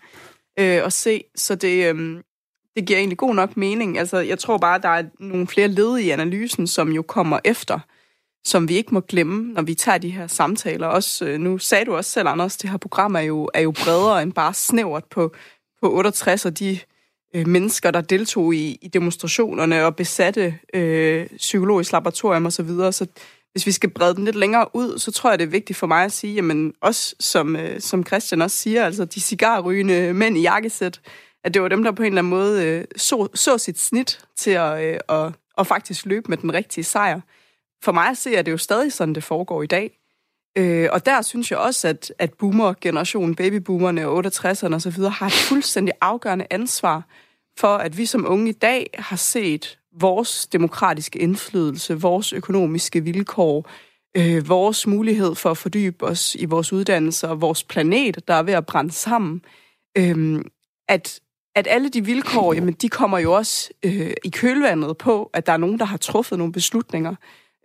øh, 0.58 0.84
at 0.84 0.92
se, 0.92 1.24
så 1.34 1.54
det, 1.54 1.94
øh, 1.94 2.22
det 2.76 2.86
giver 2.86 2.98
egentlig 2.98 3.18
god 3.18 3.34
nok 3.34 3.56
mening. 3.56 3.98
Altså, 3.98 4.18
jeg 4.18 4.38
tror 4.38 4.58
bare, 4.58 4.78
der 4.78 4.88
er 4.88 5.04
nogle 5.20 5.46
flere 5.46 5.68
led 5.68 5.98
i 5.98 6.10
analysen, 6.10 6.66
som 6.66 6.92
jo 6.92 7.02
kommer 7.02 7.38
efter, 7.44 7.78
som 8.44 8.68
vi 8.68 8.74
ikke 8.74 8.94
må 8.94 9.00
glemme, 9.00 9.52
når 9.52 9.62
vi 9.62 9.74
tager 9.74 9.98
de 9.98 10.10
her 10.10 10.26
samtaler. 10.26 10.86
Også, 10.86 11.24
øh, 11.26 11.38
nu 11.38 11.58
sagde 11.58 11.84
du 11.84 11.96
også 11.96 12.10
selv, 12.10 12.28
Anders, 12.28 12.56
det 12.56 12.70
her 12.70 12.76
program 12.76 13.14
er 13.14 13.20
jo, 13.20 13.50
er 13.54 13.60
jo 13.60 13.70
bredere 13.70 14.22
end 14.22 14.32
bare 14.32 14.54
snævert 14.54 15.04
på, 15.04 15.34
på 15.84 15.92
68 15.92 16.46
og 16.46 16.58
de 16.58 16.78
øh, 17.34 17.46
mennesker, 17.46 17.90
der 17.90 18.00
deltog 18.00 18.54
i, 18.54 18.78
i 18.82 18.88
demonstrationerne 18.88 19.84
og 19.84 19.96
besatte 19.96 20.58
øh, 20.74 21.26
psykologisk 21.36 21.92
laboratorium 21.92 22.46
osv. 22.46 22.52
Så, 22.52 22.62
videre. 22.62 22.92
så 22.92 23.06
hvis 23.52 23.66
vi 23.66 23.72
skal 23.72 23.90
brede 23.90 24.14
den 24.14 24.24
lidt 24.24 24.36
længere 24.36 24.66
ud, 24.74 24.98
så 24.98 25.12
tror 25.12 25.30
jeg, 25.30 25.38
det 25.38 25.44
er 25.44 25.50
vigtigt 25.50 25.78
for 25.78 25.86
mig 25.86 26.04
at 26.04 26.12
sige, 26.12 26.34
jamen 26.34 26.74
også 26.80 27.14
som, 27.20 27.56
øh, 27.56 27.80
som 27.80 28.06
Christian 28.06 28.42
også 28.42 28.58
siger, 28.58 28.84
altså 28.84 29.04
de 29.04 29.20
cigarrygende 29.20 30.14
mænd 30.14 30.38
i 30.38 30.40
jakkesæt, 30.40 31.00
at 31.44 31.54
det 31.54 31.62
var 31.62 31.68
dem, 31.68 31.84
der 31.84 31.92
på 31.92 32.02
en 32.02 32.06
eller 32.06 32.18
anden 32.18 32.30
måde 32.30 32.64
øh, 32.64 32.84
så, 32.96 33.28
så 33.34 33.58
sit 33.58 33.80
snit 33.80 34.20
til 34.36 34.50
at, 34.50 34.84
øh, 34.84 35.00
at, 35.08 35.32
at 35.58 35.66
faktisk 35.66 36.06
løbe 36.06 36.28
med 36.28 36.36
den 36.36 36.54
rigtige 36.54 36.84
sejr. 36.84 37.20
For 37.82 37.92
mig 37.92 38.06
at 38.06 38.18
se, 38.18 38.38
at 38.38 38.46
det 38.46 38.52
jo 38.52 38.58
stadig 38.58 38.92
sådan, 38.92 39.14
det 39.14 39.24
foregår 39.24 39.62
i 39.62 39.66
dag. 39.66 39.98
Øh, 40.58 40.88
og 40.92 41.06
der 41.06 41.22
synes 41.22 41.50
jeg 41.50 41.58
også, 41.58 41.88
at, 41.88 42.12
at 42.18 42.32
boomer-generationen, 42.32 43.34
babyboomerne 43.34 44.08
og 44.08 44.24
68'erne 44.26 44.74
osv., 44.74 45.02
har 45.02 45.26
et 45.26 45.32
fuldstændig 45.32 45.94
afgørende 46.00 46.46
ansvar 46.50 47.08
for, 47.58 47.76
at 47.76 47.98
vi 47.98 48.06
som 48.06 48.26
unge 48.28 48.48
i 48.48 48.52
dag 48.52 48.90
har 48.94 49.16
set 49.16 49.78
vores 50.00 50.46
demokratiske 50.46 51.18
indflydelse, 51.18 52.00
vores 52.00 52.32
økonomiske 52.32 53.00
vilkår, 53.00 53.70
øh, 54.16 54.48
vores 54.48 54.86
mulighed 54.86 55.34
for 55.34 55.50
at 55.50 55.58
fordybe 55.58 56.04
os 56.04 56.34
i 56.34 56.44
vores 56.44 56.72
uddannelser, 56.72 57.28
og 57.28 57.40
vores 57.40 57.64
planet, 57.64 58.28
der 58.28 58.34
er 58.34 58.42
ved 58.42 58.54
at 58.54 58.66
brænde 58.66 58.92
sammen, 58.92 59.42
øh, 59.98 60.44
at, 60.88 61.20
at 61.54 61.66
alle 61.70 61.88
de 61.88 62.04
vilkår, 62.04 62.52
jamen, 62.52 62.74
de 62.74 62.88
kommer 62.88 63.18
jo 63.18 63.32
også 63.32 63.70
øh, 63.82 64.12
i 64.24 64.28
kølvandet 64.28 64.98
på, 64.98 65.30
at 65.32 65.46
der 65.46 65.52
er 65.52 65.56
nogen, 65.56 65.78
der 65.78 65.84
har 65.84 65.96
truffet 65.96 66.38
nogle 66.38 66.52
beslutninger. 66.52 67.14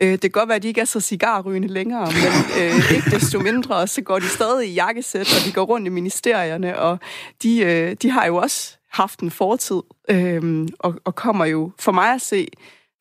Øh, 0.02 0.12
det 0.12 0.22
kan 0.22 0.32
godt 0.32 0.50
være, 0.50 0.56
at 0.56 0.64
de 0.64 0.68
ikke 0.68 0.82
er 0.82 0.86
så 0.86 1.00
cigarrygende 1.00 1.68
længere, 1.68 2.06
men 2.06 2.62
øh, 2.64 2.92
ikke 2.96 3.10
desto 3.12 3.40
mindre, 3.40 3.88
så 3.88 4.02
går 4.02 4.20
de 4.20 4.28
stadig 4.28 4.70
i 4.70 4.74
jakkesæt, 4.74 5.22
og 5.22 5.46
de 5.46 5.52
går 5.52 5.64
rundt 5.64 5.88
i 5.88 5.90
ministerierne, 5.90 6.80
og 6.80 7.00
de, 7.44 7.60
øh, 7.60 7.96
de 8.02 8.10
har 8.10 8.26
jo 8.26 8.36
også 8.36 8.78
haft 8.92 9.20
en 9.20 9.32
fortid, 9.32 9.82
øh, 10.10 10.68
og, 10.80 10.96
og 11.06 11.16
kommer 11.16 11.46
jo 11.46 11.72
for 11.80 11.92
mig 11.92 12.14
at 12.14 12.22
se 12.22 12.48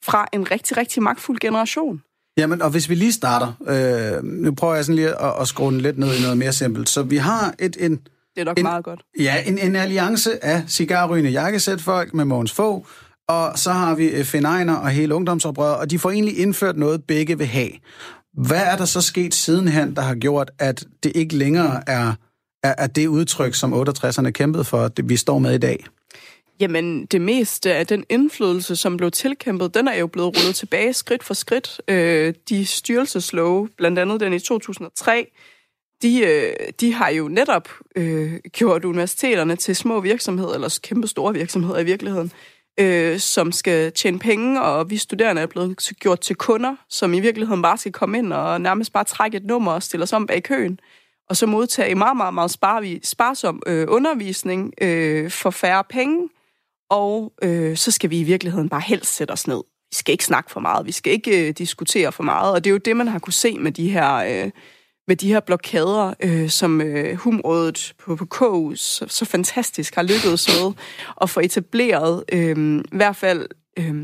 fra 0.04 0.26
en 0.32 0.50
rigtig, 0.50 0.76
rigtig 0.76 1.02
magtfuld 1.02 1.38
generation. 1.38 2.02
Jamen, 2.36 2.62
og 2.62 2.70
hvis 2.70 2.88
vi 2.88 2.94
lige 2.94 3.12
starter, 3.12 3.52
øh, 3.68 4.24
nu 4.24 4.54
prøver 4.54 4.74
jeg 4.74 4.84
sådan 4.84 4.96
lige 4.96 5.08
at, 5.08 5.32
at 5.40 5.48
skrue 5.48 5.78
lidt 5.78 5.98
ned 5.98 6.14
i 6.18 6.22
noget 6.22 6.38
mere 6.38 6.52
simpelt. 6.52 6.88
Så 6.88 7.02
vi 7.02 7.16
har 7.16 7.54
et, 7.58 7.76
en... 7.80 8.00
Det 8.34 8.40
er 8.40 8.44
nok 8.44 8.58
en, 8.58 8.62
meget 8.62 8.84
godt. 8.84 9.00
Ja, 9.20 9.42
en, 9.46 9.58
en 9.58 9.76
alliance 9.76 10.44
af 10.44 10.62
cigarrygende 10.68 11.30
jakkesætfolk 11.30 12.14
med 12.14 12.24
Mogens 12.24 12.52
Fogh, 12.52 12.86
og 13.28 13.58
så 13.58 13.72
har 13.72 13.94
vi 13.94 14.08
øh, 14.08 14.24
Finn 14.24 14.44
Ejner 14.44 14.74
og 14.74 14.90
hele 14.90 15.14
ungdomsoprøret, 15.14 15.76
og 15.76 15.90
de 15.90 15.98
får 15.98 16.10
egentlig 16.10 16.38
indført 16.38 16.76
noget, 16.76 17.04
begge 17.04 17.38
vil 17.38 17.46
have. 17.46 17.70
Hvad 18.32 18.62
er 18.62 18.76
der 18.76 18.84
så 18.84 19.00
sket 19.00 19.34
sidenhen, 19.34 19.96
der 19.96 20.02
har 20.02 20.14
gjort, 20.14 20.50
at 20.58 20.84
det 21.02 21.12
ikke 21.14 21.36
længere 21.36 21.82
er 21.86 22.14
er, 22.62 22.74
er 22.78 22.86
det 22.86 23.06
udtryk, 23.06 23.54
som 23.54 23.74
68'erne 23.74 24.30
kæmpede 24.30 24.64
for, 24.64 24.88
det 24.88 25.08
vi 25.08 25.16
står 25.16 25.38
med 25.38 25.54
i 25.54 25.58
dag? 25.58 25.84
Jamen, 26.60 27.06
det 27.06 27.20
meste 27.20 27.74
af 27.74 27.86
den 27.86 28.04
indflydelse, 28.08 28.76
som 28.76 28.96
blev 28.96 29.10
tilkæmpet, 29.10 29.74
den 29.74 29.88
er 29.88 29.94
jo 29.94 30.06
blevet 30.06 30.36
rullet 30.36 30.54
tilbage 30.54 30.92
skridt 30.92 31.24
for 31.24 31.34
skridt. 31.34 31.80
Øh, 31.88 32.34
de 32.48 32.66
styrelseslove, 32.66 33.68
blandt 33.76 33.98
andet 33.98 34.20
den 34.20 34.32
i 34.32 34.38
2003, 34.38 35.30
de, 36.02 36.20
øh, 36.20 36.52
de 36.80 36.92
har 36.92 37.08
jo 37.08 37.28
netop 37.28 37.68
øh, 37.96 38.34
gjort 38.52 38.84
universiteterne 38.84 39.56
til 39.56 39.76
små 39.76 40.00
virksomheder, 40.00 40.54
eller 40.54 40.78
kæmpe 40.82 41.08
store 41.08 41.34
virksomheder 41.34 41.78
i 41.78 41.84
virkeligheden, 41.84 42.32
øh, 42.34 42.57
Øh, 42.80 43.18
som 43.18 43.52
skal 43.52 43.92
tjene 43.92 44.18
penge, 44.18 44.62
og 44.62 44.90
vi 44.90 44.96
studerende 44.96 45.42
er 45.42 45.46
blevet 45.46 45.90
gjort 46.00 46.20
til 46.20 46.36
kunder, 46.36 46.76
som 46.88 47.14
i 47.14 47.20
virkeligheden 47.20 47.62
bare 47.62 47.78
skal 47.78 47.92
komme 47.92 48.18
ind 48.18 48.32
og 48.32 48.60
nærmest 48.60 48.92
bare 48.92 49.04
trække 49.04 49.36
et 49.36 49.44
nummer 49.44 49.72
og 49.72 49.82
stille 49.82 50.02
os 50.02 50.12
om 50.12 50.26
bag 50.26 50.42
køen. 50.42 50.80
Og 51.28 51.36
så 51.36 51.46
modtage 51.46 51.94
meget, 51.94 52.16
meget, 52.16 52.34
meget 52.34 52.50
spar, 52.50 52.98
sparsom 53.02 53.62
øh, 53.66 53.86
undervisning 53.88 54.72
øh, 54.80 55.30
for 55.30 55.50
færre 55.50 55.84
penge, 55.84 56.28
og 56.90 57.32
øh, 57.42 57.76
så 57.76 57.90
skal 57.90 58.10
vi 58.10 58.20
i 58.20 58.22
virkeligheden 58.22 58.68
bare 58.68 58.80
helst 58.80 59.16
sætte 59.16 59.32
os 59.32 59.46
ned. 59.46 59.62
Vi 59.90 59.94
skal 59.94 60.12
ikke 60.12 60.24
snakke 60.24 60.50
for 60.50 60.60
meget, 60.60 60.86
vi 60.86 60.92
skal 60.92 61.12
ikke 61.12 61.48
øh, 61.48 61.54
diskutere 61.54 62.12
for 62.12 62.22
meget, 62.22 62.52
og 62.52 62.64
det 62.64 62.70
er 62.70 62.72
jo 62.72 62.78
det, 62.78 62.96
man 62.96 63.08
har 63.08 63.18
kunne 63.18 63.32
se 63.32 63.58
med 63.58 63.72
de 63.72 63.90
her, 63.90 64.14
øh, 64.14 64.50
med 65.08 65.16
de 65.16 65.28
her 65.28 65.40
blokader, 65.40 66.14
øh, 66.20 66.48
som 66.48 66.80
øh, 66.80 67.16
Humrådet 67.16 67.94
på, 67.98 68.16
på 68.16 68.24
KU 68.24 68.74
så, 68.74 69.06
så 69.08 69.24
fantastisk 69.24 69.94
har 69.94 70.02
lykkedes 70.02 70.48
med 70.48 70.72
at 71.20 71.30
få 71.30 71.40
etableret, 71.40 72.24
øh, 72.32 72.78
i 72.78 72.96
hvert 72.96 73.16
fald... 73.16 73.48
Øh, 73.78 73.94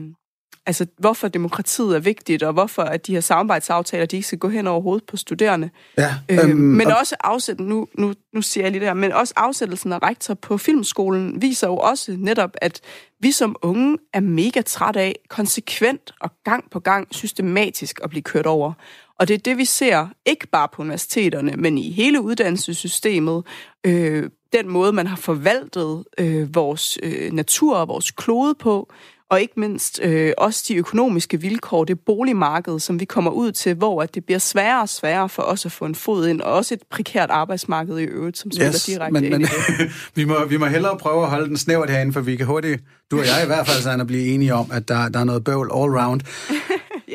altså, 0.67 0.87
hvorfor 0.99 1.29
demokratiet 1.29 1.97
er 1.97 2.01
vigtigt, 2.01 2.43
og 2.43 2.53
hvorfor 2.53 2.83
at 2.83 3.07
de 3.07 3.12
her 3.12 3.21
samarbejdsaftaler, 3.21 4.07
de 4.07 4.17
ikke 4.17 4.27
skal 4.27 4.38
gå 4.38 4.49
hen 4.49 4.67
over 4.67 4.81
hovedet 4.81 5.07
på 5.07 5.17
studerende. 5.17 5.71
Ja, 5.99 6.14
øhm, 6.29 6.57
men 6.57 6.87
og... 6.87 6.97
også 7.01 7.17
afsæt, 7.21 7.61
nu, 7.61 7.87
nu, 7.99 8.14
nu 8.35 8.43
siger 8.43 8.64
jeg 8.64 8.71
lige 8.71 8.81
det 8.81 8.88
her, 8.88 8.95
men 8.95 9.12
også 9.12 9.35
afsættelsen 9.37 9.93
af 9.93 10.03
rektor 10.03 10.35
på 10.35 10.59
filmskolen 10.59 11.43
viser 11.43 11.67
jo 11.67 11.77
også 11.77 12.17
netop, 12.19 12.51
at 12.57 12.81
vi 13.21 13.33
som 13.33 13.57
unge 13.62 13.99
er 14.12 14.21
mega 14.21 14.61
træt 14.61 14.97
af 14.97 15.17
konsekvent 15.29 16.12
og 16.21 16.31
gang 16.45 16.71
på 16.71 16.81
gang 16.81 17.09
systematisk 17.11 18.01
at 18.05 18.11
blive 18.11 18.23
kørt 18.23 18.47
over. 18.47 18.73
Og 19.18 19.29
det 19.29 19.35
er 19.35 19.38
det, 19.38 19.59
vi 19.59 19.64
ser, 19.64 20.07
ikke 20.27 20.46
bare 20.46 20.68
på 20.72 20.83
universiteterne, 20.83 21.53
men 21.57 21.79
i 21.79 21.92
hele 21.92 22.20
uddannelsessystemet. 22.20 23.44
Øh, 23.87 24.31
den 24.53 24.68
måde, 24.68 24.92
man 24.92 25.07
har 25.07 25.16
forvaltet 25.16 26.05
øh, 26.18 26.55
vores 26.55 26.98
øh, 27.03 27.33
natur 27.33 27.77
og 27.77 27.88
vores 27.88 28.11
klode 28.11 28.55
på, 28.55 28.92
og 29.31 29.40
ikke 29.40 29.61
mindst 29.61 30.00
øh, 30.03 30.33
også 30.38 30.64
de 30.68 30.74
økonomiske 30.74 31.40
vilkår, 31.40 31.85
det 31.85 32.00
boligmarked, 32.00 32.79
som 32.79 33.00
vi 33.00 33.05
kommer 33.05 33.31
ud 33.31 33.53
til, 33.53 33.74
hvor 33.74 34.03
at 34.03 34.14
det 34.14 34.24
bliver 34.24 34.38
sværere 34.38 34.83
og 34.83 34.88
sværere 34.88 35.29
for 35.29 35.42
os 35.42 35.66
at 35.66 35.72
få 35.72 35.85
en 35.85 35.94
fod 35.94 36.27
ind, 36.27 36.40
og 36.40 36.53
også 36.53 36.74
et 36.74 36.83
prekært 36.90 37.31
arbejdsmarked 37.31 37.98
i 37.98 38.03
øvrigt, 38.03 38.38
som 38.38 38.50
spiller 38.50 38.72
yes, 38.74 38.85
direkte 38.85 39.12
men, 39.12 39.24
ind 39.24 39.33
men, 39.33 39.40
i 39.40 39.44
det. 39.44 39.90
vi, 40.16 40.24
må, 40.24 40.44
vi 40.44 40.57
må 40.57 40.66
hellere 40.66 40.98
prøve 40.98 41.22
at 41.22 41.31
holde 41.31 41.48
den 41.48 41.57
snævert 41.57 41.90
herinde, 41.90 42.12
for 42.12 42.20
vi 42.20 42.37
kan 42.37 42.46
hurtigt, 42.46 42.83
du 43.11 43.18
og 43.18 43.27
jeg 43.27 43.40
i 43.42 43.46
hvert 43.46 43.66
fald, 43.66 43.83
så 43.83 43.90
at 43.90 44.07
blive 44.07 44.27
enige 44.27 44.55
om, 44.55 44.70
at 44.72 44.88
der, 44.88 45.09
der 45.09 45.20
er 45.20 45.24
noget 45.24 45.44
bøvl 45.44 45.70
all 45.74 45.98
round. 45.98 46.20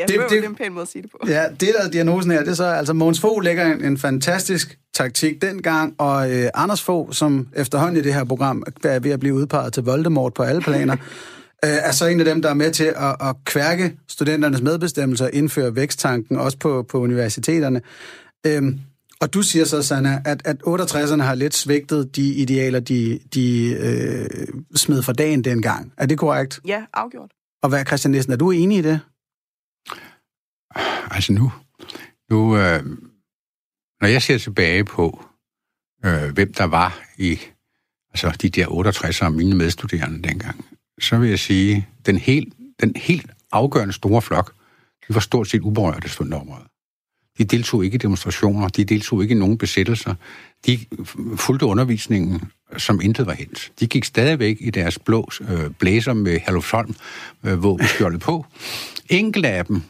Det, 0.07 0.19
det, 0.19 0.29
det 0.29 0.43
er 0.43 0.49
en 0.49 0.55
pæn 0.55 0.73
måde 0.73 0.81
at 0.81 0.87
sige 0.87 1.01
det 1.01 1.11
på. 1.11 1.17
Ja, 1.27 1.43
det 1.49 1.69
der 1.77 1.85
er 1.85 1.89
diagnosen 1.89 2.31
her, 2.31 2.39
det 2.39 2.49
er 2.49 2.53
så, 2.53 2.65
altså 2.65 2.93
Mogens 2.93 3.19
Fogh 3.19 3.43
lægger 3.43 3.73
en, 3.73 3.85
en 3.85 3.97
fantastisk 3.97 4.77
taktik 4.93 5.41
dengang, 5.41 5.95
og 5.97 6.31
øh, 6.31 6.49
Anders 6.53 6.81
Fogh, 6.81 7.13
som 7.13 7.47
efterhånden 7.55 7.97
i 7.97 8.01
det 8.01 8.13
her 8.13 8.23
program 8.23 8.63
er 8.83 8.99
ved 8.99 9.11
at 9.11 9.19
blive 9.19 9.33
udpeget 9.33 9.73
til 9.73 9.83
Voldemort 9.83 10.33
på 10.33 10.43
alle 10.43 10.61
planer, 10.61 10.93
øh, 11.65 11.69
er 11.69 11.91
så 11.91 12.05
en 12.05 12.19
af 12.19 12.25
dem, 12.25 12.41
der 12.41 12.49
er 12.49 12.53
med 12.53 12.71
til 12.71 12.93
at, 12.95 13.15
at 13.21 13.35
kværke 13.45 13.97
studenternes 14.07 14.61
medbestemmelse 14.61 15.23
og 15.23 15.29
indføre 15.33 15.75
væksttanken 15.75 16.37
også 16.37 16.57
på, 16.57 16.85
på 16.89 16.99
universiteterne. 16.99 17.81
Øhm, 18.45 18.79
og 19.21 19.33
du 19.33 19.41
siger 19.41 19.65
så, 19.65 19.83
Sanna, 19.83 20.21
at, 20.25 20.41
at 20.45 20.57
68'erne 20.67 21.21
har 21.21 21.35
lidt 21.35 21.55
svigtet 21.55 22.15
de 22.15 22.33
idealer, 22.33 22.79
de, 22.79 23.19
de 23.33 23.77
øh, 23.79 24.47
smed 24.75 25.03
for 25.03 25.13
dagen 25.13 25.43
dengang. 25.43 25.93
Er 25.97 26.05
det 26.05 26.17
korrekt? 26.17 26.59
Ja, 26.67 26.83
afgjort. 26.93 27.31
Og 27.63 27.69
hvad, 27.69 27.85
Christian 27.85 28.11
Nielsen, 28.11 28.33
er 28.33 28.37
du 28.37 28.51
enig 28.51 28.77
i 28.77 28.81
det? 28.81 28.99
Altså 31.11 31.33
nu, 31.33 31.51
nu 32.29 32.57
øh, 32.57 32.83
når 34.01 34.07
jeg 34.07 34.21
ser 34.21 34.37
tilbage 34.37 34.85
på, 34.85 35.25
øh, 36.05 36.29
hvem 36.33 36.53
der 36.53 36.63
var 36.63 36.99
i 37.17 37.39
altså 38.09 38.37
de 38.41 38.49
der 38.49 38.67
68'ere, 38.67 39.29
mine 39.29 39.55
medstuderende 39.55 40.27
dengang, 40.27 40.65
så 41.01 41.17
vil 41.17 41.29
jeg 41.29 41.39
sige, 41.39 41.87
den 42.05 42.17
helt, 42.17 42.53
den 42.81 42.93
helt 42.95 43.31
afgørende 43.51 43.93
store 43.93 44.21
flok, 44.21 44.53
de 45.07 45.13
var 45.13 45.19
stort 45.19 45.47
set 45.47 45.61
uberørte 45.61 46.09
studenterområder. 46.09 46.65
De 47.37 47.45
deltog 47.45 47.85
ikke 47.85 47.95
i 47.95 47.97
demonstrationer, 47.97 48.67
de 48.67 48.85
deltog 48.85 49.23
ikke 49.23 49.35
i 49.35 49.37
nogen 49.37 49.57
besættelser. 49.57 50.15
De 50.65 50.79
fulgte 51.35 51.65
undervisningen, 51.65 52.41
som 52.77 53.01
intet 53.01 53.25
var 53.25 53.33
hens. 53.33 53.71
De 53.79 53.87
gik 53.87 54.05
stadigvæk 54.05 54.57
i 54.59 54.69
deres 54.69 54.99
blå 54.99 55.29
øh, 55.41 55.71
blæser 55.71 56.13
med 56.13 56.39
Herlufsholm 56.39 56.95
øh, 57.43 57.63
våbenskjoldet 57.63 58.21
på. 58.21 58.45
Enkelte 59.09 59.49
af 59.49 59.65
dem, 59.65 59.81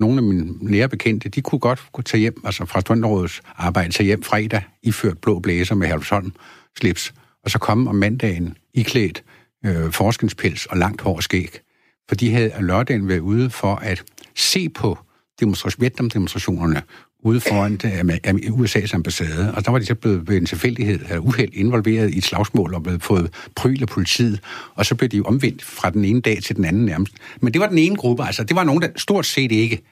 nogle 0.00 0.16
af 0.16 0.22
mine 0.22 0.52
nære 0.60 0.88
bekendte, 0.88 1.28
de 1.28 1.42
kunne 1.42 1.58
godt 1.58 1.86
gå 1.92 2.02
tage 2.02 2.20
hjem, 2.20 2.42
altså 2.44 2.64
fra 2.64 2.80
Studenterrådets 2.80 3.42
arbejde, 3.56 3.92
tage 3.92 4.04
hjem 4.04 4.22
fredag, 4.22 4.62
iført 4.82 5.18
blå 5.18 5.38
blæser 5.38 5.74
med 5.74 5.88
Herlufsholm 5.88 6.32
slips, 6.78 7.14
og 7.44 7.50
så 7.50 7.58
komme 7.58 7.90
om 7.90 7.96
mandagen 7.96 8.56
iklædt 8.74 9.24
øh, 9.64 9.92
forskenspels 9.92 10.66
og 10.66 10.76
langt 10.76 11.00
hår 11.00 11.16
og 11.16 11.22
skæg. 11.22 11.60
For 12.08 12.14
de 12.14 12.32
havde 12.32 12.52
lørdagen 12.60 13.08
været 13.08 13.20
ude 13.20 13.50
for 13.50 13.74
at 13.76 14.04
se 14.36 14.68
på 14.68 14.98
demonstration, 15.40 15.80
Vietnam-demonstrationerne 15.82 16.82
ude 17.26 17.40
foran 17.40 17.80
øh, 17.84 18.34
USA's 18.34 18.94
ambassade, 18.94 19.54
og 19.54 19.64
der 19.64 19.70
var 19.70 19.78
de 19.78 19.86
så 19.86 19.94
blevet 19.94 20.28
ved 20.28 20.36
en 20.36 20.46
tilfældighed 20.46 21.00
eller 21.00 21.18
uheld 21.18 21.50
involveret 21.52 22.14
i 22.14 22.18
et 22.18 22.24
slagsmål 22.24 22.74
og 22.74 22.82
blevet 22.82 23.02
fået 23.02 23.30
pryl 23.56 23.82
af 23.82 23.88
politiet, 23.88 24.40
og 24.74 24.86
så 24.86 24.94
blev 24.94 25.08
de 25.08 25.22
omvendt 25.22 25.64
fra 25.64 25.90
den 25.90 26.04
ene 26.04 26.20
dag 26.20 26.42
til 26.42 26.56
den 26.56 26.64
anden 26.64 26.84
nærmest. 26.84 27.14
Men 27.40 27.52
det 27.52 27.60
var 27.60 27.68
den 27.68 27.78
ene 27.78 27.96
gruppe, 27.96 28.24
altså 28.24 28.44
det 28.44 28.56
var 28.56 28.64
nogen, 28.64 28.82
der 28.82 28.88
stort 28.96 29.26
set 29.26 29.52
ikke 29.52 29.82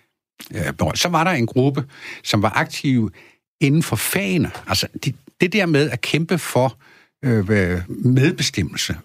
øh, 0.55 0.73
så 0.95 1.09
var 1.09 1.25
der 1.25 1.31
en 1.31 1.47
gruppe, 1.47 1.85
som 2.25 2.43
var 2.43 2.53
aktive 2.57 3.11
inden 3.61 3.83
for 3.83 3.97
fagene. 3.97 4.51
Altså 4.67 4.87
de, 5.05 5.13
det 5.41 5.53
der 5.53 5.67
med 5.67 5.91
at 5.91 6.01
kæmpe 6.01 6.39
for 6.39 6.79
øh, 7.25 7.81
medbestemmelse, 7.89 8.97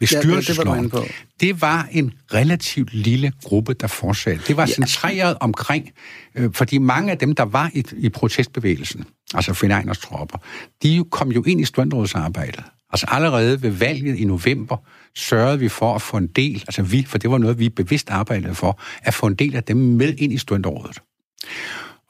ved 0.00 0.06
styrelsesloven, 0.06 0.78
ja, 0.78 0.82
det, 0.84 0.92
var 0.92 1.06
det 1.40 1.60
var 1.60 1.88
en 1.90 2.12
relativt 2.34 2.94
lille 2.94 3.32
gruppe, 3.44 3.74
der 3.74 3.86
fortsatte. 3.86 4.42
Det 4.48 4.56
var 4.56 4.62
ja. 4.62 4.72
centreret 4.72 5.36
omkring, 5.40 5.90
øh, 6.34 6.50
fordi 6.52 6.78
mange 6.78 7.10
af 7.10 7.18
dem, 7.18 7.34
der 7.34 7.42
var 7.42 7.70
i, 7.74 7.84
i 7.96 8.08
protestbevægelsen, 8.08 9.04
altså 9.34 9.54
Finejners 9.54 9.98
tropper, 9.98 10.38
de 10.82 11.04
kom 11.10 11.32
jo 11.32 11.42
ind 11.42 11.60
i 11.60 11.64
studenterådsarbejdet. 11.64 12.64
Altså 12.92 13.06
allerede 13.08 13.62
ved 13.62 13.70
valget 13.70 14.16
i 14.16 14.24
november 14.24 14.76
sørgede 15.16 15.58
vi 15.58 15.68
for 15.68 15.94
at 15.94 16.02
få 16.02 16.16
en 16.16 16.26
del, 16.26 16.54
altså 16.54 16.82
vi, 16.82 17.04
for 17.04 17.18
det 17.18 17.30
var 17.30 17.38
noget, 17.38 17.58
vi 17.58 17.68
bevidst 17.68 18.10
arbejdede 18.10 18.54
for, 18.54 18.80
at 19.02 19.14
få 19.14 19.26
en 19.26 19.34
del 19.34 19.56
af 19.56 19.64
dem 19.64 19.76
med 19.76 20.14
ind 20.18 20.32
i 20.32 20.38
studenterådet. 20.38 21.02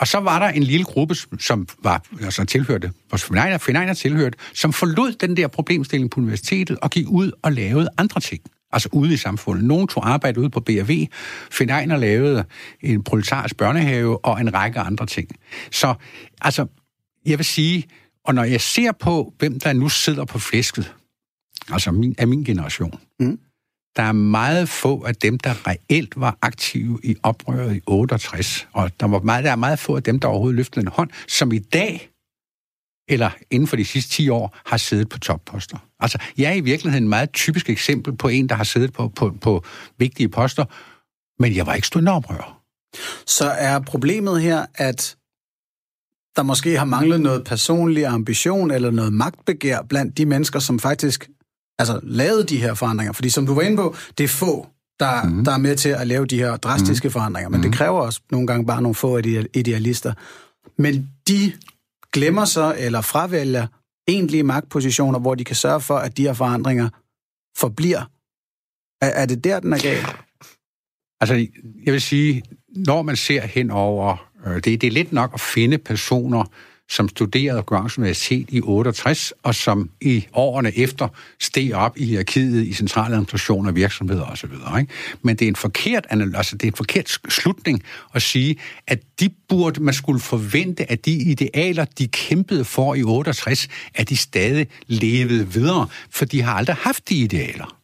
Og 0.00 0.08
så 0.08 0.18
var 0.18 0.38
der 0.38 0.48
en 0.48 0.62
lille 0.62 0.84
gruppe, 0.84 1.14
som 1.38 1.68
var, 1.82 2.02
altså 2.22 2.44
tilhørte, 2.44 2.92
vores 3.10 3.24
Fenainer 3.62 3.94
tilhørte, 3.94 4.38
som 4.54 4.72
forlod 4.72 5.12
den 5.12 5.36
der 5.36 5.48
problemstilling 5.48 6.10
på 6.10 6.20
universitetet 6.20 6.78
og 6.78 6.90
gik 6.90 7.08
ud 7.08 7.32
og 7.42 7.52
lavede 7.52 7.88
andre 7.98 8.20
ting. 8.20 8.42
Altså 8.72 8.88
ude 8.92 9.14
i 9.14 9.16
samfundet. 9.16 9.64
Nogle 9.64 9.86
tog 9.86 10.08
arbejde 10.08 10.40
ude 10.40 10.50
på 10.50 10.60
BRV. 10.60 11.06
Fenainer 11.50 11.96
lavede 11.96 12.44
en 12.80 13.04
proletarisk 13.04 13.56
børnehave 13.56 14.24
og 14.24 14.40
en 14.40 14.54
række 14.54 14.80
andre 14.80 15.06
ting. 15.06 15.28
Så 15.72 15.94
altså, 16.40 16.66
jeg 17.26 17.38
vil 17.38 17.46
sige, 17.46 17.84
og 18.24 18.34
når 18.34 18.44
jeg 18.44 18.60
ser 18.60 18.92
på, 18.92 19.34
hvem 19.38 19.60
der 19.60 19.72
nu 19.72 19.88
sidder 19.88 20.24
på 20.24 20.38
flæsket, 20.38 20.94
altså 21.68 21.92
min, 21.92 22.14
af 22.18 22.28
min 22.28 22.44
generation, 22.44 22.94
mm 23.20 23.38
der 23.96 24.03
er 24.03 24.12
meget 24.12 24.68
få 24.68 25.03
af 25.03 25.14
dem, 25.14 25.38
der 25.38 25.66
reelt 25.66 26.12
var 26.16 26.38
aktive 26.42 27.00
i 27.03 27.16
oprøret 27.22 27.76
i 27.76 27.81
68, 27.87 28.68
og 28.72 29.00
der, 29.00 29.07
var 29.07 29.20
meget, 29.20 29.44
der 29.44 29.50
er 29.50 29.57
meget 29.57 29.79
få 29.79 29.96
af 29.96 30.03
dem, 30.03 30.20
der 30.20 30.29
overhovedet 30.29 30.57
løftede 30.57 30.85
en 30.85 30.92
hånd, 30.92 31.11
som 31.29 31.53
i 31.53 31.59
dag, 31.59 32.11
eller 33.09 33.31
inden 33.50 33.66
for 33.66 33.76
de 33.76 33.85
sidste 33.85 34.11
10 34.11 34.29
år, 34.29 34.57
har 34.66 34.76
siddet 34.76 35.09
på 35.09 35.18
topposter. 35.18 35.79
Altså, 36.00 36.18
jeg 36.38 36.50
er 36.50 36.55
i 36.55 36.61
virkeligheden 36.61 37.05
et 37.05 37.11
meget 37.11 37.33
typisk 37.33 37.70
eksempel 37.70 38.16
på 38.16 38.29
en, 38.29 38.48
der 38.48 38.55
har 38.55 38.64
siddet 38.64 38.92
på, 38.92 39.09
på, 39.09 39.35
på 39.40 39.64
vigtige 39.98 40.29
poster, 40.29 40.64
men 41.42 41.57
jeg 41.57 41.66
var 41.66 41.74
ikke 41.74 41.87
stående 41.87 42.12
oprører. 42.12 42.62
Så 43.26 43.50
er 43.50 43.79
problemet 43.79 44.42
her, 44.42 44.66
at 44.74 45.16
der 46.37 46.42
måske 46.42 46.79
har 46.79 46.85
manglet 46.85 47.20
noget 47.20 47.44
personlig 47.44 48.07
ambition 48.07 48.70
eller 48.70 48.90
noget 48.90 49.12
magtbegær 49.12 49.83
blandt 49.83 50.18
de 50.18 50.26
mennesker, 50.26 50.59
som 50.59 50.79
faktisk 50.79 51.31
altså, 51.80 52.00
lavet 52.02 52.48
de 52.48 52.60
her 52.60 52.74
forandringer? 52.74 53.12
Fordi 53.12 53.30
som 53.30 53.46
du 53.46 53.54
var 53.54 53.62
inde 53.62 53.76
på, 53.76 53.96
det 54.18 54.24
er 54.24 54.28
få, 54.28 54.66
der, 55.00 55.24
mm. 55.24 55.44
der 55.44 55.52
er 55.52 55.58
med 55.58 55.76
til 55.76 55.88
at 55.88 56.06
lave 56.06 56.26
de 56.26 56.38
her 56.38 56.56
drastiske 56.56 57.08
mm. 57.08 57.12
forandringer, 57.12 57.48
men 57.48 57.58
mm. 57.58 57.62
det 57.62 57.70
mhm. 57.70 57.76
kræver 57.76 58.00
også 58.00 58.20
nogle 58.30 58.46
gange 58.46 58.66
bare 58.66 58.82
nogle 58.82 58.94
få 58.94 59.18
idealister. 59.54 60.12
Men 60.76 61.10
de 61.28 61.52
glemmer 62.12 62.44
så 62.44 62.74
eller 62.78 63.00
fravælger 63.00 63.66
egentlige 64.08 64.42
magtpositioner, 64.42 65.18
hvor 65.18 65.34
de 65.34 65.44
kan 65.44 65.56
sørge 65.56 65.80
for, 65.80 65.96
at 65.96 66.16
de 66.16 66.22
her 66.22 66.32
forandringer 66.32 66.88
forbliver. 67.56 68.10
Er, 69.02 69.08
er 69.08 69.26
det 69.26 69.44
der, 69.44 69.60
den 69.60 69.72
er 69.72 69.78
gal? 69.78 70.04
Altså, 71.20 71.34
jeg 71.84 71.92
vil 71.92 72.00
sige, 72.00 72.42
når 72.68 73.02
man 73.02 73.16
ser 73.16 73.46
hen 73.46 73.70
over, 73.70 74.30
øh, 74.46 74.54
det, 74.54 74.64
det 74.64 74.84
er 74.84 74.90
lidt 74.90 75.12
nok 75.12 75.30
at 75.34 75.40
finde 75.40 75.78
personer, 75.78 76.44
som 76.90 77.09
studerede 77.09 77.59
på 77.59 77.64
Københavns 77.64 77.98
Universitet 77.98 78.46
i 78.48 78.61
68, 78.61 79.33
og 79.42 79.55
som 79.55 79.90
i 80.00 80.26
årene 80.33 80.79
efter 80.79 81.09
steg 81.40 81.74
op 81.74 81.98
i 81.98 82.05
hierarkiet 82.05 82.66
i 82.66 82.72
centraladministration 82.72 83.68
af 83.68 83.74
virksomheder 83.74 84.24
osv. 84.24 84.53
Ikke? 84.81 84.92
Men 85.22 85.37
det 85.37 85.44
er 85.44 85.48
en 85.48 85.57
forkert, 85.57 86.07
altså 86.11 86.57
det 86.57 86.62
er 86.62 86.70
en 86.70 86.76
forkert 86.76 87.18
slutning 87.29 87.83
at 88.14 88.22
sige, 88.22 88.57
at 88.87 89.03
de 89.20 89.31
burde, 89.48 89.83
man 89.83 89.94
skulle 89.94 90.20
forvente, 90.20 90.90
at 90.90 91.05
de 91.07 91.12
idealer, 91.12 91.85
de 91.85 92.09
kæmpede 92.09 92.64
for 92.64 92.94
i 92.94 93.03
68, 93.03 93.68
at 93.94 94.09
de 94.09 94.16
stadig 94.16 94.66
levede 94.87 95.53
videre, 95.53 95.88
for 96.11 96.24
de 96.24 96.42
har 96.42 96.55
aldrig 96.55 96.76
haft 96.76 97.09
de 97.09 97.14
idealer. 97.14 97.76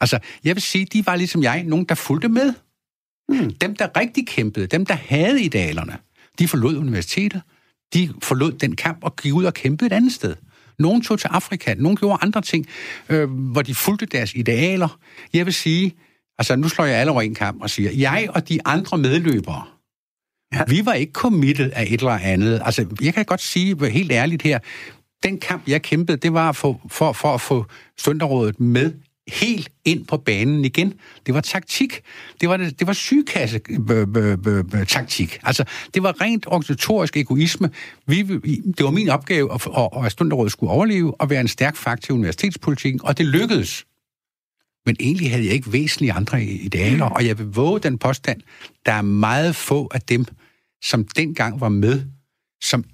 Altså, 0.00 0.18
jeg 0.44 0.56
vil 0.56 0.62
sige, 0.62 0.84
de 0.84 1.06
var 1.06 1.16
ligesom 1.16 1.42
jeg, 1.42 1.62
nogen, 1.62 1.84
der 1.84 1.94
fulgte 1.94 2.28
med. 2.28 2.54
Hmm. 3.28 3.50
Dem, 3.54 3.76
der 3.76 3.88
rigtig 3.96 4.26
kæmpede, 4.26 4.66
dem, 4.66 4.86
der 4.86 4.94
havde 4.94 5.42
idealerne, 5.42 5.96
de 6.38 6.48
forlod 6.48 6.76
universitetet, 6.76 7.42
de 7.94 8.12
forlod 8.22 8.52
den 8.52 8.76
kamp 8.76 8.98
og 9.02 9.16
gik 9.16 9.34
ud 9.34 9.44
og 9.44 9.54
kæmpede 9.54 9.86
et 9.86 9.92
andet 9.92 10.12
sted. 10.12 10.36
Nogle 10.78 11.02
tog 11.02 11.18
til 11.18 11.28
Afrika, 11.28 11.74
nogle 11.74 11.96
gjorde 11.96 12.18
andre 12.22 12.40
ting, 12.40 12.66
øh, 13.08 13.30
hvor 13.30 13.62
de 13.62 13.74
fulgte 13.74 14.06
deres 14.06 14.34
idealer. 14.34 14.98
Jeg 15.32 15.46
vil 15.46 15.54
sige, 15.54 15.94
altså 16.38 16.56
nu 16.56 16.68
slår 16.68 16.84
jeg 16.84 16.96
alle 16.96 17.12
over 17.12 17.22
en 17.22 17.34
kamp 17.34 17.62
og 17.62 17.70
siger, 17.70 17.90
jeg 17.90 18.28
og 18.34 18.48
de 18.48 18.58
andre 18.64 18.98
medløbere, 18.98 19.64
ja. 20.54 20.62
vi 20.68 20.86
var 20.86 20.92
ikke 20.92 21.12
committed 21.12 21.70
af 21.72 21.82
et 21.82 22.00
eller 22.00 22.10
andet. 22.10 22.62
Altså, 22.64 22.86
jeg 23.02 23.14
kan 23.14 23.24
godt 23.24 23.40
sige 23.40 23.90
helt 23.90 24.12
ærligt 24.12 24.42
her, 24.42 24.58
den 25.22 25.38
kamp, 25.38 25.68
jeg 25.68 25.82
kæmpede, 25.82 26.16
det 26.16 26.32
var 26.32 26.52
for, 26.52 26.80
for, 26.88 27.12
for 27.12 27.34
at 27.34 27.40
få 27.40 27.64
Sønderrådet 27.98 28.60
med 28.60 28.92
helt 29.28 29.72
ind 29.84 30.06
på 30.06 30.16
banen 30.16 30.64
igen. 30.64 30.94
Det 31.26 31.34
var 31.34 31.40
taktik. 31.40 32.00
Det 32.40 32.48
var, 32.48 32.56
det 32.56 32.86
var 32.86 32.92
sygekasse-taktik. 32.92 35.38
Altså, 35.42 35.64
det 35.94 36.02
var 36.02 36.20
rent 36.20 36.46
organisatorisk 36.46 37.16
egoisme. 37.16 37.70
Vi, 38.06 38.22
det 38.78 38.84
var 38.84 38.90
min 38.90 39.08
opgave, 39.08 39.54
at, 39.54 39.68
at 40.04 40.12
Stunderrådet 40.12 40.52
skulle 40.52 40.72
overleve 40.72 41.20
og 41.20 41.30
være 41.30 41.40
en 41.40 41.48
stærk 41.48 41.76
faktor 41.76 42.14
i 42.14 42.16
universitetspolitikken, 42.18 43.00
og 43.04 43.18
det 43.18 43.26
lykkedes. 43.26 43.84
Men 44.86 44.96
egentlig 45.00 45.30
havde 45.30 45.44
jeg 45.44 45.52
ikke 45.52 45.72
væsentlige 45.72 46.12
andre 46.12 46.44
idealer, 46.44 47.04
og 47.04 47.26
jeg 47.26 47.38
vil 47.38 47.46
våge 47.46 47.80
den 47.80 47.98
påstand, 47.98 48.40
der 48.86 48.92
er 48.92 49.02
meget 49.02 49.56
få 49.56 49.90
af 49.94 50.00
dem, 50.00 50.24
som 50.84 51.04
dengang 51.04 51.60
var 51.60 51.68
med, 51.68 52.02
som 52.62 52.84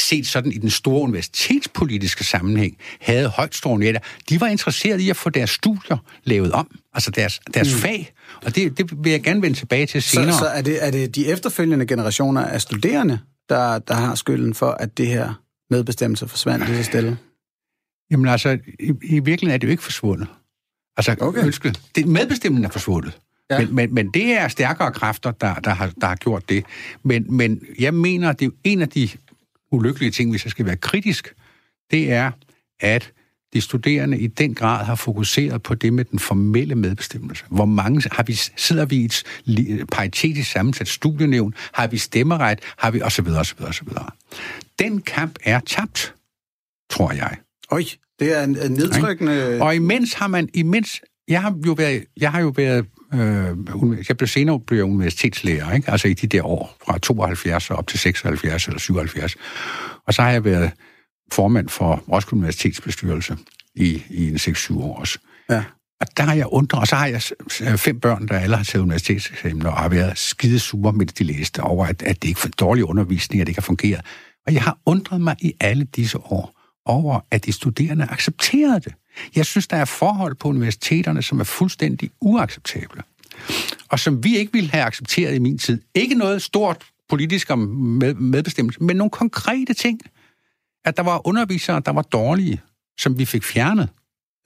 set 0.00 0.26
sådan 0.26 0.52
i 0.52 0.58
den 0.58 0.70
store 0.70 1.02
universitetspolitiske 1.02 2.24
sammenhæng, 2.24 2.76
havde 3.00 3.28
højtstående 3.28 4.00
de 4.28 4.40
var 4.40 4.46
interesseret 4.46 5.00
i 5.00 5.10
at 5.10 5.16
få 5.16 5.30
deres 5.30 5.50
studier 5.50 5.96
lavet 6.24 6.52
om, 6.52 6.68
altså 6.94 7.10
deres, 7.10 7.40
deres 7.54 7.74
mm. 7.74 7.80
fag, 7.80 8.12
og 8.42 8.54
det, 8.54 8.78
det 8.78 9.04
vil 9.04 9.12
jeg 9.12 9.22
gerne 9.22 9.42
vende 9.42 9.58
tilbage 9.58 9.86
til 9.86 10.02
senere. 10.02 10.32
Så, 10.32 10.38
så 10.38 10.46
er, 10.46 10.62
det, 10.62 10.84
er 10.86 10.90
det 10.90 11.14
de 11.14 11.26
efterfølgende 11.26 11.86
generationer 11.86 12.44
af 12.44 12.60
studerende, 12.60 13.18
der, 13.48 13.78
der 13.78 13.94
har 13.94 14.14
skylden 14.14 14.54
for, 14.54 14.70
at 14.70 14.98
det 14.98 15.06
her 15.06 15.42
medbestemmelse 15.70 16.28
forsvandt 16.28 16.66
lige 16.66 16.76
så 16.76 16.84
stille? 16.84 17.18
Jamen 18.10 18.28
altså, 18.28 18.58
i, 18.80 18.92
i 19.02 19.20
virkeligheden 19.20 19.50
er 19.50 19.56
det 19.56 19.66
jo 19.66 19.70
ikke 19.70 19.82
forsvundet. 19.82 20.28
Altså, 20.96 21.16
okay. 21.20 21.44
ønske, 21.44 21.74
det, 21.94 22.06
medbestemmelsen 22.06 22.64
er 22.64 22.68
forsvundet. 22.70 23.18
Ja. 23.50 23.58
Men, 23.58 23.74
men, 23.74 23.94
men 23.94 24.10
det 24.10 24.32
er 24.32 24.48
stærkere 24.48 24.92
kræfter, 24.92 25.30
der, 25.30 25.54
der, 25.54 25.70
har, 25.70 25.92
der 26.00 26.06
har 26.06 26.16
gjort 26.16 26.48
det. 26.48 26.64
Men, 27.02 27.36
men 27.36 27.60
jeg 27.78 27.94
mener, 27.94 28.32
det 28.32 28.46
er 28.46 28.50
en 28.64 28.82
af 28.82 28.88
de 28.88 29.08
ulykkelige 29.72 30.10
ting, 30.10 30.30
hvis 30.30 30.44
jeg 30.44 30.50
skal 30.50 30.66
være 30.66 30.76
kritisk, 30.76 31.34
det 31.90 32.12
er, 32.12 32.30
at 32.80 33.12
de 33.52 33.60
studerende 33.60 34.18
i 34.18 34.26
den 34.26 34.54
grad 34.54 34.84
har 34.84 34.94
fokuseret 34.94 35.62
på 35.62 35.74
det 35.74 35.92
med 35.92 36.04
den 36.04 36.18
formelle 36.18 36.74
medbestemmelse. 36.74 37.44
Hvor 37.48 37.64
mange 37.64 38.02
har 38.12 38.22
vi, 38.22 38.32
sidder 38.56 38.84
vi 38.84 38.96
i 38.96 39.04
et 39.04 39.90
paritetisk 39.92 40.50
sammensat 40.50 40.88
studienævn? 40.88 41.54
Har 41.72 41.86
vi 41.86 41.98
stemmeret? 41.98 42.58
Har 42.78 42.90
vi 42.90 43.02
osv. 43.02 43.26
osv. 43.28 43.62
osv. 43.62 43.88
Den 44.78 45.02
kamp 45.02 45.38
er 45.44 45.60
tabt, 45.60 46.14
tror 46.90 47.12
jeg. 47.12 47.36
Oj, 47.70 47.84
det 48.18 48.38
er 48.38 48.44
en, 48.44 48.62
en 48.62 48.72
nedtrykkende... 48.72 49.58
Og 49.60 49.74
imens 49.74 50.12
har 50.12 50.26
man, 50.26 50.48
imens, 50.54 51.00
jeg 51.28 51.42
har 51.42 51.58
jo 51.66 51.72
været, 51.72 52.04
jeg 52.16 52.32
har 52.32 52.40
jo 52.40 52.52
været 52.56 52.86
øh, 53.14 54.08
jeg 54.08 54.16
blev 54.16 54.28
senere 54.28 54.60
blev 54.60 54.84
universitetslærer, 54.84 55.72
ikke? 55.72 55.90
altså 55.90 56.08
i 56.08 56.14
de 56.14 56.26
der 56.26 56.46
år, 56.46 56.76
fra 56.86 56.98
72 56.98 57.70
op 57.70 57.86
til 57.86 57.98
76 57.98 58.66
eller 58.66 58.78
77. 58.78 59.36
Og 60.06 60.14
så 60.14 60.22
har 60.22 60.30
jeg 60.30 60.44
været 60.44 60.70
formand 61.32 61.68
for 61.68 62.04
Roskilde 62.12 62.36
Universitetsbestyrelse 62.36 63.36
i, 63.74 64.02
i 64.10 64.28
en 64.28 64.36
6-7 64.36 64.78
år 64.82 64.98
også. 64.98 65.18
Ja. 65.50 65.64
Og 66.00 66.06
der 66.16 66.22
har 66.22 66.34
jeg 66.34 66.46
undret, 66.46 66.80
og 66.80 66.86
så 66.86 66.96
har 66.96 67.06
jeg 67.06 67.22
fem 67.80 68.00
børn, 68.00 68.28
der 68.28 68.38
alle 68.38 68.56
har 68.56 68.64
taget 68.64 68.82
universitetseksamen 68.82 69.66
og 69.66 69.72
har 69.72 69.88
været 69.88 70.18
skide 70.18 70.58
sure, 70.58 70.92
mens 70.92 71.12
de 71.12 71.24
læste 71.24 71.62
over, 71.62 71.86
at, 71.86 72.02
at 72.02 72.22
det 72.22 72.28
ikke 72.28 72.40
er 72.44 72.48
dårlig 72.60 72.84
undervisning, 72.84 73.40
at 73.40 73.46
det 73.46 73.50
ikke 73.50 73.60
har 73.60 73.66
fungeret. 73.66 74.00
Og 74.46 74.54
jeg 74.54 74.62
har 74.62 74.78
undret 74.86 75.20
mig 75.20 75.36
i 75.40 75.52
alle 75.60 75.84
disse 75.84 76.18
år 76.18 76.60
over, 76.84 77.20
at 77.30 77.44
de 77.44 77.52
studerende 77.52 78.06
accepterede 78.10 78.80
det. 78.80 78.94
Jeg 79.36 79.46
synes, 79.46 79.66
der 79.66 79.76
er 79.76 79.84
forhold 79.84 80.34
på 80.34 80.48
universiteterne, 80.48 81.22
som 81.22 81.40
er 81.40 81.44
fuldstændig 81.44 82.10
uacceptable. 82.20 83.02
Og 83.88 83.98
som 83.98 84.24
vi 84.24 84.36
ikke 84.36 84.52
ville 84.52 84.70
have 84.70 84.84
accepteret 84.84 85.34
i 85.34 85.38
min 85.38 85.58
tid. 85.58 85.80
Ikke 85.94 86.14
noget 86.14 86.42
stort 86.42 86.76
politisk 87.08 87.50
om 87.50 87.58
med, 87.58 88.14
medbestemmelse, 88.14 88.82
men 88.82 88.96
nogle 88.96 89.10
konkrete 89.10 89.74
ting. 89.74 90.00
At 90.84 90.96
der 90.96 91.02
var 91.02 91.26
undervisere, 91.26 91.82
der 91.86 91.92
var 91.92 92.02
dårlige, 92.02 92.60
som 92.98 93.18
vi 93.18 93.24
fik 93.24 93.44
fjernet. 93.44 93.88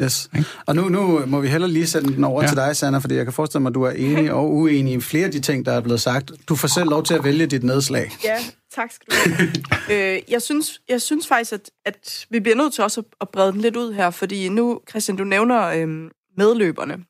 Yes. 0.02 0.30
Og 0.66 0.76
nu, 0.76 0.88
nu 0.88 1.26
må 1.26 1.40
vi 1.40 1.48
heller 1.48 1.68
lige 1.68 1.86
sende 1.86 2.14
den 2.14 2.24
over 2.24 2.42
ja. 2.42 2.48
til 2.48 2.56
dig, 2.56 2.76
Sanna, 2.76 2.98
fordi 2.98 3.14
jeg 3.14 3.24
kan 3.24 3.32
forestille 3.32 3.62
mig, 3.62 3.70
at 3.70 3.74
du 3.74 3.82
er 3.82 3.90
enig 3.90 4.32
og 4.32 4.54
uenig 4.54 4.94
i 4.94 5.00
flere 5.00 5.24
af 5.24 5.32
de 5.32 5.40
ting, 5.40 5.66
der 5.66 5.72
er 5.72 5.80
blevet 5.80 6.00
sagt. 6.00 6.32
Du 6.48 6.56
får 6.56 6.68
selv 6.68 6.90
lov 6.90 7.04
til 7.04 7.14
at 7.14 7.24
vælge 7.24 7.46
dit 7.46 7.62
nedslag. 7.62 8.10
Ja, 8.24 8.36
tak 8.74 8.92
skal 8.92 9.06
du 9.10 9.34
have. 9.34 10.16
øh, 10.16 10.22
jeg, 10.28 10.42
synes, 10.42 10.80
jeg 10.88 11.02
synes 11.02 11.26
faktisk, 11.26 11.52
at, 11.52 11.70
at 11.84 12.26
vi 12.30 12.40
bliver 12.40 12.56
nødt 12.56 12.74
til 12.74 12.84
også 12.84 13.02
at 13.20 13.28
brede 13.28 13.52
den 13.52 13.60
lidt 13.60 13.76
ud 13.76 13.92
her, 13.92 14.10
fordi 14.10 14.48
nu, 14.48 14.80
Christian, 14.88 15.16
du 15.16 15.24
nævner 15.24 15.62
øh, 15.66 16.10
medløberne. 16.36 17.04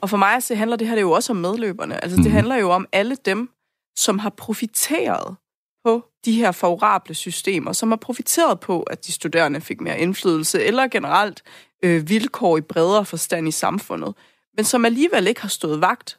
Og 0.00 0.10
for 0.10 0.16
mig 0.16 0.42
så 0.42 0.54
handler 0.54 0.76
det 0.76 0.88
her 0.88 0.94
det 0.94 1.02
jo 1.02 1.10
også 1.10 1.32
om 1.32 1.36
medløberne. 1.36 2.04
Altså, 2.04 2.16
det 2.16 2.24
mhm. 2.24 2.34
handler 2.34 2.56
jo 2.56 2.70
om 2.70 2.86
alle 2.92 3.16
dem, 3.24 3.50
som 3.96 4.18
har 4.18 4.30
profiteret 4.30 5.36
på 5.84 6.04
de 6.24 6.32
her 6.32 6.52
favorable 6.52 7.14
systemer, 7.14 7.72
som 7.72 7.90
har 7.90 7.96
profiteret 7.96 8.60
på, 8.60 8.82
at 8.82 9.06
de 9.06 9.12
studerende 9.12 9.60
fik 9.60 9.80
mere 9.80 9.98
indflydelse, 9.98 10.62
eller 10.62 10.88
generelt 10.88 11.42
øh, 11.82 12.08
vilkår 12.08 12.56
i 12.56 12.60
bredere 12.60 13.04
forstand 13.04 13.48
i 13.48 13.50
samfundet, 13.50 14.14
men 14.56 14.64
som 14.64 14.84
alligevel 14.84 15.26
ikke 15.26 15.40
har 15.40 15.48
stået 15.48 15.80
vagt, 15.80 16.18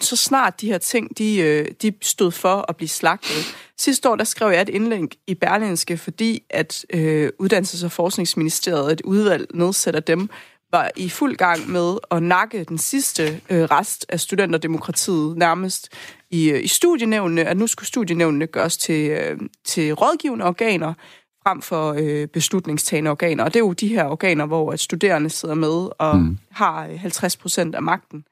så 0.00 0.16
snart 0.16 0.60
de 0.60 0.66
her 0.66 0.78
ting, 0.78 1.18
de, 1.18 1.36
øh, 1.36 1.66
de 1.82 1.92
stod 2.02 2.30
for 2.30 2.64
at 2.68 2.76
blive 2.76 2.88
slagtet. 2.88 3.56
Sidste 3.78 4.10
år, 4.10 4.16
der 4.16 4.24
skrev 4.24 4.50
jeg 4.50 4.62
et 4.62 4.68
indlæg 4.68 5.18
i 5.26 5.34
Berlinske, 5.34 5.96
fordi 5.96 6.42
at 6.50 6.86
øh, 6.94 7.30
Uddannelses- 7.42 7.84
og 7.84 7.92
Forskningsministeriet, 7.92 8.92
et 8.92 9.00
udvalg 9.00 9.46
nedsætter 9.54 10.00
dem, 10.00 10.28
var 10.70 10.90
i 10.96 11.08
fuld 11.08 11.36
gang 11.36 11.70
med 11.70 11.96
at 12.10 12.22
nakke 12.22 12.64
den 12.64 12.78
sidste 12.78 13.40
øh, 13.50 13.62
rest 13.62 14.06
af 14.08 14.20
studenterdemokratiet 14.20 15.36
nærmest 15.36 15.88
i, 16.30 16.50
øh, 16.50 16.64
i 16.64 16.66
studienævnene, 16.66 17.44
at 17.44 17.56
nu 17.56 17.66
skulle 17.66 17.86
studienævnene 17.86 18.46
gøres 18.46 18.76
til, 18.76 19.10
øh, 19.10 19.38
til 19.64 19.92
rådgivende 19.92 20.44
organer 20.44 20.94
frem 21.42 21.62
for 21.62 21.94
øh, 21.98 22.28
beslutningstagende 22.28 23.10
organer. 23.10 23.44
Og 23.44 23.54
det 23.54 23.60
er 23.60 23.64
jo 23.64 23.72
de 23.72 23.88
her 23.88 24.04
organer, 24.04 24.46
hvor 24.46 24.72
at 24.72 24.80
studerende 24.80 25.30
sidder 25.30 25.54
med 25.54 25.88
og 25.98 26.18
mm. 26.18 26.38
har 26.50 26.88
50 26.96 27.36
procent 27.36 27.74
af 27.74 27.82
magten. 27.82 28.24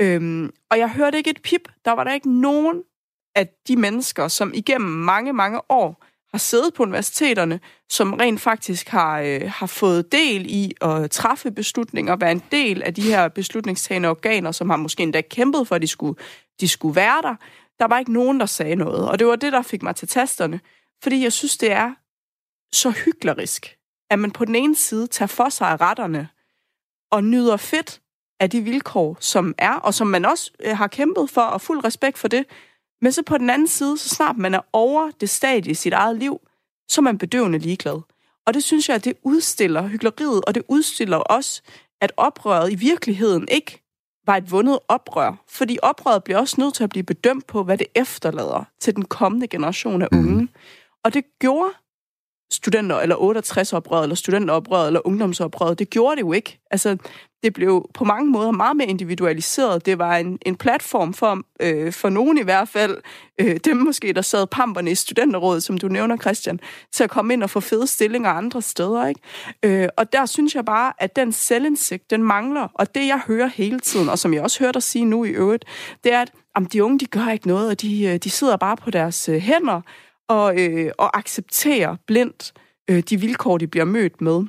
Øhm, 0.00 0.50
og 0.70 0.78
jeg 0.78 0.90
hørte 0.90 1.18
ikke 1.18 1.30
et 1.30 1.42
pip. 1.42 1.68
Der 1.84 1.92
var 1.92 2.04
der 2.04 2.12
ikke 2.12 2.40
nogen 2.40 2.82
at 3.38 3.68
de 3.68 3.76
mennesker, 3.76 4.28
som 4.28 4.52
igennem 4.54 4.90
mange, 4.90 5.32
mange 5.32 5.60
år 5.68 6.04
har 6.30 6.38
siddet 6.38 6.74
på 6.74 6.82
universiteterne, 6.82 7.60
som 7.88 8.12
rent 8.12 8.40
faktisk 8.40 8.88
har, 8.88 9.20
øh, 9.20 9.40
har 9.46 9.66
fået 9.66 10.12
del 10.12 10.46
i 10.48 10.72
at 10.80 11.10
træffe 11.10 11.50
beslutninger, 11.50 12.16
være 12.16 12.32
en 12.32 12.42
del 12.52 12.82
af 12.82 12.94
de 12.94 13.02
her 13.02 13.28
beslutningstagende 13.28 14.08
organer, 14.08 14.52
som 14.52 14.70
har 14.70 14.76
måske 14.76 15.02
endda 15.02 15.20
kæmpet 15.20 15.68
for, 15.68 15.74
at 15.74 15.82
de 15.82 15.86
skulle, 15.86 16.20
de 16.60 16.68
skulle 16.68 16.96
være 16.96 17.22
der. 17.22 17.34
Der 17.78 17.86
var 17.88 17.98
ikke 17.98 18.12
nogen, 18.12 18.40
der 18.40 18.46
sagde 18.46 18.76
noget, 18.76 19.08
og 19.08 19.18
det 19.18 19.26
var 19.26 19.36
det, 19.36 19.52
der 19.52 19.62
fik 19.62 19.82
mig 19.82 19.96
til 19.96 20.08
tasterne. 20.08 20.60
Fordi 21.02 21.22
jeg 21.22 21.32
synes, 21.32 21.56
det 21.56 21.72
er 21.72 21.92
så 22.72 22.90
hyklerisk, 22.90 23.76
at 24.10 24.18
man 24.18 24.30
på 24.30 24.44
den 24.44 24.54
ene 24.54 24.76
side 24.76 25.06
tager 25.06 25.26
for 25.26 25.48
sig 25.48 25.68
af 25.68 25.80
retterne 25.80 26.28
og 27.10 27.24
nyder 27.24 27.56
fedt 27.56 28.00
af 28.40 28.50
de 28.50 28.60
vilkår, 28.60 29.16
som 29.20 29.54
er, 29.58 29.74
og 29.74 29.94
som 29.94 30.06
man 30.06 30.24
også 30.24 30.50
øh, 30.64 30.76
har 30.76 30.86
kæmpet 30.86 31.30
for, 31.30 31.40
og 31.40 31.60
fuld 31.60 31.84
respekt 31.84 32.18
for 32.18 32.28
det, 32.28 32.44
men 33.02 33.12
så 33.12 33.22
på 33.22 33.38
den 33.38 33.50
anden 33.50 33.68
side, 33.68 33.98
så 33.98 34.08
snart 34.08 34.36
man 34.36 34.54
er 34.54 34.60
over 34.72 35.10
det 35.20 35.30
stadie 35.30 35.70
i 35.70 35.74
sit 35.74 35.92
eget 35.92 36.16
liv, 36.16 36.40
så 36.88 37.00
er 37.00 37.02
man 37.02 37.18
bedøvende 37.18 37.58
ligeglad. 37.58 38.00
Og 38.46 38.54
det 38.54 38.64
synes 38.64 38.88
jeg, 38.88 38.94
at 38.94 39.04
det 39.04 39.16
udstiller 39.22 39.88
hyggeleriet, 39.88 40.44
og 40.44 40.54
det 40.54 40.62
udstiller 40.68 41.16
også, 41.16 41.62
at 42.00 42.12
oprøret 42.16 42.72
i 42.72 42.74
virkeligheden 42.74 43.48
ikke 43.50 43.82
var 44.26 44.36
et 44.36 44.50
vundet 44.50 44.78
oprør. 44.88 45.44
Fordi 45.48 45.78
oprøret 45.82 46.24
bliver 46.24 46.38
også 46.38 46.56
nødt 46.58 46.74
til 46.74 46.84
at 46.84 46.90
blive 46.90 47.02
bedømt 47.02 47.46
på, 47.46 47.62
hvad 47.62 47.78
det 47.78 47.86
efterlader 47.94 48.64
til 48.80 48.96
den 48.96 49.04
kommende 49.04 49.48
generation 49.48 50.02
af 50.02 50.08
unge. 50.12 50.40
Mm. 50.40 50.48
Og 51.04 51.14
det 51.14 51.24
gjorde 51.38 51.70
studenter, 52.50 52.96
eller 52.96 53.16
68-oprøret, 53.16 54.02
eller 54.02 54.16
studenteroprøret, 54.16 54.86
eller 54.86 55.06
ungdomsoprøret. 55.06 55.78
Det 55.78 55.90
gjorde 55.90 56.16
det 56.16 56.22
jo 56.22 56.32
ikke. 56.32 56.58
Altså, 56.70 56.96
det 57.42 57.52
blev 57.52 57.90
på 57.94 58.04
mange 58.04 58.30
måder 58.30 58.50
meget 58.50 58.76
mere 58.76 58.88
individualiseret. 58.88 59.86
Det 59.86 59.98
var 59.98 60.16
en, 60.16 60.38
en 60.46 60.56
platform 60.56 61.14
for, 61.14 61.42
øh, 61.60 61.92
for 61.92 62.08
nogen 62.08 62.38
i 62.38 62.42
hvert 62.42 62.68
fald, 62.68 62.96
øh, 63.40 63.56
dem 63.64 63.76
måske, 63.76 64.12
der 64.12 64.22
sad 64.22 64.46
pamperne 64.46 64.90
i 64.90 64.94
studenterrådet, 64.94 65.62
som 65.62 65.78
du 65.78 65.88
nævner, 65.88 66.16
Christian, 66.16 66.60
til 66.92 67.04
at 67.04 67.10
komme 67.10 67.32
ind 67.32 67.42
og 67.42 67.50
få 67.50 67.60
fede 67.60 67.86
stillinger 67.86 68.30
andre 68.30 68.62
steder. 68.62 69.06
Ikke? 69.06 69.20
Øh, 69.62 69.88
og 69.96 70.12
der 70.12 70.26
synes 70.26 70.54
jeg 70.54 70.64
bare, 70.64 70.92
at 70.98 71.16
den 71.16 71.32
selvindsigt, 71.32 72.10
den 72.10 72.22
mangler. 72.22 72.68
Og 72.74 72.94
det, 72.94 73.06
jeg 73.06 73.20
hører 73.26 73.46
hele 73.46 73.80
tiden, 73.80 74.08
og 74.08 74.18
som 74.18 74.34
jeg 74.34 74.42
også 74.42 74.58
hørte 74.58 74.72
dig 74.72 74.82
sige 74.82 75.04
nu 75.04 75.24
i 75.24 75.28
øvrigt, 75.28 75.64
det 76.04 76.12
er, 76.12 76.22
at 76.22 76.32
om 76.54 76.66
de 76.66 76.84
unge, 76.84 76.98
de 76.98 77.06
gør 77.06 77.28
ikke 77.28 77.48
noget, 77.48 77.70
og 77.70 77.82
de, 77.82 78.04
øh, 78.04 78.16
de 78.16 78.30
sidder 78.30 78.56
bare 78.56 78.76
på 78.76 78.90
deres 78.90 79.28
øh, 79.28 79.36
hænder, 79.36 79.80
og, 80.28 80.60
øh, 80.60 80.92
og 80.98 81.18
acceptere 81.18 81.96
blindt 82.06 82.52
øh, 82.90 83.02
de 83.02 83.20
vilkår, 83.20 83.58
de 83.58 83.66
bliver 83.66 83.84
mødt 83.84 84.20
med. 84.20 84.44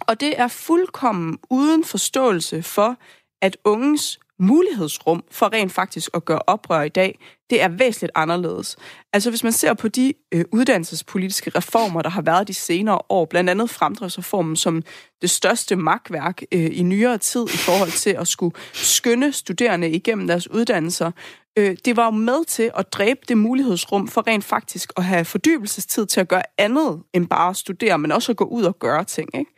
Og 0.00 0.20
det 0.20 0.40
er 0.40 0.48
fuldkommen 0.48 1.38
uden 1.50 1.84
forståelse 1.84 2.62
for, 2.62 2.96
at 3.42 3.56
unges 3.64 4.18
mulighedsrum 4.38 5.24
for 5.30 5.52
rent 5.52 5.72
faktisk 5.72 6.10
at 6.14 6.24
gøre 6.24 6.42
oprør 6.46 6.82
i 6.82 6.88
dag, 6.88 7.18
det 7.50 7.62
er 7.62 7.68
væsentligt 7.68 8.12
anderledes. 8.14 8.76
Altså 9.12 9.30
hvis 9.30 9.44
man 9.44 9.52
ser 9.52 9.74
på 9.74 9.88
de 9.88 10.12
øh, 10.34 10.44
uddannelsespolitiske 10.52 11.50
reformer, 11.50 12.02
der 12.02 12.10
har 12.10 12.22
været 12.22 12.48
de 12.48 12.54
senere 12.54 12.98
år, 13.08 13.24
blandt 13.24 13.50
andet 13.50 13.70
fremdriftsreformen 13.70 14.56
som 14.56 14.82
det 15.22 15.30
største 15.30 15.76
magtværk 15.76 16.42
øh, 16.52 16.70
i 16.72 16.82
nyere 16.82 17.18
tid 17.18 17.44
i 17.44 17.56
forhold 17.56 17.90
til 17.90 18.10
at 18.10 18.28
skulle 18.28 18.56
skynde 18.72 19.32
studerende 19.32 19.90
igennem 19.90 20.26
deres 20.26 20.50
uddannelser, 20.50 21.10
øh, 21.56 21.76
det 21.84 21.96
var 21.96 22.04
jo 22.04 22.10
med 22.10 22.44
til 22.44 22.70
at 22.76 22.92
dræbe 22.92 23.20
det 23.28 23.38
mulighedsrum 23.38 24.08
for 24.08 24.26
rent 24.26 24.44
faktisk 24.44 24.92
at 24.96 25.04
have 25.04 25.24
fordybelsestid 25.24 26.06
til 26.06 26.20
at 26.20 26.28
gøre 26.28 26.42
andet 26.58 27.02
end 27.12 27.28
bare 27.28 27.50
at 27.50 27.56
studere, 27.56 27.98
men 27.98 28.12
også 28.12 28.32
at 28.32 28.36
gå 28.36 28.44
ud 28.44 28.64
og 28.64 28.78
gøre 28.78 29.04
ting. 29.04 29.28
Ikke? 29.38 29.50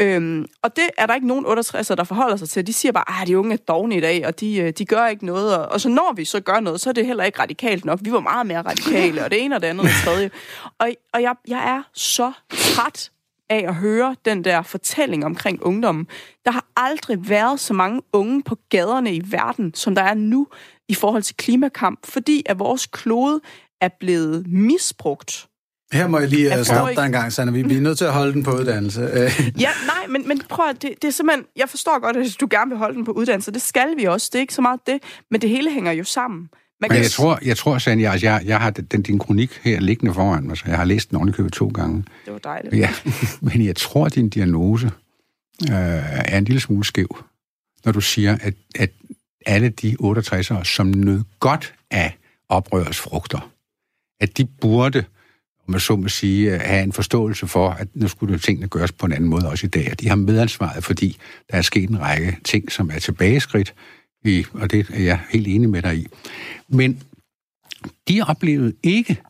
Øhm, 0.00 0.46
og 0.62 0.76
det 0.76 0.84
er 0.98 1.06
der 1.06 1.14
ikke 1.14 1.26
nogen 1.26 1.46
68'er, 1.46 1.94
der 1.94 2.04
forholder 2.04 2.36
sig 2.36 2.48
til. 2.48 2.66
De 2.66 2.72
siger 2.72 2.92
bare, 2.92 3.22
at 3.22 3.28
de 3.28 3.38
unge 3.38 3.52
er 3.52 3.56
dogne 3.56 3.96
i 3.96 4.00
dag, 4.00 4.26
og 4.26 4.40
de, 4.40 4.56
øh, 4.56 4.72
de 4.72 4.84
gør 4.84 5.06
ikke 5.06 5.26
noget. 5.26 5.58
Og, 5.58 5.72
og 5.72 5.80
så 5.80 5.88
når 5.88 6.12
vi 6.16 6.24
så 6.24 6.40
gør 6.40 6.60
noget, 6.60 6.80
så 6.80 6.90
er 6.90 6.94
det 6.94 7.06
heller 7.06 7.24
ikke 7.24 7.42
radikalt 7.42 7.84
nok. 7.84 7.98
Vi 8.02 8.12
var 8.12 8.20
meget 8.20 8.46
mere 8.46 8.62
radikale, 8.62 9.24
og 9.24 9.30
det 9.30 9.44
ene 9.44 9.54
og 9.54 9.62
det 9.62 9.68
andet 9.68 9.84
og 9.84 9.88
det 9.88 9.96
tredje. 10.04 10.30
Og, 10.78 10.90
og 11.12 11.22
jeg, 11.22 11.34
jeg 11.48 11.76
er 11.76 11.82
så 11.94 12.32
træt 12.50 13.10
af 13.50 13.64
at 13.68 13.74
høre 13.74 14.16
den 14.24 14.44
der 14.44 14.62
fortælling 14.62 15.24
omkring 15.24 15.62
ungdommen. 15.62 16.06
Der 16.44 16.50
har 16.50 16.66
aldrig 16.76 17.28
været 17.28 17.60
så 17.60 17.74
mange 17.74 18.02
unge 18.12 18.42
på 18.42 18.56
gaderne 18.70 19.14
i 19.14 19.22
verden, 19.24 19.74
som 19.74 19.94
der 19.94 20.02
er 20.02 20.14
nu 20.14 20.46
i 20.88 20.94
forhold 20.94 21.22
til 21.22 21.36
klimakamp, 21.36 22.06
fordi 22.06 22.42
at 22.46 22.58
vores 22.58 22.86
klode 22.86 23.40
er 23.80 23.88
blevet 24.00 24.46
misbrugt 24.46 25.48
her 25.92 26.06
må 26.06 26.18
jeg 26.18 26.28
lige 26.28 26.58
øh, 26.58 26.64
stoppe 26.64 26.94
dig 26.94 27.06
en 27.06 27.12
gang, 27.12 27.32
Sanna. 27.32 27.52
Vi, 27.52 27.62
vi 27.62 27.76
er 27.76 27.80
nødt 27.80 27.98
til 27.98 28.04
at 28.04 28.12
holde 28.12 28.32
den 28.32 28.42
på 28.42 28.50
uddannelse. 28.50 29.00
ja, 29.60 29.70
nej, 29.86 30.06
men, 30.08 30.28
men 30.28 30.42
prøv 30.48 30.68
at, 30.68 30.82
det, 30.82 30.90
det 31.02 31.08
er 31.08 31.12
simpelthen... 31.12 31.44
Jeg 31.56 31.68
forstår 31.68 32.00
godt, 32.00 32.16
at 32.16 32.36
du 32.40 32.46
gerne 32.50 32.70
vil 32.70 32.78
holde 32.78 32.94
den 32.94 33.04
på 33.04 33.12
uddannelse. 33.12 33.50
Det 33.50 33.62
skal 33.62 33.96
vi 33.96 34.04
også. 34.04 34.30
Det 34.32 34.38
er 34.38 34.40
ikke 34.40 34.54
så 34.54 34.62
meget 34.62 34.80
det. 34.86 35.02
Men 35.30 35.40
det 35.40 35.50
hele 35.50 35.70
hænger 35.70 35.92
jo 35.92 36.04
sammen. 36.04 36.48
Man 36.80 36.88
men 36.90 37.02
jeg 37.02 37.10
tror, 37.10 37.38
jeg 37.44 37.56
tror 37.56 37.78
Sanja, 37.78 38.12
altså 38.12 38.26
jeg, 38.26 38.42
jeg 38.44 38.60
har 38.60 38.70
den, 38.70 39.02
din 39.02 39.18
kronik 39.18 39.60
her 39.62 39.80
liggende 39.80 40.14
foran 40.14 40.46
mig, 40.46 40.56
så 40.56 40.64
jeg 40.66 40.76
har 40.76 40.84
læst 40.84 41.10
den 41.10 41.18
ordentligt 41.18 41.52
to 41.52 41.68
gange. 41.74 42.04
Det 42.24 42.32
var 42.32 42.38
dejligt. 42.38 42.74
Ja, 42.74 42.90
men 43.52 43.64
jeg 43.64 43.76
tror, 43.76 44.06
at 44.06 44.14
din 44.14 44.28
diagnose 44.28 44.86
øh, 45.62 45.74
er 46.24 46.38
en 46.38 46.44
lille 46.44 46.60
smule 46.60 46.84
skæv, 46.84 47.16
når 47.84 47.92
du 47.92 48.00
siger, 48.00 48.38
at, 48.40 48.54
at 48.74 48.90
alle 49.46 49.68
de 49.68 49.96
68'ere, 50.00 50.64
som 50.64 50.86
nød 50.86 51.22
godt 51.40 51.74
af 51.90 52.16
oprørets 52.48 52.98
frugter, 52.98 53.50
at 54.20 54.38
de 54.38 54.44
burde 54.44 55.04
om 55.66 55.70
man 55.70 55.80
så 55.80 55.96
må 55.96 56.08
sige, 56.08 56.54
øh, 56.54 56.60
have 56.60 56.82
en 56.82 56.92
forståelse 56.92 57.46
for, 57.46 57.70
at 57.70 57.88
nu 57.94 58.08
skulle 58.08 58.38
tingene 58.38 58.68
gøres 58.68 58.92
på 58.92 59.06
en 59.06 59.12
anden 59.12 59.30
måde 59.30 59.48
også 59.48 59.66
i 59.66 59.70
dag. 59.70 59.88
Og 59.90 60.00
de 60.00 60.08
har 60.08 60.16
medansvaret, 60.16 60.84
fordi 60.84 61.16
der 61.50 61.56
er 61.56 61.62
sket 61.62 61.90
en 61.90 62.00
række 62.00 62.38
ting, 62.44 62.72
som 62.72 62.90
er 62.90 62.98
tilbageskridt, 62.98 63.74
i, 64.24 64.44
og 64.52 64.70
det 64.70 64.90
er 64.90 65.02
jeg 65.02 65.20
helt 65.30 65.48
enig 65.48 65.68
med 65.68 65.82
dig 65.82 65.96
i. 65.96 66.06
Men 66.68 67.02
de 68.08 68.22
oplevede 68.22 68.74
ikke, 68.82 69.22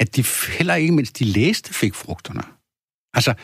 at 0.00 0.16
de 0.16 0.24
heller 0.58 0.74
ikke, 0.74 0.92
mens 0.92 1.12
de 1.12 1.24
læste, 1.24 1.74
fik 1.74 1.94
frugterne. 1.94 2.42
Altså, 3.14 3.34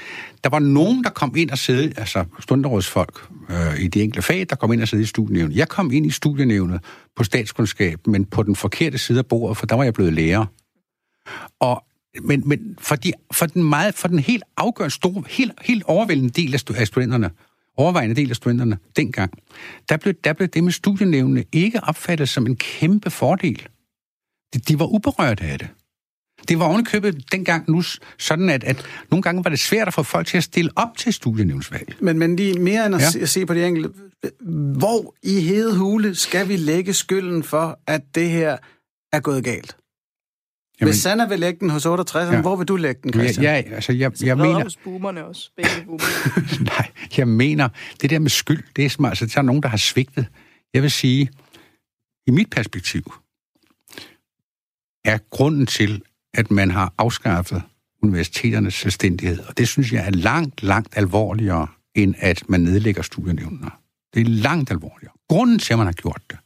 der 0.44 0.50
var 0.50 0.58
nogen, 0.58 1.04
der 1.04 1.10
kom 1.10 1.36
ind 1.36 1.50
og 1.50 1.58
sidde, 1.58 1.92
altså 1.96 2.24
stunderådsfolk 2.40 3.28
øh, 3.50 3.80
i 3.80 3.88
de 3.88 4.02
enkelte 4.02 4.22
fag, 4.22 4.46
der 4.50 4.56
kom 4.56 4.72
ind 4.72 4.82
og 4.82 4.88
sidde 4.88 5.02
i 5.02 5.06
studienævnet. 5.06 5.56
Jeg 5.56 5.68
kom 5.68 5.92
ind 5.92 6.06
i 6.06 6.10
studienævnet 6.10 6.80
på 7.16 7.24
statskundskab, 7.24 8.06
men 8.06 8.24
på 8.24 8.42
den 8.42 8.56
forkerte 8.56 8.98
side 8.98 9.18
af 9.18 9.26
bordet, 9.26 9.56
for 9.56 9.66
der 9.66 9.74
var 9.74 9.84
jeg 9.84 9.94
blevet 9.94 10.12
lærer. 10.12 10.46
Og 11.60 11.84
men, 12.22 12.42
men 12.48 12.76
for, 12.78 12.96
de, 12.96 13.12
for, 13.32 13.46
den 13.46 13.64
meget, 13.64 13.94
for 13.94 14.08
den 14.08 14.18
helt 14.18 14.42
afgørende 14.56 14.94
store, 14.94 15.24
helt, 15.28 15.52
helt 15.62 15.84
overvældende 15.84 16.30
del 16.30 16.54
af 16.54 16.86
studenterne, 16.86 17.30
overvejende 17.76 18.16
del 18.16 18.30
af 18.30 18.36
studenterne 18.36 18.78
dengang, 18.96 19.32
der 19.88 19.96
blev, 19.96 20.14
der 20.24 20.32
blev 20.32 20.48
det 20.48 20.64
med 20.64 20.72
studienævnene 20.72 21.44
ikke 21.52 21.80
opfattet 21.84 22.28
som 22.28 22.46
en 22.46 22.56
kæmpe 22.56 23.10
fordel. 23.10 23.68
De, 24.54 24.58
de 24.58 24.78
var 24.78 24.86
uberørte 24.86 25.44
af 25.44 25.58
det. 25.58 25.68
Det 26.48 26.58
var 26.58 26.64
ovenikøbet 26.64 27.32
dengang 27.32 27.70
nu 27.70 27.82
sådan, 28.18 28.50
at, 28.50 28.64
at 28.64 28.84
nogle 29.10 29.22
gange 29.22 29.44
var 29.44 29.50
det 29.50 29.58
svært 29.58 29.88
at 29.88 29.94
få 29.94 30.02
folk 30.02 30.26
til 30.26 30.36
at 30.36 30.44
stille 30.44 30.70
op 30.76 30.96
til 30.96 31.12
studienævnsvalg. 31.12 31.96
Men, 32.00 32.18
men 32.18 32.36
lige 32.36 32.60
mere 32.60 32.86
end 32.86 32.94
at 32.94 33.00
ja. 33.00 33.10
se, 33.10 33.26
se 33.26 33.46
på 33.46 33.54
de 33.54 33.66
enkelte, 33.66 33.90
hvor 34.78 35.14
i 35.22 35.40
hedehule 35.40 36.14
skal 36.14 36.48
vi 36.48 36.56
lægge 36.56 36.92
skylden 36.92 37.42
for, 37.42 37.78
at 37.86 38.00
det 38.14 38.30
her 38.30 38.56
er 39.12 39.20
gået 39.20 39.44
galt? 39.44 39.76
Jamen, 40.80 40.92
Hvis 40.92 41.02
Sanna 41.02 41.26
vil 41.26 41.40
lægge 41.40 41.60
den 41.60 41.70
hos 41.70 41.86
68, 41.86 42.32
ja. 42.32 42.40
hvor 42.40 42.56
vil 42.56 42.68
du 42.68 42.76
lægge 42.76 43.00
den, 43.02 43.12
Christian? 43.12 43.44
Ja, 43.44 43.56
ja 43.56 43.74
altså, 43.74 43.92
jeg, 43.92 44.12
jeg 44.22 44.36
mener... 44.36 44.62
hos 44.62 44.76
boomerne 44.76 45.24
også, 45.24 45.50
begge 45.56 45.70
Nej, 46.64 46.90
jeg 47.16 47.28
mener, 47.28 47.68
det 48.02 48.10
der 48.10 48.18
med 48.18 48.30
skyld, 48.30 48.62
det 48.76 48.84
er 48.84 48.88
smart. 48.88 49.10
Altså, 49.10 49.26
der 49.26 49.38
er 49.38 49.42
nogen, 49.42 49.62
der 49.62 49.68
har 49.68 49.76
svigtet. 49.76 50.26
Jeg 50.74 50.82
vil 50.82 50.90
sige, 50.90 51.30
i 52.26 52.30
mit 52.30 52.50
perspektiv, 52.50 53.02
er 55.04 55.18
grunden 55.30 55.66
til, 55.66 56.02
at 56.34 56.50
man 56.50 56.70
har 56.70 56.92
afskaffet 56.98 57.62
universiteternes 58.02 58.74
selvstændighed, 58.74 59.38
og 59.40 59.58
det 59.58 59.68
synes 59.68 59.92
jeg 59.92 60.06
er 60.06 60.10
langt, 60.10 60.62
langt 60.62 60.96
alvorligere, 60.96 61.66
end 61.94 62.14
at 62.18 62.42
man 62.48 62.60
nedlægger 62.60 63.02
studienævnene. 63.02 63.70
Det 64.14 64.20
er 64.20 64.30
langt 64.30 64.70
alvorligere. 64.70 65.12
Grunden 65.28 65.58
til, 65.58 65.72
at 65.72 65.78
man 65.78 65.86
har 65.86 65.92
gjort 65.92 66.22
det, 66.30 66.38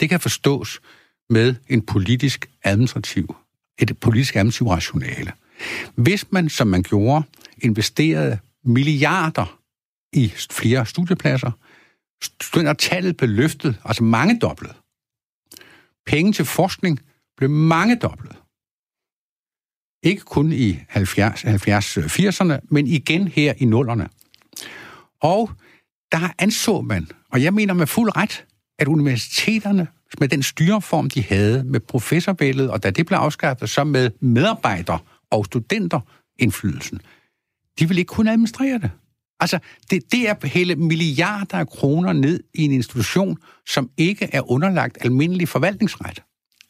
det 0.00 0.08
kan 0.08 0.20
forstås 0.20 0.80
med 1.30 1.54
en 1.68 1.82
politisk 1.82 2.50
administrativ 2.64 3.36
et 3.78 3.98
politisk 3.98 4.36
administrativ 4.36 4.68
rationale. 4.68 5.32
Hvis 5.94 6.32
man, 6.32 6.48
som 6.48 6.66
man 6.66 6.82
gjorde, 6.82 7.24
investerede 7.58 8.38
milliarder 8.64 9.58
i 10.12 10.32
flere 10.50 10.86
studiepladser, 10.86 11.50
studentertallet 12.42 13.16
blev 13.16 13.30
løftet, 13.30 13.80
altså 13.84 14.04
mange 14.04 14.38
dobblet. 14.38 14.72
Penge 16.06 16.32
til 16.32 16.44
forskning 16.44 17.00
blev 17.36 17.50
mange 17.50 17.96
dobblet. 17.96 18.36
Ikke 20.04 20.22
kun 20.22 20.52
i 20.52 20.78
70-80'erne, 20.90 22.52
øh, 22.52 22.58
men 22.70 22.86
igen 22.86 23.28
her 23.28 23.52
i 23.56 23.64
nullerne. 23.64 24.08
Og 25.20 25.50
der 26.12 26.32
anså 26.38 26.80
man, 26.80 27.08
og 27.32 27.42
jeg 27.42 27.54
mener 27.54 27.74
med 27.74 27.86
fuld 27.86 28.16
ret, 28.16 28.44
at 28.78 28.88
universiteterne 28.88 29.86
med 30.20 30.28
den 30.28 30.42
styreform, 30.42 31.10
de 31.10 31.22
havde 31.22 31.64
med 31.64 31.80
professorbilledet, 31.80 32.70
og 32.70 32.82
da 32.82 32.90
det 32.90 33.06
blev 33.06 33.18
afskaffet, 33.18 33.70
så 33.70 33.84
med 33.84 34.10
medarbejder- 34.20 35.04
og 35.30 35.44
studenterindflydelsen. 35.44 37.00
De 37.78 37.88
ville 37.88 38.00
ikke 38.00 38.08
kunne 38.08 38.30
administrere 38.30 38.78
det. 38.78 38.90
Altså, 39.40 39.58
det, 39.90 40.12
det 40.12 40.28
er 40.28 40.46
hele 40.46 40.76
milliarder 40.76 41.58
af 41.58 41.68
kroner 41.68 42.12
ned 42.12 42.40
i 42.54 42.62
en 42.62 42.72
institution, 42.72 43.38
som 43.66 43.90
ikke 43.96 44.28
er 44.32 44.50
underlagt 44.50 44.98
almindelig 45.00 45.48
forvaltningsret. 45.48 46.22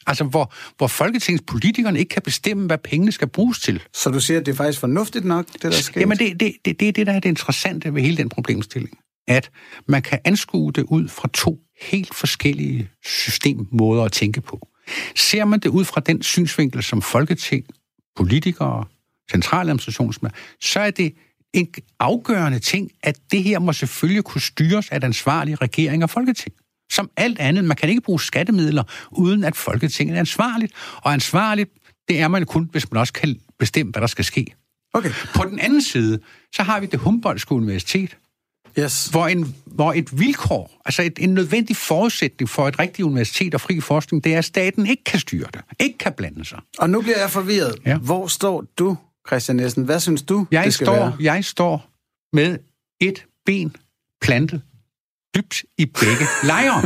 Altså, 0.07 0.23
hvor, 0.23 0.53
hvor 0.77 0.87
folketingspolitikerne 0.87 1.99
ikke 1.99 2.09
kan 2.09 2.21
bestemme, 2.21 2.67
hvad 2.67 2.77
pengene 2.77 3.11
skal 3.11 3.27
bruges 3.27 3.59
til. 3.59 3.81
Så 3.93 4.09
du 4.09 4.19
siger, 4.19 4.39
at 4.39 4.45
det 4.45 4.51
er 4.51 4.55
faktisk 4.55 4.79
fornuftigt 4.79 5.25
nok, 5.25 5.45
det 5.53 5.61
der 5.61 5.71
sker? 5.71 6.01
Jamen, 6.01 6.17
det, 6.17 6.39
det, 6.39 6.53
det, 6.65 6.79
det 6.79 6.87
er 6.87 6.91
det, 6.91 7.07
der 7.07 7.13
er 7.13 7.19
det 7.19 7.29
interessante 7.29 7.93
ved 7.93 8.01
hele 8.01 8.17
den 8.17 8.29
problemstilling. 8.29 8.97
At 9.27 9.51
man 9.87 10.01
kan 10.01 10.19
anskue 10.25 10.71
det 10.71 10.83
ud 10.83 11.07
fra 11.07 11.29
to 11.33 11.59
helt 11.81 12.15
forskellige 12.15 12.89
systemmåder 13.05 14.03
at 14.03 14.11
tænke 14.11 14.41
på. 14.41 14.67
Ser 15.15 15.45
man 15.45 15.59
det 15.59 15.69
ud 15.69 15.85
fra 15.85 16.01
den 16.01 16.21
synsvinkel 16.21 16.83
som 16.83 17.01
folketing, 17.01 17.65
politikere, 18.15 18.85
centraladministrationsmænd, 19.31 20.33
så 20.61 20.79
er 20.79 20.91
det 20.91 21.13
en 21.53 21.67
afgørende 21.99 22.59
ting, 22.59 22.91
at 23.03 23.17
det 23.31 23.43
her 23.43 23.59
må 23.59 23.73
selvfølgelig 23.73 24.23
kunne 24.23 24.41
styres 24.41 24.89
af 24.89 25.01
den 25.01 25.07
ansvarlige 25.07 25.55
regering 25.55 26.03
og 26.03 26.09
folketing. 26.09 26.55
Som 26.91 27.09
alt 27.17 27.39
andet. 27.39 27.65
Man 27.65 27.77
kan 27.77 27.89
ikke 27.89 28.01
bruge 28.01 28.21
skattemidler, 28.21 28.83
uden 29.11 29.43
at 29.43 29.55
Folketinget 29.55 30.15
er 30.15 30.19
ansvarligt. 30.19 30.73
Og 30.95 31.13
ansvarligt, 31.13 31.71
det 32.07 32.19
er 32.19 32.27
man 32.27 32.45
kun, 32.45 32.69
hvis 32.71 32.91
man 32.91 32.99
også 32.99 33.13
kan 33.13 33.39
bestemme, 33.59 33.91
hvad 33.91 34.01
der 34.01 34.07
skal 34.07 34.25
ske. 34.25 34.55
Okay. 34.93 35.11
På 35.35 35.43
den 35.49 35.59
anden 35.59 35.81
side, 35.81 36.19
så 36.55 36.63
har 36.63 36.79
vi 36.79 36.85
det 36.85 36.99
Humboldtske 36.99 37.51
Universitet, 37.51 38.17
yes. 38.79 39.07
hvor, 39.07 39.27
en, 39.27 39.55
hvor 39.65 39.93
et 39.93 40.19
vilkår, 40.19 40.81
altså 40.85 41.01
et, 41.01 41.13
en 41.19 41.33
nødvendig 41.33 41.75
forudsætning 41.75 42.49
for 42.49 42.67
et 42.67 42.79
rigtigt 42.79 43.05
universitet 43.05 43.53
og 43.53 43.61
fri 43.61 43.79
forskning, 43.79 44.23
det 44.23 44.33
er, 44.33 44.37
at 44.37 44.45
staten 44.45 44.87
ikke 44.87 45.03
kan 45.03 45.19
styre 45.19 45.47
det, 45.53 45.61
ikke 45.79 45.97
kan 45.97 46.13
blande 46.13 46.45
sig. 46.45 46.59
Og 46.77 46.89
nu 46.89 47.01
bliver 47.01 47.19
jeg 47.19 47.29
forvirret. 47.29 47.75
Ja. 47.85 47.97
Hvor 47.97 48.27
står 48.27 48.65
du, 48.79 48.97
Christian 49.27 49.55
Nielsen? 49.55 49.83
Hvad 49.83 49.99
synes 49.99 50.21
du, 50.21 50.47
jeg 50.51 50.65
det 50.65 50.73
skal 50.73 50.85
står, 50.85 50.95
være? 50.95 51.15
Jeg 51.19 51.45
står 51.45 51.89
med 52.33 52.57
et 53.01 53.25
ben 53.45 53.75
plantet 54.21 54.61
dybt 55.35 55.63
i 55.77 55.85
begge 55.85 56.25
lejre. 56.51 56.81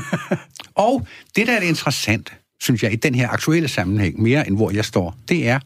og 0.76 1.08
det, 1.36 1.48
der 1.48 1.54
er 1.54 1.60
det 1.60 1.68
interessante, 1.68 2.32
synes 2.62 2.84
jeg, 2.84 2.94
i 2.94 2.96
den 2.96 3.16
her 3.16 3.30
aktuelle 3.30 3.68
sammenhæng, 3.68 4.22
mere 4.22 4.48
end 4.48 4.56
hvor 4.56 4.72
jeg 4.72 4.86
står, 4.86 5.18
det 5.30 5.48
er, 5.48 5.60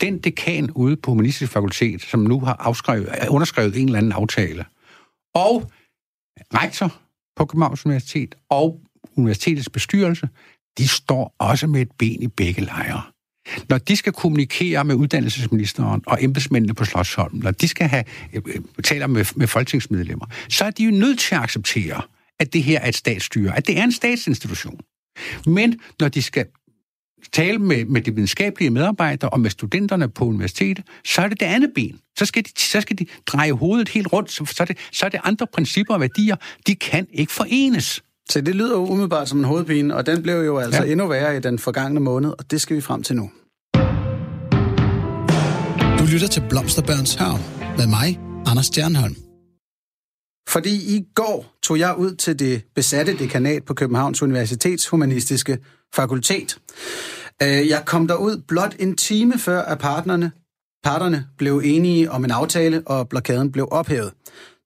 den 0.00 0.18
dekan 0.18 0.70
ude 0.70 0.96
på 0.96 1.10
Humanistisk 1.10 1.52
Fakultet, 1.52 2.02
som 2.02 2.20
nu 2.20 2.40
har 2.40 2.56
afskrevet, 2.58 3.08
underskrevet 3.28 3.76
en 3.76 3.86
eller 3.86 3.98
anden 3.98 4.12
aftale, 4.12 4.64
og 5.34 5.72
rektor 6.54 6.94
på 7.36 7.44
Københavns 7.44 7.86
Universitet 7.86 8.34
og 8.50 8.80
universitetets 9.16 9.68
bestyrelse, 9.68 10.28
de 10.78 10.88
står 10.88 11.34
også 11.38 11.66
med 11.66 11.80
et 11.80 11.90
ben 11.98 12.22
i 12.22 12.26
begge 12.26 12.62
lejre. 12.62 13.02
Når 13.68 13.78
de 13.78 13.96
skal 13.96 14.12
kommunikere 14.12 14.84
med 14.84 14.94
uddannelsesministeren 14.94 16.02
og 16.06 16.24
embedsmændene 16.24 16.74
på 16.74 16.84
Slottsholm, 16.84 17.36
når 17.36 17.50
de 17.50 17.68
skal 17.68 17.88
have 17.88 18.04
øh, 18.32 18.42
øh, 18.46 18.60
taler 18.84 19.06
med, 19.06 19.24
med 19.36 19.46
folketingsmedlemmer, 19.46 20.26
så 20.48 20.64
er 20.64 20.70
de 20.70 20.84
jo 20.84 20.90
nødt 20.90 21.18
til 21.18 21.34
at 21.34 21.40
acceptere, 21.40 22.02
at 22.40 22.52
det 22.52 22.62
her 22.62 22.80
er 22.80 22.88
et 22.88 22.94
statsstyre, 22.94 23.56
at 23.56 23.66
det 23.66 23.78
er 23.78 23.84
en 23.84 23.92
statsinstitution. 23.92 24.80
Men 25.46 25.80
når 26.00 26.08
de 26.08 26.22
skal 26.22 26.46
tale 27.32 27.58
med, 27.58 27.84
med 27.84 28.02
de 28.02 28.14
videnskabelige 28.14 28.70
medarbejdere 28.70 29.30
og 29.30 29.40
med 29.40 29.50
studenterne 29.50 30.08
på 30.08 30.24
universitetet, 30.24 30.84
så 31.04 31.22
er 31.22 31.28
det 31.28 31.40
det 31.40 31.46
andet 31.46 31.70
ben. 31.74 31.98
Så 32.18 32.24
skal 32.24 32.44
de, 32.44 32.50
så 32.56 32.80
skal 32.80 32.98
de 32.98 33.06
dreje 33.26 33.52
hovedet 33.52 33.88
helt 33.88 34.12
rundt, 34.12 34.32
så, 34.32 34.44
så, 34.44 34.62
er 34.62 34.64
det, 34.64 34.78
så 34.92 35.06
er 35.06 35.10
det 35.10 35.20
andre 35.24 35.46
principper 35.54 35.94
og 35.94 36.00
værdier, 36.00 36.36
de 36.66 36.74
kan 36.74 37.06
ikke 37.12 37.32
forenes. 37.32 38.02
Så 38.30 38.40
det 38.40 38.54
lyder 38.54 38.72
jo 38.72 38.86
umiddelbart 38.86 39.28
som 39.28 39.38
en 39.38 39.44
hovedpine, 39.44 39.96
og 39.96 40.06
den 40.06 40.22
blev 40.22 40.34
jo 40.34 40.58
altså 40.58 40.84
ja. 40.84 40.90
endnu 40.90 41.06
værre 41.06 41.36
i 41.36 41.40
den 41.40 41.58
forgangne 41.58 42.00
måned, 42.00 42.30
og 42.38 42.50
det 42.50 42.60
skal 42.60 42.76
vi 42.76 42.80
frem 42.80 43.02
til 43.02 43.16
nu. 43.16 43.30
Du 45.98 46.04
lytter 46.12 46.28
til 46.30 46.42
Blomsterbørns 46.48 47.14
Havn 47.14 47.40
med 47.76 47.86
mig, 47.86 48.20
Anders 48.46 48.66
Stjernholm. 48.66 49.27
Fordi 50.48 50.96
i 50.96 51.06
går 51.14 51.46
tog 51.62 51.78
jeg 51.78 51.94
ud 51.98 52.14
til 52.14 52.38
det 52.38 52.62
besatte 52.74 53.18
dekanat 53.18 53.64
på 53.64 53.74
Københavns 53.74 54.22
Universitets 54.22 54.88
Humanistiske 54.88 55.58
Fakultet. 55.94 56.58
Øh, 57.42 57.68
jeg 57.68 57.82
kom 57.86 58.06
derud 58.06 58.42
blot 58.48 58.74
en 58.78 58.96
time 58.96 59.38
før, 59.38 59.62
at 59.62 59.78
partnerne, 59.78 60.30
parterne 60.84 61.26
blev 61.38 61.62
enige 61.64 62.10
om 62.10 62.24
en 62.24 62.30
aftale, 62.30 62.82
og 62.86 63.08
blokaden 63.08 63.52
blev 63.52 63.68
ophævet. 63.70 64.12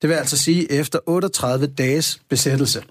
Det 0.02 0.08
vil 0.08 0.14
altså 0.14 0.36
sige 0.36 0.72
efter 0.72 0.98
38 1.06 1.66
dages 1.66 2.20
besættelse. 2.30 2.82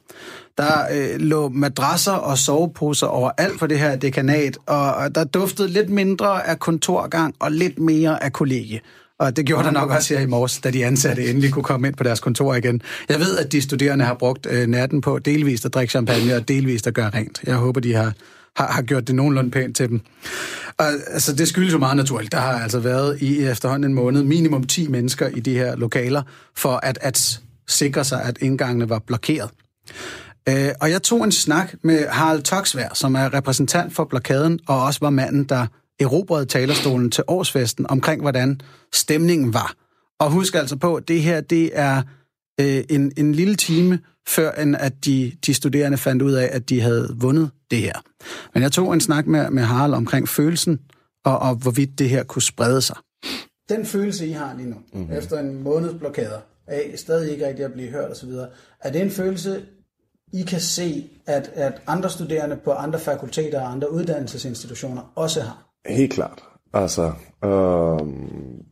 Der 0.57 0.87
øh, 0.93 1.19
lå 1.19 1.49
madrasser 1.49 2.11
og 2.11 2.37
soveposer 2.37 3.07
overalt 3.07 3.59
på 3.59 3.67
det 3.67 3.79
her 3.79 3.95
dekanat, 3.95 4.57
og 4.65 5.15
der 5.15 5.23
duftede 5.23 5.67
lidt 5.67 5.89
mindre 5.89 6.47
af 6.47 6.59
kontorgang 6.59 7.35
og 7.39 7.51
lidt 7.51 7.79
mere 7.79 8.23
af 8.23 8.33
kollegie. 8.33 8.81
Og 9.22 9.36
det 9.36 9.45
gjorde 9.45 9.63
der 9.63 9.72
nok 9.72 9.89
også 9.89 10.13
her 10.13 10.22
i 10.22 10.26
morges, 10.26 10.59
da 10.59 10.72
de 10.72 10.86
ansatte 10.86 11.30
endelig 11.30 11.51
kunne 11.51 11.63
komme 11.63 11.88
ind 11.88 11.95
på 11.95 12.03
deres 12.03 12.19
kontor 12.19 12.55
igen. 12.55 12.82
Jeg 13.09 13.19
ved, 13.19 13.38
at 13.38 13.51
de 13.51 13.61
studerende 13.61 14.05
har 14.05 14.13
brugt 14.13 14.47
øh, 14.49 14.67
natten 14.67 15.01
på 15.01 15.19
delvist 15.19 15.65
at 15.65 15.74
drikke 15.74 15.91
champagne 15.91 16.36
og 16.36 16.47
delvist 16.47 16.88
at 16.88 16.93
gøre 16.93 17.09
rent. 17.09 17.41
Jeg 17.43 17.55
håber, 17.55 17.80
de 17.80 17.93
har, 17.93 18.13
har, 18.55 18.67
har 18.67 18.82
gjort 18.82 19.07
det 19.07 19.15
nogenlunde 19.15 19.51
pænt 19.51 19.76
til 19.76 19.89
dem. 19.89 20.01
Og, 20.78 20.86
altså, 21.07 21.36
det 21.36 21.47
skyldes 21.47 21.74
jo 21.74 21.78
meget 21.78 21.97
naturligt. 21.97 22.32
Der 22.32 22.39
har 22.39 22.59
altså 22.59 22.80
været 22.80 23.22
i 23.22 23.43
efterhånden 23.43 23.91
en 23.91 23.95
måned 23.95 24.24
minimum 24.24 24.63
10 24.63 24.88
mennesker 24.88 25.28
i 25.28 25.39
de 25.39 25.53
her 25.53 25.76
lokaler, 25.76 26.22
for 26.55 26.80
at, 26.84 26.97
at 27.01 27.39
sikre 27.67 28.03
sig, 28.03 28.24
at 28.24 28.38
indgangene 28.41 28.89
var 28.89 28.99
blokeret. 28.99 29.49
Øh, 30.49 30.69
og 30.82 30.91
jeg 30.91 31.01
tog 31.03 31.24
en 31.24 31.32
snak 31.32 31.74
med 31.84 32.07
Harald 32.07 32.41
Toksvær, 32.41 32.89
som 32.93 33.15
er 33.15 33.34
repræsentant 33.34 33.95
for 33.95 34.03
blokaden, 34.03 34.59
og 34.67 34.84
også 34.84 34.99
var 35.01 35.09
manden, 35.09 35.43
der 35.43 35.67
erobrede 35.99 36.45
talerstolen 36.45 37.11
til 37.11 37.23
årsfesten 37.27 37.87
omkring, 37.89 38.21
hvordan 38.21 38.61
stemningen 38.93 39.53
var. 39.53 39.73
Og 40.19 40.31
husk 40.31 40.55
altså 40.55 40.75
på, 40.75 40.95
at 40.95 41.07
det 41.07 41.21
her 41.21 41.41
det 41.41 41.69
er 41.73 42.01
øh, 42.59 42.83
en, 42.89 43.11
en 43.17 43.35
lille 43.35 43.55
time 43.55 43.99
før 44.27 44.51
end 44.51 44.75
at 44.75 45.05
de, 45.05 45.31
de 45.45 45.53
studerende 45.53 45.97
fandt 45.97 46.21
ud 46.21 46.31
af, 46.31 46.49
at 46.51 46.69
de 46.69 46.81
havde 46.81 47.15
vundet 47.15 47.51
det 47.71 47.79
her. 47.79 47.93
Men 48.53 48.63
jeg 48.63 48.71
tog 48.71 48.93
en 48.93 49.01
snak 49.01 49.27
med, 49.27 49.49
med 49.49 49.63
Harald 49.63 49.93
omkring 49.93 50.29
følelsen, 50.29 50.79
og, 51.25 51.39
og 51.39 51.55
hvorvidt 51.55 51.99
det 51.99 52.09
her 52.09 52.23
kunne 52.23 52.41
sprede 52.41 52.81
sig. 52.81 52.95
Den 53.69 53.85
følelse, 53.85 54.27
I 54.27 54.31
har 54.31 54.55
lige 54.57 54.69
nu, 54.69 54.75
mm-hmm. 54.93 55.17
efter 55.17 55.39
en 55.39 55.63
måneds 55.63 55.95
blokader, 55.99 56.39
af 56.67 56.93
stadig 56.95 57.31
ikke 57.31 57.47
rigtig 57.47 57.65
at 57.65 57.73
blive 57.73 57.89
hørt 57.89 58.11
osv., 58.11 58.29
er 58.81 58.91
det 58.91 59.01
en 59.01 59.11
følelse, 59.11 59.65
I 60.33 60.41
kan 60.41 60.59
se, 60.59 61.09
at, 61.25 61.51
at 61.53 61.81
andre 61.87 62.09
studerende 62.09 62.57
på 62.63 62.71
andre 62.71 62.99
fakulteter 62.99 63.61
og 63.61 63.71
andre 63.71 63.91
uddannelsesinstitutioner 63.91 65.11
også 65.15 65.41
har? 65.41 65.70
Helt 65.86 66.13
klart. 66.13 66.43
Altså, 66.73 67.11
øh, 67.43 67.99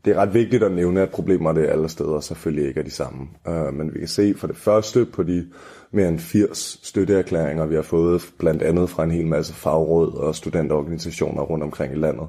det 0.05 0.15
er 0.15 0.15
ret 0.15 0.33
vigtigt 0.33 0.63
at 0.63 0.71
nævne, 0.71 1.01
at 1.01 1.09
problemerne 1.09 1.67
alle 1.67 1.89
steder 1.89 2.19
selvfølgelig 2.19 2.67
ikke 2.67 2.79
er 2.79 2.83
de 2.83 2.91
samme. 2.91 3.27
Øh, 3.47 3.73
men 3.73 3.93
vi 3.93 3.99
kan 3.99 4.07
se 4.07 4.33
for 4.37 4.47
det 4.47 4.57
første 4.57 5.05
på 5.05 5.23
de 5.23 5.47
mere 5.91 6.07
end 6.07 6.19
80 6.19 6.79
støtteerklæringer, 6.83 7.65
vi 7.65 7.75
har 7.75 7.81
fået, 7.81 8.21
blandt 8.39 8.61
andet 8.61 8.89
fra 8.89 9.03
en 9.03 9.11
hel 9.11 9.27
masse 9.27 9.53
fagråd 9.53 10.13
og 10.13 10.35
studenterorganisationer 10.35 11.41
rundt 11.41 11.63
omkring 11.63 11.93
i 11.93 11.97
landet, 11.97 12.27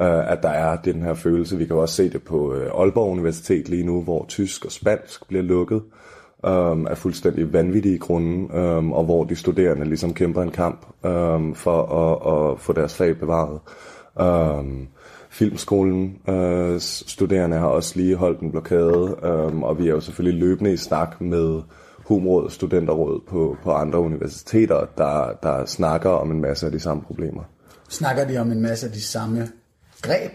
øh, 0.00 0.32
at 0.32 0.42
der 0.42 0.48
er 0.48 0.76
den 0.76 1.02
her 1.02 1.14
følelse. 1.14 1.58
Vi 1.58 1.66
kan 1.66 1.76
også 1.76 1.94
se 1.94 2.10
det 2.10 2.22
på 2.22 2.54
øh, 2.54 2.70
Aalborg 2.74 3.10
Universitet 3.10 3.68
lige 3.68 3.86
nu, 3.86 4.02
hvor 4.02 4.24
tysk 4.28 4.64
og 4.64 4.72
spansk 4.72 5.28
bliver 5.28 5.42
lukket 5.42 5.82
øh, 6.46 6.90
af 6.90 6.98
fuldstændig 6.98 7.52
vanvittige 7.52 7.98
grunde, 7.98 8.54
øh, 8.54 8.90
og 8.90 9.04
hvor 9.04 9.24
de 9.24 9.36
studerende 9.36 9.84
ligesom 9.84 10.14
kæmper 10.14 10.42
en 10.42 10.50
kamp 10.50 10.86
øh, 11.06 11.54
for 11.54 11.82
at, 11.82 12.52
at 12.52 12.60
få 12.60 12.72
deres 12.72 12.94
fag 12.94 13.18
bevaret. 13.18 13.60
Um, 14.20 14.88
Filmskolen 15.30 16.18
uh, 16.28 16.76
studerende 16.78 17.56
har 17.56 17.66
også 17.66 17.92
lige 17.96 18.16
holdt 18.16 18.40
en 18.40 18.50
blokade, 18.50 19.16
um, 19.24 19.62
og 19.62 19.78
vi 19.78 19.86
er 19.86 19.90
jo 19.90 20.00
selvfølgelig 20.00 20.40
løbende 20.40 20.72
i 20.72 20.76
snak 20.76 21.20
med 21.20 21.62
Humråd 21.96 22.50
Studenterråd 22.50 23.20
på, 23.28 23.56
på 23.62 23.72
andre 23.72 23.98
universiteter, 23.98 24.86
der, 24.98 25.32
der 25.42 25.64
snakker 25.64 26.10
om 26.10 26.30
en 26.30 26.40
masse 26.40 26.66
af 26.66 26.72
de 26.72 26.80
samme 26.80 27.02
problemer. 27.02 27.42
Snakker 27.88 28.24
de 28.24 28.38
om 28.38 28.52
en 28.52 28.60
masse 28.60 28.86
af 28.86 28.92
de 28.92 29.02
samme 29.02 29.48
greb? 30.02 30.32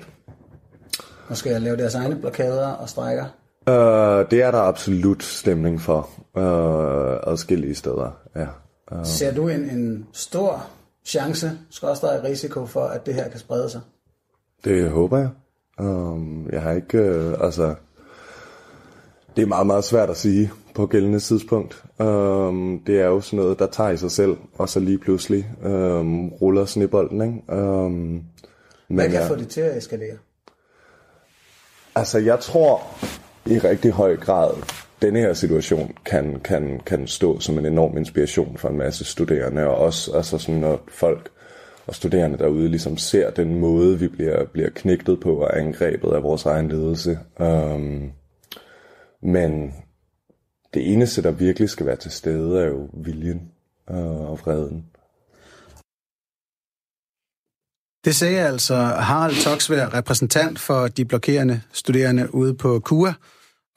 Og 1.28 1.38
skal 1.38 1.52
jeg 1.52 1.62
lave 1.62 1.78
deres 1.78 1.96
egne 1.96 2.16
blokader 2.16 2.68
og 2.68 2.90
strækker? 2.90 3.26
Uh, 3.68 4.30
det 4.32 4.42
er 4.42 4.52
der 4.52 4.62
absolut 4.62 5.24
stemning 5.24 5.82
for 5.82 6.10
uh, 6.36 7.32
adskillige 7.32 7.76
steder, 7.76 8.18
ja. 8.36 8.48
Uh. 8.92 9.06
Ser 9.06 9.34
du 9.34 9.48
en, 9.48 9.70
en 9.70 10.06
stor 10.14 10.66
chance, 11.06 11.52
skorstræk 11.70 12.24
risiko 12.24 12.66
for, 12.66 12.84
at 12.84 13.06
det 13.06 13.14
her 13.14 13.30
kan 13.30 13.40
sprede 13.40 13.70
sig? 13.70 13.82
Det 14.64 14.90
håber 14.90 15.18
jeg. 15.18 15.30
Um, 15.80 16.50
jeg 16.52 16.62
har 16.62 16.72
ikke, 16.72 17.02
uh, 17.02 17.46
altså, 17.46 17.76
det 19.36 19.42
er 19.42 19.46
meget, 19.46 19.68
meget 19.68 19.84
svært 19.84 20.10
at 20.10 20.18
sige 20.18 20.52
på 20.76 20.86
gældende 20.86 21.20
tidspunkt. 21.20 21.84
Um, 22.00 22.84
det 22.88 23.02
er 23.02 23.06
jo 23.06 23.22
sådan 23.22 23.40
noget, 23.40 23.60
der 23.60 23.68
tager 23.68 23.90
i 23.90 23.98
sig 23.98 24.12
selv, 24.12 24.38
og 24.54 24.70
så 24.70 24.80
lige 24.80 24.98
pludselig 24.98 25.50
um, 25.66 26.30
ruller 26.30 26.66
snebolden, 26.66 27.22
ikke? 27.22 27.62
Um, 27.62 27.92
men 27.92 28.26
Hvad 28.88 29.10
kan 29.10 29.22
ja, 29.22 29.30
få 29.30 29.36
det 29.36 29.48
til 29.48 29.62
at 29.62 29.78
eskalere? 29.78 30.18
Altså, 31.96 32.20
jeg 32.20 32.40
tror 32.40 32.82
i 33.46 33.60
rigtig 33.60 33.92
høj 33.92 34.18
grad, 34.18 34.54
denne 35.06 35.20
her 35.20 35.34
situation 35.34 35.98
kan, 36.06 36.40
kan, 36.40 36.80
kan 36.86 37.08
stå 37.08 37.40
som 37.40 37.58
en 37.60 37.66
enorm 37.66 37.98
inspiration 37.98 38.58
for 38.58 38.70
en 38.70 38.78
masse 38.78 39.06
studerende, 39.06 39.68
og 39.68 39.76
også 39.76 40.12
altså 40.14 40.38
sådan, 40.38 40.62
når 40.62 40.84
folk 40.88 41.32
og 41.88 41.96
studerende 41.96 42.38
derude 42.38 42.70
ligesom 42.70 42.98
ser 42.98 43.30
den 43.30 43.60
måde, 43.60 44.00
vi 44.00 44.08
bliver, 44.08 44.46
bliver 44.46 44.70
knægtet 44.70 45.20
på 45.20 45.36
og 45.36 45.60
angrebet 45.60 46.12
af 46.14 46.24
vores 46.24 46.46
egen 46.46 46.70
ledelse. 46.70 47.20
Um, 47.40 48.12
men 49.22 49.74
det 50.74 50.94
eneste, 50.94 51.24
der 51.24 51.32
virkelig 51.32 51.70
skal 51.70 51.86
være 51.86 51.96
til 51.96 52.12
stede, 52.12 52.62
er 52.62 52.68
jo 52.68 52.90
viljen 52.94 53.42
uh, 53.92 54.30
og 54.32 54.40
freden. 54.40 54.86
Det 58.06 58.16
sagde 58.16 58.40
altså 58.40 58.76
Harald 58.76 59.44
Toksvær, 59.44 59.94
repræsentant 59.94 60.60
for 60.60 60.88
de 60.88 61.06
blokerende 61.06 61.62
studerende 61.72 62.36
ude 62.36 62.54
på 62.54 62.80
KUA, 62.80 63.14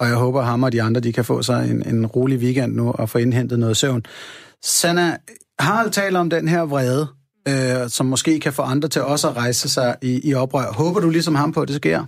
og 0.00 0.06
jeg 0.06 0.16
håber, 0.16 0.42
ham 0.42 0.62
og 0.62 0.72
de 0.72 0.82
andre 0.82 1.00
de 1.00 1.12
kan 1.12 1.24
få 1.24 1.42
sig 1.42 1.70
en, 1.70 1.88
en 1.94 2.06
rolig 2.06 2.38
weekend 2.38 2.74
nu 2.74 2.90
og 2.90 3.10
få 3.10 3.18
indhentet 3.18 3.58
noget 3.58 3.76
søvn. 3.76 4.06
Sanna, 4.62 5.16
Harald 5.58 5.90
taler 5.90 6.20
om 6.20 6.30
den 6.30 6.48
her 6.48 6.62
vrede, 6.62 7.06
øh, 7.48 7.88
som 7.88 8.06
måske 8.06 8.40
kan 8.40 8.52
få 8.52 8.62
andre 8.62 8.88
til 8.88 9.02
også 9.02 9.28
at 9.28 9.36
rejse 9.36 9.68
sig 9.68 9.96
i, 10.02 10.30
i 10.30 10.34
oprør. 10.34 10.72
Håber 10.72 11.00
du 11.00 11.10
ligesom 11.10 11.34
ham 11.34 11.52
på, 11.52 11.60
at 11.60 11.68
det 11.68 11.76
sker? 11.76 12.04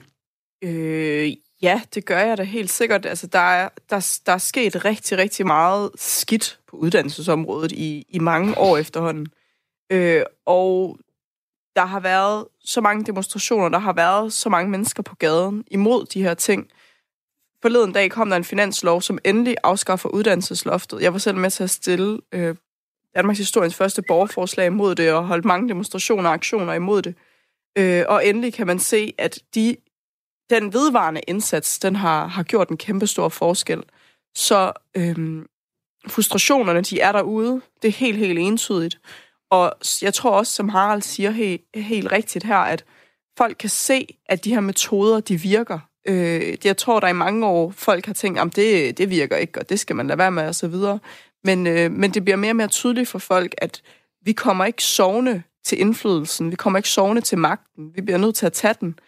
Øh, 0.65 1.33
Ja, 1.63 1.81
det 1.95 2.05
gør 2.05 2.19
jeg 2.19 2.39
da 2.39 2.43
helt 2.43 2.71
sikkert. 2.71 3.07
Altså, 3.07 3.27
der, 3.27 3.39
er, 3.39 3.69
der, 3.91 4.21
der 4.27 4.33
er 4.33 4.39
sket 4.39 4.85
rigtig, 4.85 5.19
rigtig 5.19 5.47
meget 5.47 5.91
skidt 5.95 6.59
på 6.69 6.77
uddannelsesområdet 6.77 7.73
i, 7.73 8.07
i 8.09 8.19
mange 8.19 8.59
år 8.59 8.77
efterhånden. 8.77 9.27
Øh, 9.93 10.23
og 10.47 10.99
der 11.77 11.85
har 11.85 12.01
været 12.01 12.45
så 12.65 12.81
mange 12.81 13.05
demonstrationer, 13.05 13.69
der 13.69 13.79
har 13.79 13.93
været 13.93 14.33
så 14.33 14.49
mange 14.49 14.71
mennesker 14.71 15.03
på 15.03 15.15
gaden 15.17 15.65
imod 15.71 16.07
de 16.07 16.23
her 16.23 16.35
ting. 16.35 16.67
Forleden 17.63 17.93
dag 17.93 18.11
kom 18.11 18.31
der 18.31 18.37
en 18.37 18.45
finanslov, 18.45 19.03
som 19.03 19.19
endelig 19.25 19.57
afskaffer 19.63 20.09
uddannelsesloftet. 20.09 21.03
Jeg 21.03 21.13
var 21.13 21.19
selv 21.19 21.37
med 21.37 21.51
til 21.51 21.63
at 21.63 21.71
stille 21.71 22.21
øh, 22.33 22.55
Danmarks 23.17 23.39
historiens 23.39 23.75
første 23.75 24.03
borgerforslag 24.03 24.67
imod 24.67 24.95
det, 24.95 25.13
og 25.13 25.27
holdt 25.27 25.45
mange 25.45 25.69
demonstrationer 25.69 26.29
og 26.29 26.35
aktioner 26.35 26.73
imod 26.73 27.03
det. 27.03 27.15
Øh, 27.79 28.05
og 28.09 28.27
endelig 28.27 28.55
kan 28.55 28.67
man 28.67 28.79
se, 28.79 29.15
at 29.19 29.39
de 29.55 29.77
den 30.51 30.73
vedvarende 30.73 31.21
indsats, 31.21 31.79
den 31.79 31.97
har, 31.97 32.27
har 32.27 32.43
gjort 32.43 32.69
en 32.69 32.77
kæmpe 32.77 33.07
stor 33.07 33.29
forskel. 33.29 33.83
Så 34.35 34.73
øh, 34.97 35.45
frustrationerne, 36.09 36.81
de 36.81 37.01
er 37.01 37.13
derude. 37.13 37.61
Det 37.83 37.89
er 37.89 37.93
helt, 37.93 38.19
helt 38.19 38.39
entydigt. 38.39 39.01
Og 39.51 39.75
jeg 40.03 40.15
tror 40.15 40.31
også, 40.31 40.53
som 40.53 40.69
Harald 40.69 41.03
siger 41.03 41.31
helt, 41.31 41.63
helt 41.75 42.13
rigtigt 42.13 42.45
her, 42.45 42.57
at 42.57 42.85
folk 43.39 43.57
kan 43.57 43.69
se, 43.69 44.07
at 44.27 44.45
de 44.45 44.51
her 44.51 44.61
metoder, 44.61 45.21
de 45.21 45.41
virker. 45.41 45.79
Øh, 46.09 46.57
jeg 46.65 46.77
tror, 46.77 47.01
der 47.01 47.09
i 47.09 47.13
mange 47.13 47.47
år 47.47 47.71
folk 47.77 48.07
har 48.07 48.15
tænkt, 48.15 48.39
at 48.39 48.57
det, 48.57 48.99
det 48.99 49.11
virker 49.11 49.37
ikke, 49.37 49.61
og 49.61 49.69
det 49.69 49.81
skal 49.81 49.97
man 49.97 50.07
lade 50.07 50.19
være 50.19 50.31
med, 50.31 50.49
og 50.49 50.55
så 50.55 50.69
videre. 50.69 50.99
Men, 51.45 51.67
øh, 51.67 51.93
men 51.93 52.11
det 52.11 52.25
bliver 52.25 52.37
mere 52.37 52.53
og 52.53 52.57
mere 52.57 52.69
tydeligt 52.69 53.09
for 53.09 53.19
folk, 53.19 53.55
at 53.59 53.83
vi 54.25 54.33
kommer 54.33 54.65
ikke 54.65 54.83
sovende 54.83 55.43
til 55.65 55.81
indflydelsen, 55.81 56.51
vi 56.51 56.57
kommer 56.57 56.79
ikke 56.79 56.89
sovende 56.89 57.23
til 57.23 57.39
magten, 57.39 57.91
vi 57.95 58.01
bliver 58.01 58.19
nødt 58.19 58.35
til 58.35 58.47
at 58.47 58.53
tage 58.53 58.75
den. 58.81 58.99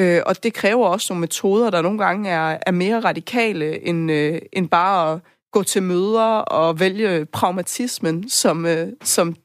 Øh, 0.00 0.22
og 0.26 0.42
det 0.42 0.54
kræver 0.54 0.86
også 0.86 1.12
nogle 1.12 1.20
metoder, 1.20 1.70
der 1.70 1.82
nogle 1.82 1.98
gange 1.98 2.30
er, 2.30 2.58
er 2.66 2.70
mere 2.70 3.00
radikale 3.00 3.86
end, 3.86 4.10
øh, 4.10 4.38
end 4.52 4.68
bare 4.68 5.12
at 5.12 5.20
gå 5.52 5.62
til 5.62 5.82
møder 5.82 6.38
og 6.38 6.80
vælge 6.80 7.26
pragmatismen, 7.26 8.28
som, 8.28 8.66
øh, 8.66 8.88
som 9.02 9.36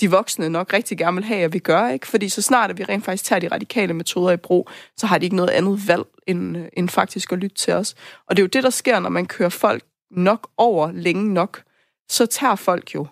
de 0.00 0.10
voksne 0.10 0.48
nok 0.48 0.72
rigtig 0.72 0.98
gerne 0.98 1.16
vil 1.16 1.24
have, 1.24 1.44
at 1.44 1.52
vi 1.52 1.58
gør. 1.58 1.88
Ikke? 1.88 2.06
Fordi 2.06 2.28
så 2.28 2.42
snart 2.42 2.70
at 2.70 2.78
vi 2.78 2.84
rent 2.84 3.04
faktisk 3.04 3.24
tager 3.24 3.40
de 3.40 3.48
radikale 3.48 3.94
metoder 3.94 4.30
i 4.30 4.36
brug, 4.36 4.68
så 4.96 5.06
har 5.06 5.18
de 5.18 5.24
ikke 5.24 5.36
noget 5.36 5.50
andet 5.50 5.88
valg 5.88 6.04
end, 6.26 6.56
øh, 6.56 6.64
end 6.72 6.88
faktisk 6.88 7.32
at 7.32 7.38
lytte 7.38 7.56
til 7.56 7.72
os. 7.74 7.94
Og 8.26 8.36
det 8.36 8.42
er 8.42 8.44
jo 8.44 8.48
det, 8.48 8.62
der 8.62 8.70
sker, 8.70 9.00
når 9.00 9.10
man 9.10 9.26
kører 9.26 9.48
folk 9.48 9.84
nok 10.10 10.50
over 10.56 10.92
længe 10.92 11.34
nok. 11.34 11.62
Så 12.10 12.26
tager 12.26 12.56
folk 12.56 12.94
jo 12.94 13.06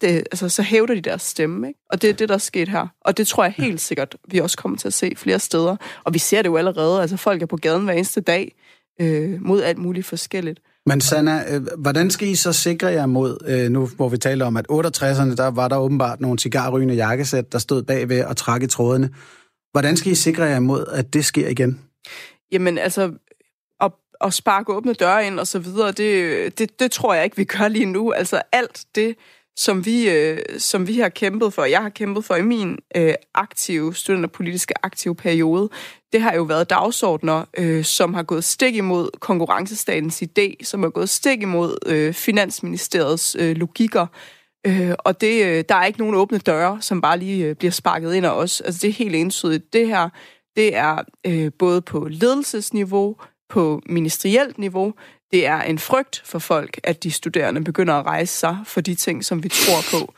det, 0.00 0.16
altså, 0.16 0.48
så 0.48 0.62
hævder 0.62 0.94
de 0.94 1.00
deres 1.00 1.22
stemme. 1.22 1.68
Ikke? 1.68 1.80
Og 1.90 2.02
det 2.02 2.10
er 2.10 2.14
det, 2.14 2.28
der 2.28 2.34
er 2.34 2.38
sket 2.38 2.68
her. 2.68 2.86
Og 3.00 3.16
det 3.16 3.28
tror 3.28 3.44
jeg 3.44 3.52
helt 3.52 3.80
sikkert, 3.80 4.16
vi 4.28 4.38
også 4.38 4.56
kommer 4.56 4.78
til 4.78 4.88
at 4.88 4.94
se 4.94 5.12
flere 5.16 5.38
steder. 5.38 5.76
Og 6.04 6.14
vi 6.14 6.18
ser 6.18 6.42
det 6.42 6.48
jo 6.48 6.56
allerede. 6.56 7.00
Altså, 7.00 7.16
folk 7.16 7.42
er 7.42 7.46
på 7.46 7.56
gaden 7.56 7.84
hver 7.84 7.92
eneste 7.92 8.20
dag 8.20 8.54
øh, 9.00 9.42
mod 9.42 9.62
alt 9.62 9.78
muligt 9.78 10.06
forskelligt. 10.06 10.60
Men 10.86 11.00
Sanna, 11.00 11.54
øh, 11.54 11.66
hvordan 11.78 12.10
skal 12.10 12.28
I 12.28 12.34
så 12.34 12.52
sikre 12.52 12.86
jer 12.86 13.06
mod, 13.06 13.38
øh, 13.46 13.70
nu 13.70 13.86
hvor 13.86 14.08
vi 14.08 14.18
taler 14.18 14.46
om, 14.46 14.56
at 14.56 14.66
68'erne, 14.70 15.36
der 15.36 15.50
var 15.50 15.68
der 15.68 15.76
åbenbart 15.76 16.20
nogle 16.20 16.38
cigarrygende 16.38 16.94
jakkesæt, 16.94 17.52
der 17.52 17.58
stod 17.58 17.82
bagved 17.82 18.24
og 18.24 18.36
trak 18.36 18.62
i 18.62 18.66
trådene. 18.66 19.10
Hvordan 19.72 19.96
skal 19.96 20.12
I 20.12 20.14
sikre 20.14 20.44
jer 20.44 20.60
mod, 20.60 20.86
at 20.92 21.12
det 21.12 21.24
sker 21.24 21.48
igen? 21.48 21.80
Jamen 22.52 22.78
altså, 22.78 23.12
at, 23.80 23.92
at 24.20 24.34
sparke 24.34 24.72
åbne 24.72 24.94
døre 24.94 25.26
ind 25.26 25.40
og 25.40 25.46
så 25.46 25.58
videre, 25.58 25.92
det, 25.92 26.58
det, 26.58 26.80
det 26.80 26.90
tror 26.90 27.14
jeg 27.14 27.24
ikke, 27.24 27.36
vi 27.36 27.44
gør 27.44 27.68
lige 27.68 27.86
nu. 27.86 28.12
Altså 28.12 28.42
alt 28.52 28.84
det, 28.94 29.16
som 29.56 29.84
vi, 29.84 30.10
øh, 30.10 30.38
som 30.58 30.88
vi 30.88 30.98
har 30.98 31.08
kæmpet 31.08 31.54
for, 31.54 31.64
jeg 31.64 31.82
har 31.82 31.88
kæmpet 31.88 32.24
for 32.24 32.34
i 32.34 32.42
min 32.42 32.78
øh, 32.96 33.14
aktive, 33.34 33.94
studenterpolitiske 33.94 34.74
aktive 34.84 35.14
periode, 35.14 35.68
det 36.12 36.20
har 36.20 36.34
jo 36.34 36.42
været 36.42 36.70
dagsordner, 36.70 37.44
øh, 37.58 37.84
som 37.84 38.14
har 38.14 38.22
gået 38.22 38.44
stik 38.44 38.76
imod 38.76 39.10
konkurrencestatens 39.20 40.22
idé, 40.22 40.64
som 40.64 40.82
har 40.82 40.90
gået 40.90 41.08
stik 41.08 41.42
imod 41.42 41.78
øh, 41.86 42.14
Finansministeriets 42.14 43.36
øh, 43.40 43.56
logikker, 43.56 44.06
øh, 44.66 44.92
og 44.98 45.20
det, 45.20 45.44
øh, 45.46 45.64
der 45.68 45.74
er 45.74 45.84
ikke 45.84 45.98
nogen 45.98 46.14
åbne 46.14 46.38
døre, 46.38 46.82
som 46.82 47.00
bare 47.00 47.18
lige 47.18 47.46
øh, 47.46 47.56
bliver 47.56 47.72
sparket 47.72 48.14
ind 48.14 48.26
af 48.26 48.30
os. 48.30 48.60
Altså 48.60 48.78
det 48.82 48.88
er 48.88 48.94
helt 48.94 49.14
entydigt. 49.14 49.72
Det 49.72 49.86
her, 49.86 50.08
det 50.56 50.76
er 50.76 50.98
øh, 51.26 51.50
både 51.58 51.82
på 51.82 52.08
ledelsesniveau, 52.10 53.16
på 53.48 53.80
ministerielt 53.86 54.58
niveau, 54.58 54.92
det 55.32 55.46
er 55.46 55.62
en 55.62 55.78
frygt 55.78 56.22
for 56.24 56.38
folk, 56.38 56.80
at 56.84 57.02
de 57.02 57.10
studerende 57.10 57.64
begynder 57.64 57.94
at 57.94 58.06
rejse 58.06 58.38
sig 58.38 58.58
for 58.66 58.80
de 58.80 58.94
ting, 58.94 59.24
som 59.24 59.42
vi 59.42 59.48
tror 59.48 59.98
på. 59.98 60.14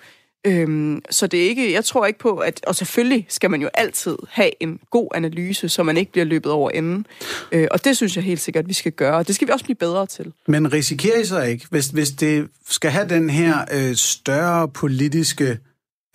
Øhm, 0.47 1.03
så 1.11 1.27
det 1.27 1.45
er 1.45 1.49
ikke, 1.49 1.73
jeg 1.73 1.85
tror 1.85 2.07
ikke 2.07 2.19
på, 2.19 2.37
at, 2.37 2.65
og 2.67 2.77
selvfølgelig 2.77 3.27
skal 3.29 3.51
man 3.51 3.63
jo 3.63 3.69
altid 3.75 4.17
have 4.31 4.51
en 4.63 4.79
god 4.91 5.09
analyse, 5.15 5.69
så 5.69 5.83
man 5.83 5.97
ikke 5.97 6.13
bliver 6.13 6.25
løbet 6.25 6.53
over 6.53 6.71
enden. 6.71 7.07
Øh, 7.53 7.69
og 7.71 7.85
det 7.85 7.97
synes 7.97 8.17
jeg 8.17 8.25
helt 8.25 8.41
sikkert, 8.41 8.65
at 8.65 8.69
vi 8.69 8.75
skal 8.75 8.93
gøre, 8.93 9.17
og 9.17 9.27
det 9.27 9.35
skal 9.35 9.49
vi 9.49 9.53
også 9.53 9.65
blive 9.65 9.77
bedre 9.77 10.07
til. 10.07 10.33
Men 10.47 10.73
risikerer 10.73 11.21
I 11.21 11.25
så 11.25 11.43
ikke, 11.43 11.67
hvis, 11.71 11.87
hvis 11.87 12.11
det 12.11 12.49
skal 12.69 12.91
have 12.91 13.09
den 13.09 13.31
her 13.31 13.65
øh, 13.73 13.95
større 13.95 14.69
politiske 14.69 15.59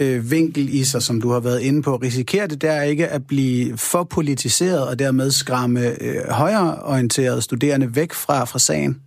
øh, 0.02 0.32
vinkel 0.32 0.74
i 0.74 0.84
sig, 0.84 1.02
som 1.04 1.22
du 1.22 1.30
har 1.30 1.40
været 1.40 1.62
inde 1.62 1.82
på, 1.82 1.96
risikerer 1.96 2.48
det 2.48 2.62
der 2.62 2.82
ikke 2.82 3.08
at 3.08 3.28
blive 3.28 3.78
for 3.78 4.04
politiseret 4.04 4.88
og 4.88 5.00
dermed 5.00 5.32
skræmme 5.32 6.04
øh, 6.04 6.30
højreorienterede 6.30 7.42
studerende 7.42 7.96
væk 7.96 8.14
fra, 8.14 8.46
fra 8.46 8.60
sagen? 8.60 9.02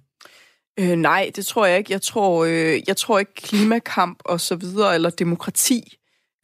Øh, 0.81 0.97
nej, 0.97 1.31
det 1.37 1.47
tror 1.47 1.67
jeg 1.67 1.79
ikke. 1.79 1.93
Jeg 1.93 2.03
tror, 2.03 2.45
øh, 2.45 2.81
jeg 2.87 2.97
tror 2.97 3.19
ikke 3.19 3.35
klimakamp 3.35 4.19
og 4.25 4.41
så 4.41 4.57
videre, 4.57 4.95
eller 4.95 5.11
demokrati, 5.11 5.97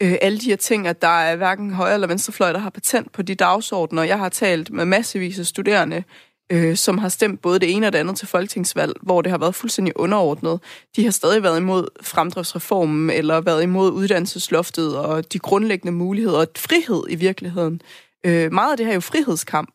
øh, 0.03 0.15
alle 0.21 0.39
de 0.39 0.45
her 0.45 0.57
ting, 0.57 0.87
at 0.87 1.03
der 1.03 1.21
er 1.21 1.37
hverken 1.37 1.73
højre 1.73 1.95
eller 1.95 2.07
venstrefløj, 2.07 2.53
der 2.53 2.59
har 2.59 2.71
patent 2.71 3.13
på 3.13 3.23
de 3.23 3.35
dagsordner. 3.35 4.03
Jeg 4.03 4.19
har 4.19 4.29
talt 4.29 4.71
med 4.71 4.85
massevis 4.85 5.39
af 5.39 5.47
studerende, 5.47 6.05
øh, 6.53 6.77
som 6.77 6.99
har 6.99 7.09
stemt 7.09 7.43
både 7.43 7.59
det 7.59 7.75
ene 7.75 7.87
og 7.87 7.93
det 7.93 7.99
andet 7.99 8.17
til 8.17 8.29
folketingsvalg, 8.29 8.93
hvor 9.03 9.23
det 9.23 9.31
har 9.31 9.39
været 9.39 9.55
fuldstændig 9.55 9.97
underordnet. 9.97 10.61
De 10.97 11.05
har 11.05 11.11
stadig 11.11 11.43
været 11.43 11.59
imod 11.59 11.87
fremdriftsreformen, 12.03 13.11
eller 13.11 13.41
været 13.41 13.63
imod 13.63 13.91
uddannelsesloftet 13.91 14.99
og 14.99 15.33
de 15.33 15.39
grundlæggende 15.39 15.93
muligheder 15.93 16.39
og 16.39 16.47
frihed 16.57 17.03
i 17.09 17.15
virkeligheden. 17.15 17.83
Øh, 18.27 18.53
meget 18.53 18.71
af 18.71 18.77
det 18.77 18.87
her 18.87 18.91
er 18.91 18.95
jo 18.95 19.01
frihedskamp. 19.01 19.75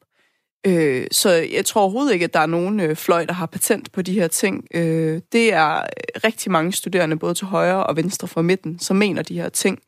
Øh, 0.68 1.08
så 1.12 1.30
jeg 1.30 1.66
tror 1.66 1.82
overhovedet 1.82 2.14
ikke, 2.14 2.24
at 2.24 2.34
der 2.34 2.40
er 2.40 2.46
nogen 2.46 2.80
øh, 2.80 2.96
fløj, 2.96 3.26
der 3.26 3.34
har 3.34 3.46
patent 3.46 3.92
på 3.92 4.02
de 4.02 4.14
her 4.14 4.28
ting. 4.28 4.68
Øh, 4.74 5.22
det 5.32 5.54
er 5.54 5.84
rigtig 6.24 6.52
mange 6.52 6.74
studerende, 6.74 7.20
både 7.20 7.34
til 7.34 7.48
højre 7.48 7.86
og 7.86 7.96
venstre 7.96 8.28
fra 8.28 8.42
midten, 8.42 8.80
som 8.80 8.96
mener 8.96 9.22
de 9.22 9.36
her 9.36 9.50
ting. 9.50 9.80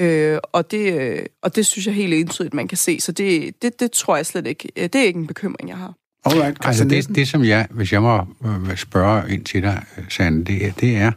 Øh, 0.00 0.38
og, 0.42 0.70
det, 0.70 1.00
øh, 1.00 1.26
og 1.42 1.56
det 1.56 1.66
synes 1.66 1.86
jeg 1.86 1.94
helt 1.94 2.14
entydigt, 2.14 2.54
man 2.54 2.68
kan 2.68 2.78
se. 2.78 3.00
Så 3.00 3.12
det, 3.12 3.62
det, 3.62 3.80
det 3.80 3.92
tror 3.92 4.16
jeg 4.16 4.26
slet 4.26 4.46
ikke, 4.46 4.68
øh, 4.76 4.82
det 4.82 4.94
er 4.94 5.04
ikke 5.04 5.18
en 5.18 5.26
bekymring, 5.26 5.68
jeg 5.68 5.76
har. 5.76 5.94
Alright, 6.24 6.56
altså 6.64 6.84
det, 6.84 7.08
det, 7.08 7.28
som 7.28 7.44
jeg, 7.44 7.66
hvis 7.70 7.92
jeg 7.92 8.02
må 8.02 8.26
øh, 8.44 8.76
spørge 8.76 9.30
ind 9.32 9.44
til 9.44 9.62
dig, 9.62 9.84
Sande, 10.08 10.44
det, 10.44 10.80
det 10.80 10.96
er, 10.96 11.12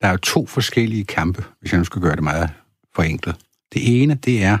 der 0.00 0.06
er 0.06 0.10
jo 0.10 0.16
to 0.16 0.46
forskellige 0.46 1.04
kampe, 1.04 1.44
hvis 1.60 1.72
jeg 1.72 1.78
nu 1.78 1.84
skal 1.84 2.02
gøre 2.02 2.16
det 2.16 2.22
meget 2.22 2.50
forenklet. 2.94 3.36
Det 3.74 4.02
ene, 4.02 4.14
det 4.14 4.44
er 4.44 4.58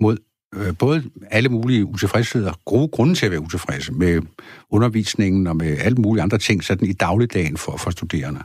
mod 0.00 0.16
øh, 0.54 0.76
både 0.78 1.02
alle 1.30 1.48
mulige 1.48 1.84
utilfredsheder, 1.84 2.52
gode 2.64 2.88
grunde 2.88 3.14
til 3.14 3.26
at 3.26 3.32
være 3.32 3.40
utilfredse 3.40 3.92
med 3.92 4.22
undervisningen 4.70 5.46
og 5.46 5.56
med 5.56 5.78
alle 5.78 5.96
mulige 5.96 6.22
andre 6.22 6.38
ting, 6.38 6.64
sådan 6.64 6.88
i 6.88 6.92
dagligdagen 6.92 7.56
for, 7.56 7.76
for 7.76 7.90
studerende. 7.90 8.40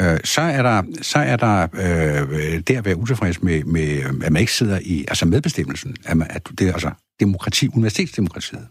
Øh, 0.00 0.18
så 0.24 0.40
er 0.40 0.62
der, 0.62 0.82
så 1.02 1.18
er 1.18 1.36
der 1.36 1.68
øh, 1.74 2.60
det 2.60 2.76
at 2.76 2.84
være 2.84 2.96
utilfreds 2.96 3.42
med, 3.42 3.64
med, 3.64 4.02
at 4.24 4.32
man 4.32 4.40
ikke 4.40 4.52
sidder 4.52 4.78
i 4.82 5.04
altså 5.08 5.26
medbestemmelsen, 5.26 5.96
at, 6.04 6.16
man, 6.16 6.26
at 6.30 6.48
det 6.58 6.68
er 6.68 6.72
altså 6.72 6.90
demokrati, 7.20 7.68
universitetsdemokratiet. 7.68 8.66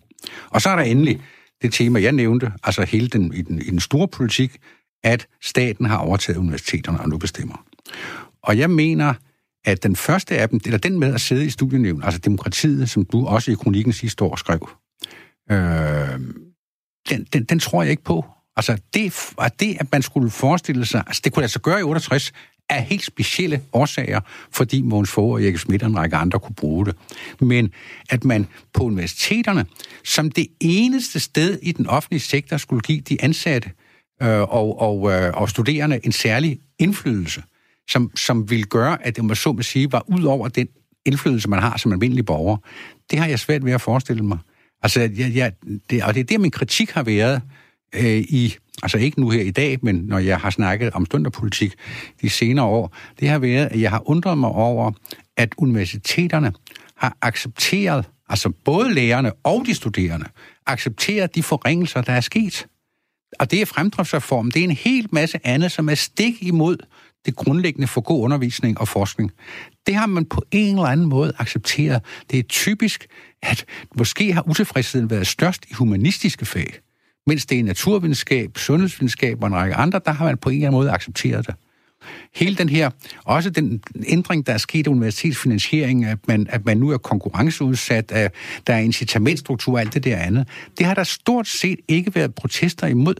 Og 0.49 0.61
så 0.61 0.69
er 0.69 0.75
der 0.75 0.83
endelig 0.83 1.21
det 1.63 1.73
tema, 1.73 2.01
jeg 2.01 2.11
nævnte, 2.11 2.51
altså 2.63 2.83
hele 2.83 3.07
den, 3.07 3.33
i, 3.33 3.41
den, 3.41 3.61
i 3.61 3.69
den 3.69 3.79
store 3.79 4.07
politik, 4.07 4.57
at 5.03 5.27
staten 5.41 5.85
har 5.85 5.97
overtaget 5.97 6.37
universiteterne 6.37 6.99
og 6.99 7.09
nu 7.09 7.17
bestemmer. 7.17 7.65
Og 8.43 8.57
jeg 8.57 8.69
mener, 8.69 9.13
at 9.65 9.83
den 9.83 9.95
første 9.95 10.37
af 10.37 10.49
dem, 10.49 10.59
eller 10.65 10.77
den 10.77 10.99
med 10.99 11.13
at 11.13 11.21
sidde 11.21 11.45
i 11.45 11.49
studienævn, 11.49 12.03
altså 12.03 12.19
demokratiet, 12.19 12.89
som 12.89 13.05
du 13.05 13.25
også 13.25 13.51
i 13.51 13.55
kronikken 13.55 13.93
sidste 13.93 14.23
år 14.23 14.35
skrev, 14.35 14.69
øh, 15.51 16.19
den, 17.09 17.27
den, 17.33 17.43
den 17.43 17.59
tror 17.59 17.83
jeg 17.83 17.91
ikke 17.91 18.03
på. 18.03 18.25
Altså 18.55 18.77
det, 18.93 19.33
at 19.39 19.59
det, 19.59 19.77
at 19.79 19.91
man 19.91 20.01
skulle 20.01 20.29
forestille 20.29 20.85
sig, 20.85 21.03
altså 21.07 21.21
det 21.23 21.33
kunne 21.33 21.43
altså 21.43 21.59
gøre 21.59 21.79
i 21.79 21.83
68, 21.83 22.31
af 22.73 22.83
helt 22.83 23.03
specielle 23.03 23.61
årsager, 23.73 24.19
fordi 24.51 24.81
Måns 24.81 25.11
Fogh 25.11 25.33
og 25.33 25.43
Erik 25.43 25.57
Schmidt 25.57 25.83
og 25.83 25.89
en 25.89 25.97
række 25.97 26.15
andre 26.15 26.39
kunne 26.39 26.55
bruge 26.55 26.85
det. 26.85 26.95
Men 27.39 27.71
at 28.09 28.25
man 28.25 28.47
på 28.73 28.83
universiteterne, 28.83 29.65
som 30.05 30.31
det 30.31 30.47
eneste 30.59 31.19
sted 31.19 31.59
i 31.61 31.71
den 31.71 31.87
offentlige 31.87 32.19
sektor, 32.19 32.57
skulle 32.57 32.81
give 32.81 33.01
de 33.01 33.23
ansatte 33.23 33.71
øh, 34.21 34.41
og, 34.41 34.81
og, 34.81 35.11
øh, 35.11 35.31
og 35.33 35.49
studerende 35.49 35.99
en 36.03 36.11
særlig 36.11 36.59
indflydelse, 36.79 37.43
som, 37.89 38.11
som 38.15 38.49
ville 38.49 38.65
gøre, 38.65 39.05
at 39.05 39.15
det, 39.15 39.25
man 39.25 39.35
så 39.35 39.51
må 39.51 39.61
sige, 39.61 39.91
var 39.91 40.03
ud 40.07 40.23
over 40.23 40.47
den 40.47 40.67
indflydelse, 41.05 41.49
man 41.49 41.59
har 41.59 41.77
som 41.77 41.91
almindelig 41.91 42.25
borger. 42.25 42.57
Det 43.11 43.19
har 43.19 43.27
jeg 43.27 43.39
svært 43.39 43.65
ved 43.65 43.71
at 43.71 43.81
forestille 43.81 44.23
mig. 44.23 44.37
Altså, 44.83 44.99
jeg, 44.99 45.35
jeg, 45.35 45.51
det, 45.89 46.03
og 46.03 46.13
det 46.13 46.19
er 46.19 46.23
det, 46.23 46.41
min 46.41 46.51
kritik 46.51 46.91
har 46.91 47.03
været 47.03 47.41
øh, 47.95 48.17
i, 48.17 48.55
altså 48.83 48.97
ikke 48.97 49.21
nu 49.21 49.29
her 49.29 49.41
i 49.41 49.51
dag, 49.51 49.77
men 49.81 49.95
når 49.95 50.19
jeg 50.19 50.39
har 50.39 50.49
snakket 50.49 50.93
om 50.93 51.05
stunderpolitik 51.05 51.73
de 52.21 52.29
senere 52.29 52.65
år, 52.65 52.95
det 53.19 53.29
har 53.29 53.39
været, 53.39 53.65
at 53.65 53.81
jeg 53.81 53.89
har 53.89 54.09
undret 54.09 54.37
mig 54.37 54.49
over, 54.49 54.91
at 55.37 55.53
universiteterne 55.57 56.53
har 56.95 57.17
accepteret, 57.21 58.05
altså 58.29 58.49
både 58.49 58.93
lærerne 58.93 59.31
og 59.43 59.63
de 59.65 59.75
studerende, 59.75 60.25
accepteret 60.65 61.35
de 61.35 61.43
forringelser, 61.43 62.01
der 62.01 62.13
er 62.13 62.21
sket. 62.21 62.67
Og 63.39 63.51
det 63.51 63.61
er 63.61 63.65
fremdriftsreformen. 63.65 64.51
Det 64.51 64.59
er 64.59 64.63
en 64.63 64.71
helt 64.71 65.13
masse 65.13 65.39
andet, 65.43 65.71
som 65.71 65.89
er 65.89 65.95
stik 65.95 66.43
imod 66.43 66.77
det 67.25 67.35
grundlæggende 67.35 67.87
for 67.87 68.01
god 68.01 68.23
undervisning 68.23 68.79
og 68.79 68.87
forskning. 68.87 69.31
Det 69.87 69.95
har 69.95 70.05
man 70.05 70.25
på 70.25 70.43
en 70.51 70.75
eller 70.75 70.87
anden 70.87 71.09
måde 71.09 71.33
accepteret. 71.39 72.01
Det 72.31 72.39
er 72.39 72.43
typisk, 72.43 73.07
at 73.41 73.65
måske 73.95 74.33
har 74.33 74.49
utilfredsheden 74.49 75.09
været 75.09 75.27
størst 75.27 75.65
i 75.69 75.73
humanistiske 75.73 76.45
fag, 76.45 76.73
mens 77.27 77.45
det 77.45 77.59
er 77.59 77.63
naturvidenskab, 77.63 78.57
sundhedsvidenskab 78.57 79.41
og 79.41 79.47
en 79.47 79.55
række 79.55 79.75
andre, 79.75 80.01
der 80.05 80.11
har 80.11 80.25
man 80.25 80.37
på 80.37 80.49
en 80.49 80.55
eller 80.55 80.67
anden 80.67 80.79
måde 80.79 80.91
accepteret 80.91 81.47
det. 81.47 81.55
Hele 82.35 82.55
den 82.55 82.69
her, 82.69 82.89
også 83.25 83.49
den 83.49 83.83
ændring, 84.07 84.47
der 84.47 84.53
er 84.53 84.57
sket 84.57 84.87
i 84.87 84.89
universitetsfinansiering, 84.89 86.05
at 86.05 86.27
man, 86.27 86.47
at 86.49 86.65
man 86.65 86.77
nu 86.77 86.89
er 86.89 86.97
konkurrenceudsat, 86.97 88.11
at 88.11 88.33
der 88.67 88.73
er 88.73 88.79
incitamentstruktur 88.79 89.73
og 89.73 89.79
alt 89.79 89.93
det 89.93 90.03
der 90.03 90.17
andet, 90.17 90.47
det 90.77 90.85
har 90.85 90.93
der 90.93 91.03
stort 91.03 91.47
set 91.47 91.79
ikke 91.87 92.15
været 92.15 92.35
protester 92.35 92.87
imod. 92.87 93.15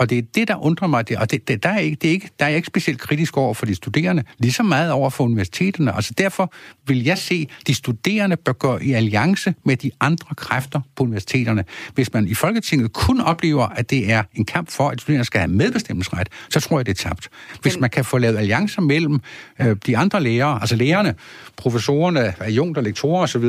Og 0.00 0.10
det 0.10 0.18
er 0.18 0.22
det, 0.22 0.48
der 0.48 0.64
undrer 0.64 0.88
mig, 0.88 1.08
det, 1.08 1.16
og 1.16 1.30
det, 1.30 1.48
det, 1.48 1.62
der, 1.62 1.68
er 1.68 1.78
ikke, 1.78 1.96
det 2.02 2.08
er 2.08 2.12
ikke, 2.12 2.30
der 2.38 2.44
er 2.44 2.48
ikke 2.48 2.66
specielt 2.66 3.00
kritisk 3.00 3.36
over 3.36 3.54
for 3.54 3.66
de 3.66 3.74
studerende, 3.74 4.24
lige 4.38 4.52
så 4.52 4.62
meget 4.62 4.92
over 4.92 5.10
for 5.10 5.24
universiteterne. 5.24 5.94
Altså 5.94 6.14
derfor 6.18 6.52
vil 6.86 7.04
jeg 7.04 7.18
se, 7.18 7.48
at 7.60 7.66
de 7.66 7.74
studerende 7.74 8.36
bør 8.36 8.52
gå 8.52 8.78
i 8.78 8.92
alliance 8.92 9.54
med 9.64 9.76
de 9.76 9.90
andre 10.00 10.34
kræfter 10.34 10.80
på 10.96 11.02
universiteterne. 11.02 11.64
Hvis 11.94 12.12
man 12.12 12.28
i 12.28 12.34
Folketinget 12.34 12.92
kun 12.92 13.20
oplever, 13.20 13.66
at 13.66 13.90
det 13.90 14.12
er 14.12 14.22
en 14.34 14.44
kamp 14.44 14.70
for, 14.70 14.88
at 14.88 15.00
studerende 15.00 15.24
skal 15.24 15.40
have 15.40 15.50
medbestemmelsesret, 15.50 16.28
så 16.50 16.60
tror 16.60 16.78
jeg, 16.78 16.86
det 16.86 17.00
er 17.00 17.08
tabt. 17.08 17.28
Hvis 17.62 17.78
man 17.78 17.90
kan 17.90 18.04
få 18.04 18.18
lavet 18.18 18.38
alliancer 18.38 18.82
mellem 18.82 19.20
øh, 19.60 19.76
de 19.86 19.96
andre 19.96 20.22
lærere, 20.22 20.60
altså 20.60 20.76
lærerne, 20.76 21.14
professorerne, 21.56 22.34
adjunkter, 22.40 22.82
lektorer 22.82 23.22
osv., 23.22 23.44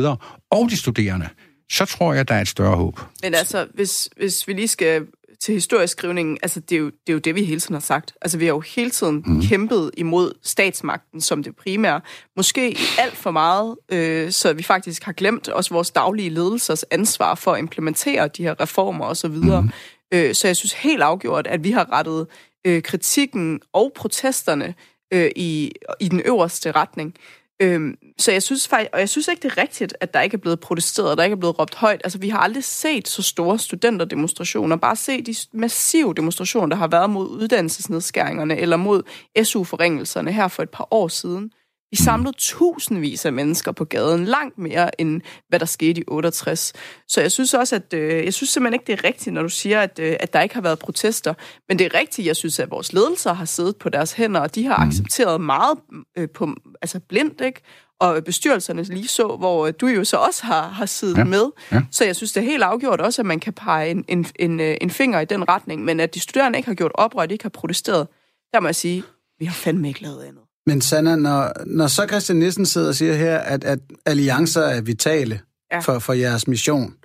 og 0.51 0.69
de 0.69 0.77
studerende, 0.77 1.27
så 1.71 1.85
tror 1.85 2.13
jeg, 2.13 2.27
der 2.27 2.35
er 2.35 2.41
et 2.41 2.47
større 2.47 2.75
håb. 2.75 2.99
Men 3.23 3.33
altså, 3.33 3.67
hvis, 3.73 4.09
hvis 4.17 4.47
vi 4.47 4.53
lige 4.53 4.67
skal 4.67 5.05
til 5.41 5.53
historieskrivningen, 5.53 6.37
altså 6.43 6.59
det 6.59 6.75
er, 6.75 6.79
jo, 6.79 6.85
det 6.85 7.09
er 7.09 7.13
jo 7.13 7.19
det, 7.19 7.35
vi 7.35 7.43
hele 7.43 7.59
tiden 7.59 7.73
har 7.73 7.81
sagt. 7.81 8.13
Altså 8.21 8.37
vi 8.37 8.45
har 8.45 8.53
jo 8.53 8.59
hele 8.59 8.89
tiden 8.89 9.23
mm. 9.25 9.41
kæmpet 9.41 9.91
imod 9.97 10.33
statsmagten 10.43 11.21
som 11.21 11.43
det 11.43 11.55
primære. 11.55 12.01
Måske 12.35 12.77
alt 12.99 13.17
for 13.17 13.31
meget, 13.31 13.75
øh, 13.91 14.31
så 14.31 14.53
vi 14.53 14.63
faktisk 14.63 15.03
har 15.03 15.11
glemt 15.11 15.49
også 15.49 15.73
vores 15.73 15.91
daglige 15.91 16.29
ledelsers 16.29 16.83
ansvar 16.83 17.35
for 17.35 17.53
at 17.53 17.59
implementere 17.59 18.27
de 18.27 18.43
her 18.43 18.61
reformer 18.61 19.05
osv. 19.05 19.31
Mm. 19.31 19.69
Øh, 20.13 20.35
så 20.35 20.47
jeg 20.47 20.55
synes 20.55 20.73
helt 20.73 21.01
afgjort, 21.01 21.47
at 21.47 21.63
vi 21.63 21.71
har 21.71 21.91
rettet 21.91 22.27
øh, 22.67 22.81
kritikken 22.81 23.59
og 23.73 23.91
protesterne 23.95 24.73
øh, 25.13 25.31
i, 25.35 25.71
i 25.99 26.07
den 26.07 26.21
øverste 26.25 26.71
retning. 26.71 27.15
Øhm, 27.61 27.95
så 28.17 28.31
jeg 28.31 28.43
synes 28.43 28.67
faktisk, 28.67 28.89
og 28.93 28.99
jeg 28.99 29.09
synes 29.09 29.27
ikke, 29.27 29.41
det 29.41 29.51
er 29.51 29.61
rigtigt, 29.61 29.93
at 29.99 30.13
der 30.13 30.21
ikke 30.21 30.33
er 30.33 30.37
blevet 30.37 30.59
protesteret, 30.59 31.11
og 31.11 31.17
der 31.17 31.23
ikke 31.23 31.33
er 31.33 31.39
blevet 31.39 31.59
råbt 31.59 31.75
højt. 31.75 32.01
Altså, 32.03 32.19
vi 32.19 32.29
har 32.29 32.39
aldrig 32.39 32.63
set 32.63 33.07
så 33.07 33.21
store 33.21 33.59
studenterdemonstrationer. 33.59 34.75
Bare 34.75 34.95
se 34.95 35.21
de 35.21 35.35
massive 35.53 36.13
demonstrationer, 36.13 36.67
der 36.67 36.75
har 36.75 36.87
været 36.87 37.09
mod 37.09 37.29
uddannelsesnedskæringerne, 37.29 38.57
eller 38.57 38.77
mod 38.77 39.03
SU-forringelserne 39.43 40.31
her 40.31 40.47
for 40.47 40.63
et 40.63 40.69
par 40.69 40.87
år 40.91 41.07
siden. 41.07 41.51
Vi 41.91 41.95
samlede 41.95 42.33
tusindvis 42.37 43.25
af 43.25 43.33
mennesker 43.33 43.71
på 43.71 43.85
gaden, 43.85 44.25
langt 44.25 44.57
mere 44.57 45.01
end 45.01 45.21
hvad 45.49 45.59
der 45.59 45.65
skete 45.65 46.01
i 46.01 46.03
68. 46.07 46.73
Så 47.07 47.21
jeg 47.21 47.31
synes 47.31 47.53
også, 47.53 47.75
at 47.75 47.93
øh, 47.93 48.25
jeg 48.25 48.33
synes 48.33 48.49
simpelthen 48.49 48.73
ikke, 48.73 48.87
det 48.87 48.99
er 48.99 49.03
rigtigt, 49.03 49.33
når 49.33 49.41
du 49.41 49.49
siger, 49.49 49.81
at, 49.81 49.99
øh, 49.99 50.15
at 50.19 50.33
der 50.33 50.41
ikke 50.41 50.55
har 50.55 50.61
været 50.61 50.79
protester. 50.79 51.33
Men 51.67 51.79
det 51.79 51.85
er 51.85 51.99
rigtigt, 51.99 52.27
jeg 52.27 52.35
synes, 52.35 52.59
at 52.59 52.71
vores 52.71 52.93
ledelser 52.93 53.33
har 53.33 53.45
siddet 53.45 53.75
på 53.75 53.89
deres 53.89 54.13
hænder, 54.13 54.39
og 54.39 54.55
de 54.55 54.65
har 54.65 54.83
mm. 54.83 54.89
accepteret 54.89 55.41
meget 55.41 55.77
øh, 56.17 56.29
på, 56.29 56.55
altså 56.81 56.99
blindt, 56.99 57.41
ikke? 57.41 57.61
og 57.99 58.23
bestyrelserne 58.23 58.83
lige 58.83 59.07
så, 59.07 59.35
hvor 59.39 59.67
øh, 59.67 59.73
du 59.81 59.87
jo 59.87 60.03
så 60.03 60.17
også 60.17 60.45
har, 60.45 60.67
har 60.67 60.85
siddet 60.85 61.17
ja. 61.17 61.23
med. 61.23 61.45
Ja. 61.71 61.81
Så 61.91 62.05
jeg 62.05 62.15
synes, 62.15 62.31
det 62.31 62.41
er 62.41 62.45
helt 62.45 62.63
afgjort 62.63 63.01
også, 63.01 63.21
at 63.21 63.25
man 63.25 63.39
kan 63.39 63.53
pege 63.53 63.89
en, 63.89 64.05
en, 64.07 64.25
en, 64.39 64.59
øh, 64.59 64.77
en 64.81 64.89
finger 64.89 65.19
i 65.19 65.25
den 65.25 65.49
retning, 65.49 65.83
men 65.83 65.99
at 65.99 66.13
de 66.13 66.19
studerende 66.19 66.59
ikke 66.59 66.67
har 66.67 66.75
gjort 66.75 66.91
oprør, 66.95 67.25
de 67.25 67.33
ikke 67.33 67.43
har 67.43 67.49
protesteret, 67.49 68.07
der 68.53 68.59
må 68.59 68.67
jeg 68.67 68.75
sige, 68.75 69.03
vi 69.39 69.45
har 69.45 69.53
fandme 69.53 69.87
ikke 69.87 70.01
lavet 70.01 70.23
andet. 70.23 70.41
Men 70.67 70.81
Sanna, 70.81 71.15
når, 71.15 71.51
når 71.65 71.87
så 71.87 72.05
Christian 72.09 72.37
Nissen 72.37 72.65
sidder 72.65 72.87
og 72.87 72.95
siger 72.95 73.13
her, 73.13 73.37
at, 73.37 73.63
at 73.63 73.79
alliancer 74.05 74.61
er 74.61 74.81
vitale 74.81 75.41
ja. 75.71 75.79
for, 75.79 75.99
for 75.99 76.13
jeres 76.13 76.47
mission, 76.47 76.95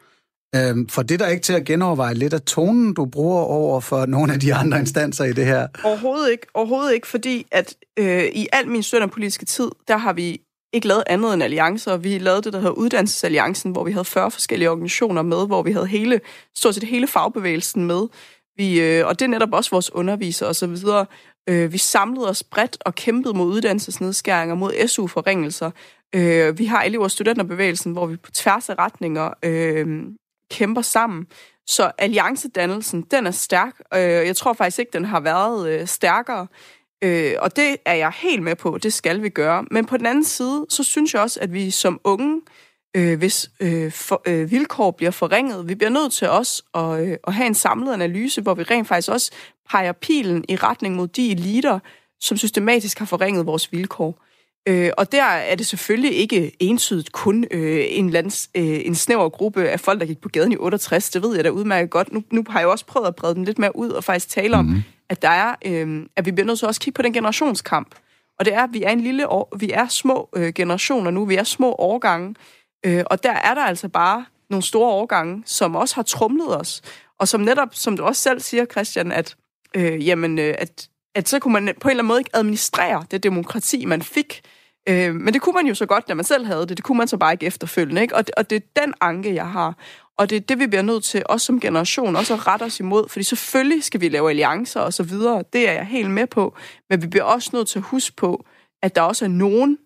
øhm, 0.57 0.89
for 0.89 1.03
det 1.03 1.21
der 1.21 1.27
ikke 1.27 1.43
til 1.43 1.53
at 1.53 1.65
genoverveje 1.65 2.15
lidt 2.15 2.35
af 2.35 2.43
tonen, 2.43 2.95
du 2.95 3.05
bruger 3.05 3.43
over 3.43 3.81
for 3.81 4.07
nogle 4.07 4.33
af 4.33 4.41
de 4.41 4.55
andre 4.55 4.79
instanser 4.79 5.25
i 5.25 5.33
det 5.33 5.47
her? 5.47 5.69
Overhovedet 5.85 6.31
ikke. 6.31 6.47
Overhovedet 6.55 6.95
ikke, 6.95 7.07
fordi 7.07 7.47
at 7.53 7.75
øh, 7.99 8.25
i 8.25 8.49
al 8.53 8.69
min 8.69 8.83
studenterpolitiske 8.83 9.45
tid, 9.45 9.69
der 9.89 9.97
har 9.97 10.13
vi 10.13 10.41
ikke 10.73 10.89
lavet 10.89 11.03
andet 11.07 11.35
end 11.35 11.43
alliancer. 11.43 11.97
Vi 11.97 12.19
lavede 12.19 12.43
det, 12.43 12.53
der 12.53 12.59
hedder 12.59 12.73
Uddannelsesalliancen, 12.73 13.73
hvor 13.73 13.85
vi 13.85 13.93
havde 13.93 14.05
40 14.05 14.31
forskellige 14.31 14.71
organisationer 14.71 15.23
med, 15.23 15.47
hvor 15.47 15.63
vi 15.63 15.73
havde 15.73 15.87
hele, 15.87 16.21
stort 16.57 16.75
set 16.75 16.85
hele 16.85 17.07
fagbevægelsen 17.07 17.85
med. 17.85 18.07
Vi, 18.57 18.81
øh, 18.81 19.07
og 19.07 19.19
det 19.19 19.25
er 19.25 19.29
netop 19.29 19.53
også 19.53 19.71
vores 19.71 19.95
undervisere 19.95 20.49
osv. 20.49 20.77
Øh, 21.49 21.73
vi 21.73 21.79
samlede 21.79 22.29
os 22.29 22.43
bredt 22.43 22.79
og 22.81 22.95
kæmpede 22.95 23.37
mod 23.37 23.47
uddannelsesnedskæringer, 23.47 24.55
mod 24.55 24.89
SU-forringelser. 24.89 25.71
Øh, 26.15 26.59
vi 26.59 26.65
har 26.65 26.83
elever- 26.83 27.05
og 27.05 27.11
studenterbevægelsen, 27.11 27.93
hvor 27.93 28.07
vi 28.07 28.17
på 28.17 28.31
tværs 28.31 28.69
af 28.69 28.79
retninger 28.79 29.31
øh, 29.43 30.05
kæmper 30.51 30.83
sammen. 30.83 31.27
Så 31.67 31.91
alliancedannelsen, 31.99 33.03
den 33.03 33.27
er 33.27 33.31
stærk. 33.31 33.81
Øh, 33.95 34.01
jeg 34.01 34.37
tror 34.37 34.53
faktisk 34.53 34.79
ikke, 34.79 34.93
den 34.93 35.05
har 35.05 35.21
været 35.21 35.69
øh, 35.69 35.87
stærkere. 35.87 36.47
Øh, 37.05 37.33
og 37.39 37.57
det 37.57 37.77
er 37.85 37.95
jeg 37.95 38.13
helt 38.17 38.43
med 38.43 38.57
på, 38.57 38.79
det 38.79 38.93
skal 38.93 39.23
vi 39.23 39.29
gøre. 39.29 39.65
Men 39.71 39.87
på 39.87 39.97
den 39.97 40.07
anden 40.07 40.25
side, 40.25 40.67
så 40.69 40.85
synes 40.85 41.15
jeg 41.15 41.23
også, 41.23 41.41
at 41.41 41.53
vi 41.53 41.71
som 41.71 42.01
unge, 42.05 42.35
øh, 42.37 42.41
hvis 42.97 43.51
øh, 43.61 43.93
for, 43.93 44.23
øh, 44.27 44.51
vilkår 44.51 44.91
bliver 44.91 45.11
forringet, 45.11 45.69
vi 45.69 45.75
bliver 45.75 45.91
nødt 45.91 46.13
til 46.13 46.29
også 46.29 46.63
at, 46.75 47.01
øh, 47.01 47.17
at 47.27 47.35
have 47.35 47.47
en 47.47 47.55
samlet 47.55 47.93
analyse, 47.93 48.43
hvor 48.43 48.55
vi 48.55 48.63
rent 48.63 48.89
faktisk 48.89 49.11
også 49.11 49.31
peger 49.71 49.93
pilen 49.93 50.45
i 50.49 50.57
retning 50.57 50.97
mod 50.97 51.09
de 51.09 51.31
eliter, 51.31 51.79
som 52.21 52.37
systematisk 52.37 52.99
har 52.99 53.07
forringet 53.07 53.47
vores 53.47 53.73
vilkår. 53.73 54.23
Øh, 54.69 54.91
og 54.97 55.13
der 55.13 55.23
er 55.25 55.55
det 55.55 55.67
selvfølgelig 55.67 56.17
ikke 56.17 56.53
entydigt 56.61 57.13
kun 57.13 57.45
øh, 57.51 57.85
en, 57.89 58.11
lands, 58.11 58.51
øh, 58.55 58.87
en 58.87 58.95
snæver 58.95 59.29
gruppe 59.29 59.69
af 59.69 59.81
folk, 59.81 60.01
der 60.01 60.07
gik 60.07 60.21
på 60.21 60.29
gaden 60.29 60.53
i 60.53 60.57
68. 60.57 61.11
Det 61.11 61.23
ved 61.23 61.35
jeg 61.35 61.45
da 61.45 61.51
udmærket 61.51 61.91
godt. 61.91 62.13
Nu, 62.13 62.23
nu 62.33 62.45
har 62.49 62.59
jeg 62.59 62.67
jo 62.67 62.71
også 62.71 62.87
prøvet 62.87 63.07
at 63.07 63.17
brede 63.17 63.35
den 63.35 63.45
lidt 63.45 63.59
mere 63.59 63.77
ud 63.77 63.91
og 63.91 64.05
faktisk 64.05 64.29
tale 64.29 64.57
om, 64.57 64.65
mm-hmm. 64.65 64.83
at 65.09 65.23
der 65.23 65.29
er, 65.29 65.55
øh, 65.65 66.07
at 66.17 66.27
vi 66.27 66.33
bliver 66.33 66.47
nødt 66.47 66.59
til 66.59 66.69
også 66.69 66.79
at 66.79 66.83
kigge 66.83 66.97
på 66.97 67.03
den 67.03 67.13
generationskamp. 67.13 67.95
Og 68.39 68.45
det 68.45 68.55
er, 68.55 68.63
at 68.63 68.71
vi 68.73 68.83
er 68.83 68.91
en 68.91 69.01
lille 69.01 69.29
år, 69.29 69.57
vi 69.59 69.71
er 69.71 69.89
små 69.89 70.29
øh, 70.37 70.53
generationer 70.53 71.11
nu, 71.11 71.25
vi 71.25 71.35
er 71.35 71.45
små 71.45 71.75
årgange, 71.79 72.35
øh, 72.87 73.05
og 73.07 73.23
der 73.23 73.33
er 73.33 73.55
der 73.55 73.63
altså 73.63 73.89
bare 73.89 74.25
nogle 74.51 74.63
store 74.63 74.91
årgange, 74.91 75.43
som 75.47 75.77
også 75.77 75.95
har 75.95 76.03
trumlet 76.03 76.61
os, 76.61 76.83
og 77.19 77.29
som 77.29 77.41
netop, 77.41 77.69
som 77.73 77.97
du 77.97 78.05
også 78.05 78.23
selv 78.23 78.41
siger, 78.41 78.65
Christian, 78.65 79.13
at, 79.13 79.37
øh, 79.75 80.07
jamen, 80.07 80.39
øh, 80.39 80.55
at, 80.59 80.89
at 81.15 81.29
så 81.29 81.39
kunne 81.39 81.53
man 81.53 81.75
på 81.81 81.89
en 81.89 81.91
eller 81.91 82.03
anden 82.03 82.09
måde 82.09 82.21
ikke 82.21 82.37
administrere 82.37 83.05
det 83.11 83.23
demokrati, 83.23 83.85
man 83.85 84.03
fik, 84.03 84.43
Øh, 84.89 85.15
men 85.15 85.35
det 85.35 85.43
kunne 85.43 85.53
man 85.53 85.67
jo 85.67 85.75
så 85.75 85.87
godt, 85.87 86.09
da 86.09 86.15
man 86.15 86.25
selv 86.25 86.47
havde 86.47 86.67
det. 86.67 86.77
Det 86.77 86.85
kunne 86.85 86.99
man 86.99 87.09
så 87.09 87.17
bare 87.17 87.33
ikke 87.33 87.47
efterfølgende. 87.47 88.03
Ikke? 88.03 88.17
Og, 88.17 88.27
det, 88.27 88.35
og 88.35 88.51
det 88.51 88.57
er 88.57 88.83
den 88.83 88.95
anke, 89.01 89.35
jeg 89.35 89.51
har. 89.51 89.77
Og 90.19 90.31
det 90.31 90.37
er 90.37 90.41
det, 90.41 90.59
vi 90.59 90.67
bliver 90.67 90.83
nødt 90.83 91.05
til, 91.05 91.23
også 91.29 91.47
som 91.47 91.61
generation, 91.61 92.17
også 92.17 92.35
at 92.35 92.47
rette 92.47 92.65
os 92.65 92.81
imod. 92.81 93.09
Fordi 93.09 93.23
selvfølgelig 93.23 93.85
skal 93.85 94.01
vi 94.01 94.09
lave 94.09 94.31
alliancer 94.31 94.81
og 94.81 94.93
så 94.93 95.03
videre. 95.03 95.45
Det 95.53 95.69
er 95.69 95.73
jeg 95.73 95.87
helt 95.87 96.11
med 96.11 96.27
på. 96.27 96.57
Men 96.91 97.03
vi 97.03 97.07
bliver 97.07 97.25
også 97.25 97.51
nødt 97.53 97.69
til 97.69 97.79
at 97.79 97.85
huske 97.85 98.17
på, 98.17 98.45
at 98.83 98.95
der 98.95 99.03
også 99.03 99.25
er 99.25 99.29
nogen, 99.29 99.79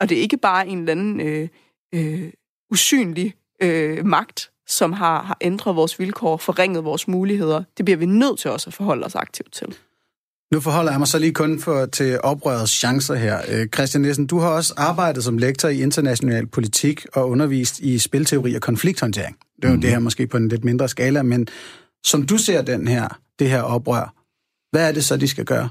og 0.00 0.08
det 0.08 0.18
er 0.18 0.22
ikke 0.22 0.36
bare 0.36 0.68
en 0.68 0.78
eller 0.78 0.92
anden 0.92 1.20
øh, 1.20 1.48
øh, 1.94 2.30
usynlig 2.70 3.34
øh, 3.62 4.06
magt, 4.06 4.50
som 4.66 4.92
har, 4.92 5.22
har 5.22 5.36
ændret 5.40 5.76
vores 5.76 5.98
vilkår, 5.98 6.36
forringet 6.36 6.84
vores 6.84 7.08
muligheder. 7.08 7.62
Det 7.76 7.84
bliver 7.84 7.98
vi 7.98 8.06
nødt 8.06 8.38
til 8.38 8.50
også 8.50 8.70
at 8.70 8.74
forholde 8.74 9.06
os 9.06 9.14
aktivt 9.14 9.52
til. 9.52 9.76
Nu 10.52 10.60
forholder 10.60 10.92
jeg 10.92 10.98
mig 10.98 11.08
så 11.08 11.18
lige 11.18 11.34
kun 11.34 11.60
for, 11.60 11.86
til 11.86 12.20
oprørets 12.20 12.72
chancer 12.72 13.14
her. 13.14 13.40
Øh, 13.48 13.68
Christian 13.68 14.02
Nielsen, 14.02 14.26
du 14.26 14.38
har 14.38 14.48
også 14.48 14.74
arbejdet 14.76 15.24
som 15.24 15.38
lektor 15.38 15.68
i 15.68 15.82
international 15.82 16.46
politik 16.46 17.06
og 17.12 17.28
undervist 17.28 17.78
i 17.78 17.98
spilteori 17.98 18.54
og 18.54 18.60
konflikthåndtering. 18.60 19.36
Det 19.56 19.64
er 19.64 19.68
jo 19.68 19.74
mm. 19.74 19.80
det 19.80 19.90
her 19.90 19.98
måske 19.98 20.26
på 20.26 20.36
en 20.36 20.48
lidt 20.48 20.64
mindre 20.64 20.88
skala, 20.88 21.22
men 21.22 21.48
som 22.04 22.26
du 22.26 22.38
ser 22.38 22.62
den 22.62 22.88
her, 22.88 23.20
det 23.38 23.50
her 23.50 23.62
oprør, 23.62 24.14
hvad 24.70 24.88
er 24.88 24.92
det 24.92 25.04
så, 25.04 25.16
de 25.16 25.28
skal 25.28 25.44
gøre 25.44 25.68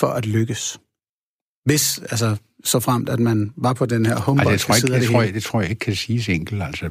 for 0.00 0.06
at 0.06 0.26
lykkes? 0.26 0.80
Hvis, 1.66 1.98
altså, 1.98 2.36
så 2.64 2.80
fremt, 2.80 3.08
at 3.08 3.20
man 3.20 3.52
var 3.56 3.72
på 3.72 3.86
den 3.86 4.06
her 4.06 4.20
humboldt 4.20 4.50
altså, 4.50 4.72
jeg 4.72 4.82
tror 4.82 4.94
ikke, 4.94 5.00
det, 5.00 5.10
tror 5.10 5.22
jeg, 5.22 5.34
det 5.34 5.42
tror 5.42 5.60
jeg 5.60 5.70
ikke 5.70 5.80
kan 5.80 5.94
siges 5.94 6.28
enkelt. 6.28 6.62
Altså, 6.62 6.90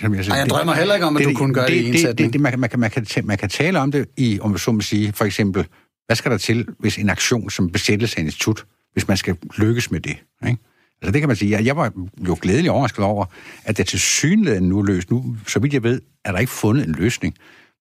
som 0.00 0.14
jeg, 0.14 0.24
siger, 0.24 0.34
Ej, 0.34 0.40
jeg 0.40 0.48
drømmer 0.50 0.74
heller 0.74 0.94
ikke 0.94 1.06
om, 1.06 1.16
at 1.16 1.20
det, 1.20 1.28
du 1.28 1.38
kunne 1.38 1.54
gøre 1.54 1.66
det, 1.66 1.72
det 1.72 1.82
i 1.82 1.86
en 1.86 2.06
det, 2.06 2.18
det, 2.18 2.32
det, 2.32 2.40
man, 2.40 2.60
man, 2.60 2.70
kan, 2.70 2.80
man, 2.80 2.90
kan, 2.90 3.06
man 3.24 3.38
kan 3.38 3.48
tale 3.48 3.78
om 3.78 3.92
det 3.92 4.08
i, 4.16 4.38
om 4.40 4.58
så 4.58 4.72
må 4.72 4.80
sige, 4.80 5.12
for 5.12 5.24
eksempel 5.24 5.66
hvad 6.06 6.16
skal 6.16 6.30
der 6.30 6.38
til, 6.38 6.66
hvis 6.78 6.98
en 6.98 7.10
aktion 7.10 7.50
som 7.50 7.70
besættelse 7.70 8.18
af 8.18 8.22
institut, 8.22 8.64
hvis 8.92 9.08
man 9.08 9.16
skal 9.16 9.36
lykkes 9.58 9.90
med 9.90 10.00
det? 10.00 10.16
Ikke? 10.46 10.58
Altså 11.02 11.12
det 11.12 11.20
kan 11.20 11.28
man 11.28 11.36
sige. 11.36 11.50
Jeg, 11.50 11.64
jeg 11.64 11.76
var 11.76 11.92
jo 12.28 12.38
glædelig 12.40 12.70
overrasket 12.70 13.04
over, 13.04 13.24
at 13.64 13.78
det 13.78 13.86
til 13.86 14.00
synligheden 14.00 14.68
nu 14.68 14.78
er 14.78 14.84
løst. 14.84 15.10
Nu, 15.10 15.36
så 15.46 15.58
vidt 15.58 15.74
jeg 15.74 15.82
ved, 15.82 16.00
er 16.24 16.32
der 16.32 16.38
ikke 16.38 16.52
fundet 16.52 16.88
en 16.88 16.94
løsning. 16.94 17.34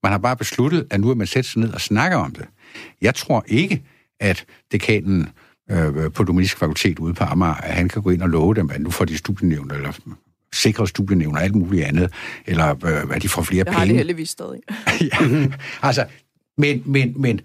Man 0.03 0.11
har 0.11 0.19
bare 0.19 0.35
besluttet, 0.35 0.87
at 0.89 0.99
nu 0.99 1.09
er 1.09 1.15
man 1.15 1.27
sætte 1.27 1.49
sig 1.49 1.61
ned 1.61 1.73
og 1.73 1.81
snakker 1.81 2.17
om 2.17 2.31
det. 2.31 2.45
Jeg 3.01 3.15
tror 3.15 3.45
ikke, 3.47 3.83
at 4.19 4.45
dekanen 4.71 5.29
øh, 5.71 6.11
på 6.11 6.23
Dominisk 6.23 6.57
Fakultet 6.57 6.99
ude 6.99 7.13
på 7.13 7.23
Amager, 7.23 7.53
at 7.53 7.73
han 7.73 7.89
kan 7.89 8.01
gå 8.01 8.09
ind 8.09 8.21
og 8.21 8.29
love 8.29 8.53
dem, 8.53 8.69
at 8.69 8.81
nu 8.81 8.89
får 8.89 9.05
de 9.05 9.17
studienævn, 9.17 9.71
eller 9.71 9.91
sikre 10.53 10.87
studienævn 10.87 11.35
og 11.35 11.43
alt 11.43 11.55
muligt 11.55 11.85
andet, 11.85 12.13
eller 12.45 12.85
øh, 12.85 13.15
at 13.15 13.21
de 13.21 13.29
får 13.29 13.41
flere 13.41 13.63
det 13.63 13.67
penge. 13.67 13.79
Det 13.79 13.87
har 13.87 13.93
de 13.93 13.97
heldigvis 13.97 14.29
stadig. 14.29 14.61
ja, 15.11 15.47
altså, 15.81 16.05
men, 16.57 16.83
men, 16.85 17.13
men 17.21 17.41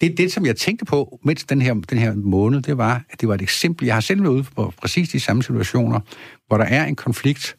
det, 0.00 0.18
det, 0.18 0.32
som 0.32 0.46
jeg 0.46 0.56
tænkte 0.56 0.84
på, 0.84 1.20
mens 1.24 1.44
den 1.44 1.62
her, 1.62 1.74
den 1.74 1.98
her 1.98 2.14
måned, 2.14 2.62
det 2.62 2.78
var, 2.78 3.04
at 3.10 3.20
det 3.20 3.28
var 3.28 3.34
et 3.34 3.42
eksempel. 3.42 3.86
Jeg 3.86 3.94
har 3.94 4.00
selv 4.00 4.22
været 4.22 4.32
ude 4.32 4.44
på 4.56 4.72
præcis 4.80 5.08
de 5.08 5.20
samme 5.20 5.42
situationer, 5.42 6.00
hvor 6.46 6.56
der 6.56 6.64
er 6.64 6.84
en 6.84 6.96
konflikt, 6.96 7.56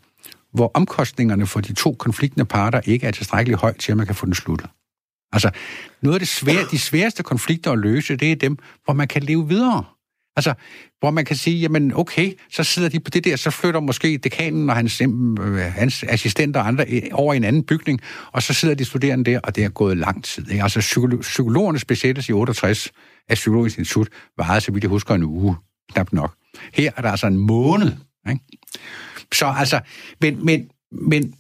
hvor 0.54 0.72
omkostningerne 0.74 1.46
for 1.46 1.62
de 1.62 1.74
to 1.74 1.94
konfliktende 1.94 2.46
parter 2.46 2.82
ikke 2.86 3.08
er 3.08 3.12
tilstrækkeligt 3.12 3.62
højt 3.62 3.76
til, 3.76 3.92
at 3.92 3.98
man 3.98 4.06
kan 4.06 4.16
få 4.16 4.26
den 4.26 4.34
sluttet. 4.34 4.70
Altså, 5.32 5.52
noget 6.02 6.16
af 6.16 6.20
det 6.20 6.28
svære, 6.28 6.66
de 6.72 6.80
sværeste 6.80 7.24
konflikter 7.24 7.72
at 7.72 7.80
løse, 7.80 8.16
det 8.16 8.32
er 8.32 8.36
dem, 8.36 8.58
hvor 8.86 8.94
man 8.94 9.08
kan 9.08 9.24
leve 9.24 9.48
videre. 9.48 9.84
Altså, 10.38 10.54
hvor 11.00 11.12
man 11.12 11.26
kan 11.26 11.36
sige, 11.36 11.60
jamen 11.60 11.94
okay, 11.96 12.32
så 12.52 12.64
sidder 12.64 12.90
de 12.90 13.00
på 13.00 13.10
det 13.10 13.24
der, 13.24 13.36
så 13.36 13.52
flytter 13.52 13.80
måske 13.80 14.18
dekanen 14.18 14.70
og 14.70 14.76
hans, 14.76 15.02
øh, 15.02 15.58
hans 15.58 16.04
assistenter 16.04 16.60
og 16.60 16.68
andre 16.68 16.86
over 17.12 17.34
i 17.34 17.38
en 17.38 17.44
anden 17.44 17.64
bygning, 17.64 18.02
og 18.32 18.44
så 18.44 18.54
sidder 18.54 18.76
de 18.76 18.86
studerende 18.86 19.32
der, 19.32 19.40
og 19.40 19.56
det 19.56 19.64
er 19.64 19.70
gået 19.70 19.98
lang 19.98 20.24
tid. 20.24 20.52
Ikke? 20.52 20.64
Altså, 20.64 20.80
psykolo- 20.80 21.22
psykologerne 21.22 21.80
besættes 21.88 22.30
i 22.30 22.32
68 22.32 22.92
af 23.30 23.36
Psykologisk 23.36 23.78
Institut, 23.78 24.10
varede, 24.38 24.62
så 24.62 24.72
vidt 24.72 24.84
jeg 24.84 24.90
husker, 24.90 25.16
en 25.16 25.24
uge, 25.24 25.56
knap 25.94 26.14
nok. 26.14 26.36
Her 26.74 26.92
er 26.98 27.02
der 27.02 27.12
altså 27.12 27.28
en 27.28 27.38
måned. 27.38 27.92
Ikke? 28.30 28.42
Så 29.34 29.46
altså, 29.46 29.80
men, 30.22 30.46
men, 30.46 30.70
men 30.92 31.34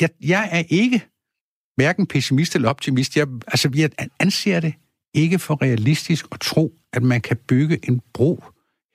jeg, 0.00 0.08
jeg 0.20 0.48
er 0.52 0.62
ikke 0.68 1.02
hverken 1.76 2.06
pessimist 2.06 2.54
eller 2.54 2.68
optimist. 2.68 3.16
Jeg, 3.16 3.26
altså, 3.46 3.70
jeg 3.74 3.90
anser 4.18 4.60
det 4.60 4.74
ikke 5.14 5.38
for 5.38 5.62
realistisk 5.62 6.26
at 6.32 6.40
tro, 6.40 6.74
at 6.92 7.02
man 7.02 7.20
kan 7.20 7.36
bygge 7.48 7.78
en 7.88 8.00
bro 8.14 8.44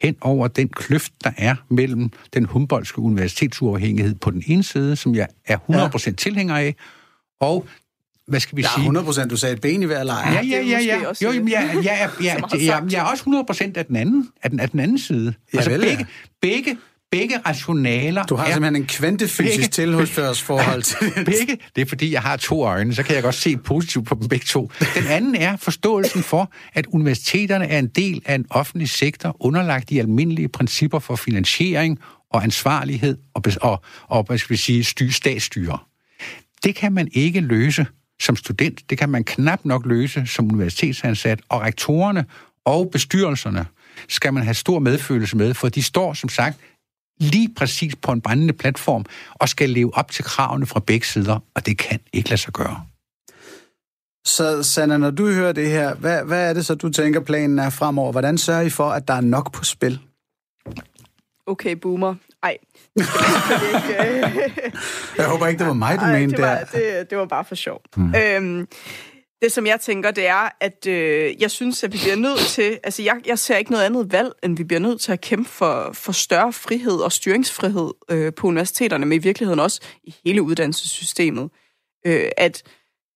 hen 0.01 0.15
over 0.21 0.47
den 0.47 0.69
kløft, 0.69 1.13
der 1.23 1.31
er 1.37 1.55
mellem 1.69 2.09
den 2.33 2.45
Humboldtske 2.45 2.99
universitetsuafhængighed 2.99 4.15
på 4.15 4.31
den 4.31 4.43
ene 4.47 4.63
side, 4.63 4.95
som 4.95 5.15
jeg 5.15 5.27
er 5.45 5.57
100% 5.57 6.03
ja. 6.05 6.11
tilhænger 6.11 6.55
af, 6.57 6.75
og 7.39 7.67
hvad 8.27 8.39
skal 8.39 8.57
vi 8.57 8.61
ja, 8.61 8.67
sige? 8.67 8.81
100 8.81 9.05
procent. 9.05 9.31
Du 9.31 9.37
sagde 9.37 9.53
et 9.53 9.61
ben 9.61 9.83
i 9.83 9.85
hver 9.85 10.03
lejr. 10.03 10.31
Ja, 10.31 10.41
ja, 10.41 10.61
ja. 10.61 10.79
ja. 10.79 11.13
Jo, 11.23 11.31
jamen, 11.31 11.49
jeg, 11.49 11.71
jeg, 11.73 11.83
jeg, 12.21 12.41
jeg, 12.51 12.61
jeg, 12.61 12.83
jeg 12.91 12.99
er 12.99 13.03
også 13.03 13.21
100 13.21 13.45
procent 13.45 13.77
af 13.77 13.85
den 13.85 13.95
anden, 13.95 14.29
af 14.43 14.49
den, 14.49 14.59
af 14.59 14.69
den 14.69 14.79
anden 14.79 14.99
side. 14.99 15.33
Ja, 15.53 15.57
altså, 15.57 15.71
vel, 15.71 15.81
begge, 15.81 15.97
ja. 15.99 16.05
begge 16.41 16.77
begge 17.19 17.37
rationaler... 17.45 18.23
Du 18.23 18.35
har 18.35 18.45
er, 18.45 18.51
simpelthen 18.51 18.75
en 18.75 18.87
kvantefysisk 18.87 19.71
tilhørsførsforhold 19.71 20.81
til 20.91 21.15
det. 21.15 21.25
Begge, 21.25 21.57
det 21.75 21.81
er 21.81 21.85
fordi, 21.85 22.11
jeg 22.11 22.21
har 22.21 22.37
to 22.37 22.63
øjne, 22.63 22.95
så 22.95 23.03
kan 23.03 23.15
jeg 23.15 23.23
godt 23.23 23.35
se 23.35 23.57
positivt 23.57 24.07
på 24.07 24.15
dem 24.15 24.27
begge 24.27 24.45
to. 24.45 24.71
Den 24.95 25.07
anden 25.07 25.35
er 25.35 25.57
forståelsen 25.57 26.23
for, 26.23 26.51
at 26.73 26.85
universiteterne 26.85 27.67
er 27.67 27.79
en 27.79 27.87
del 27.87 28.21
af 28.25 28.35
en 28.35 28.45
offentlig 28.49 28.89
sektor, 28.89 29.37
underlagt 29.39 29.89
de 29.89 29.99
almindelige 29.99 30.47
principper 30.47 30.99
for 30.99 31.15
finansiering 31.15 31.99
og 32.31 32.43
ansvarlighed 32.43 33.17
og, 33.33 33.43
og, 33.61 33.81
og 34.07 34.23
hvad 34.23 34.37
skal 34.37 34.53
vi 34.53 34.57
sige, 34.57 34.83
styr, 34.83 35.11
statsstyre. 35.11 35.77
Det 36.63 36.75
kan 36.75 36.93
man 36.93 37.07
ikke 37.13 37.39
løse 37.39 37.85
som 38.21 38.35
student. 38.35 38.89
Det 38.89 38.97
kan 38.97 39.09
man 39.09 39.23
knap 39.23 39.59
nok 39.63 39.85
løse 39.85 40.25
som 40.25 40.45
universitetsansat. 40.45 41.39
Og 41.49 41.61
rektorerne 41.61 42.25
og 42.65 42.89
bestyrelserne 42.91 43.65
skal 44.09 44.33
man 44.33 44.43
have 44.43 44.53
stor 44.53 44.79
medfølelse 44.79 45.37
med, 45.37 45.53
for 45.53 45.69
de 45.69 45.83
står 45.83 46.13
som 46.13 46.29
sagt 46.29 46.57
lige 47.19 47.53
præcis 47.57 47.95
på 47.95 48.11
en 48.11 48.21
brændende 48.21 48.53
platform 48.53 49.05
og 49.33 49.49
skal 49.49 49.69
leve 49.69 49.97
op 49.97 50.11
til 50.11 50.23
kravene 50.23 50.65
fra 50.65 50.79
begge 50.79 51.05
sider, 51.05 51.39
og 51.55 51.65
det 51.65 51.77
kan 51.77 51.99
ikke 52.13 52.29
lade 52.29 52.41
sig 52.41 52.53
gøre. 52.53 52.85
Så 54.25 54.63
Sanna, 54.63 54.97
når 54.97 55.11
du 55.11 55.27
hører 55.27 55.51
det 55.51 55.69
her, 55.69 55.95
hvad, 55.95 56.23
hvad 56.23 56.49
er 56.49 56.53
det 56.53 56.65
så, 56.65 56.75
du 56.75 56.89
tænker, 56.89 57.19
planen 57.19 57.59
er 57.59 57.69
fremover? 57.69 58.11
Hvordan 58.11 58.37
sørger 58.37 58.61
I 58.61 58.69
for, 58.69 58.89
at 58.89 59.07
der 59.07 59.13
er 59.13 59.21
nok 59.21 59.51
på 59.51 59.63
spil? 59.63 59.99
Okay, 61.47 61.75
boomer. 61.75 62.15
Ej. 62.43 62.57
jeg 65.17 65.27
håber 65.27 65.47
ikke, 65.47 65.59
det 65.59 65.67
var 65.67 65.73
mig, 65.73 65.99
du 65.99 66.05
Ej, 66.05 66.19
mente 66.19 66.35
det 66.37 66.45
var, 66.45 66.55
der. 66.55 66.65
Det, 66.65 67.09
det 67.09 67.17
var 67.17 67.25
bare 67.25 67.45
for 67.45 67.55
sjov. 67.55 67.81
Hmm. 67.95 68.15
Øhm, 68.15 68.67
det, 69.41 69.51
som 69.51 69.65
jeg 69.65 69.81
tænker, 69.81 70.11
det 70.11 70.27
er, 70.27 70.49
at 70.61 70.87
øh, 70.87 71.41
jeg 71.41 71.51
synes, 71.51 71.83
at 71.83 71.93
vi 71.93 71.97
bliver 71.97 72.15
nødt 72.15 72.39
til... 72.39 72.79
Altså, 72.83 73.03
jeg, 73.03 73.21
jeg 73.25 73.39
ser 73.39 73.57
ikke 73.57 73.71
noget 73.71 73.83
andet 73.83 74.11
valg, 74.11 74.31
end 74.43 74.57
vi 74.57 74.63
bliver 74.63 74.79
nødt 74.79 75.01
til 75.01 75.11
at 75.11 75.21
kæmpe 75.21 75.49
for, 75.49 75.89
for 75.93 76.11
større 76.11 76.53
frihed 76.53 76.97
og 76.99 77.11
styringsfrihed 77.11 77.91
øh, 78.09 78.33
på 78.33 78.47
universiteterne, 78.47 79.05
men 79.05 79.19
i 79.19 79.23
virkeligheden 79.23 79.59
også 79.59 79.81
i 80.03 80.15
hele 80.25 80.41
uddannelsessystemet. 80.41 81.49
Øh, 82.05 82.29
at 82.37 82.63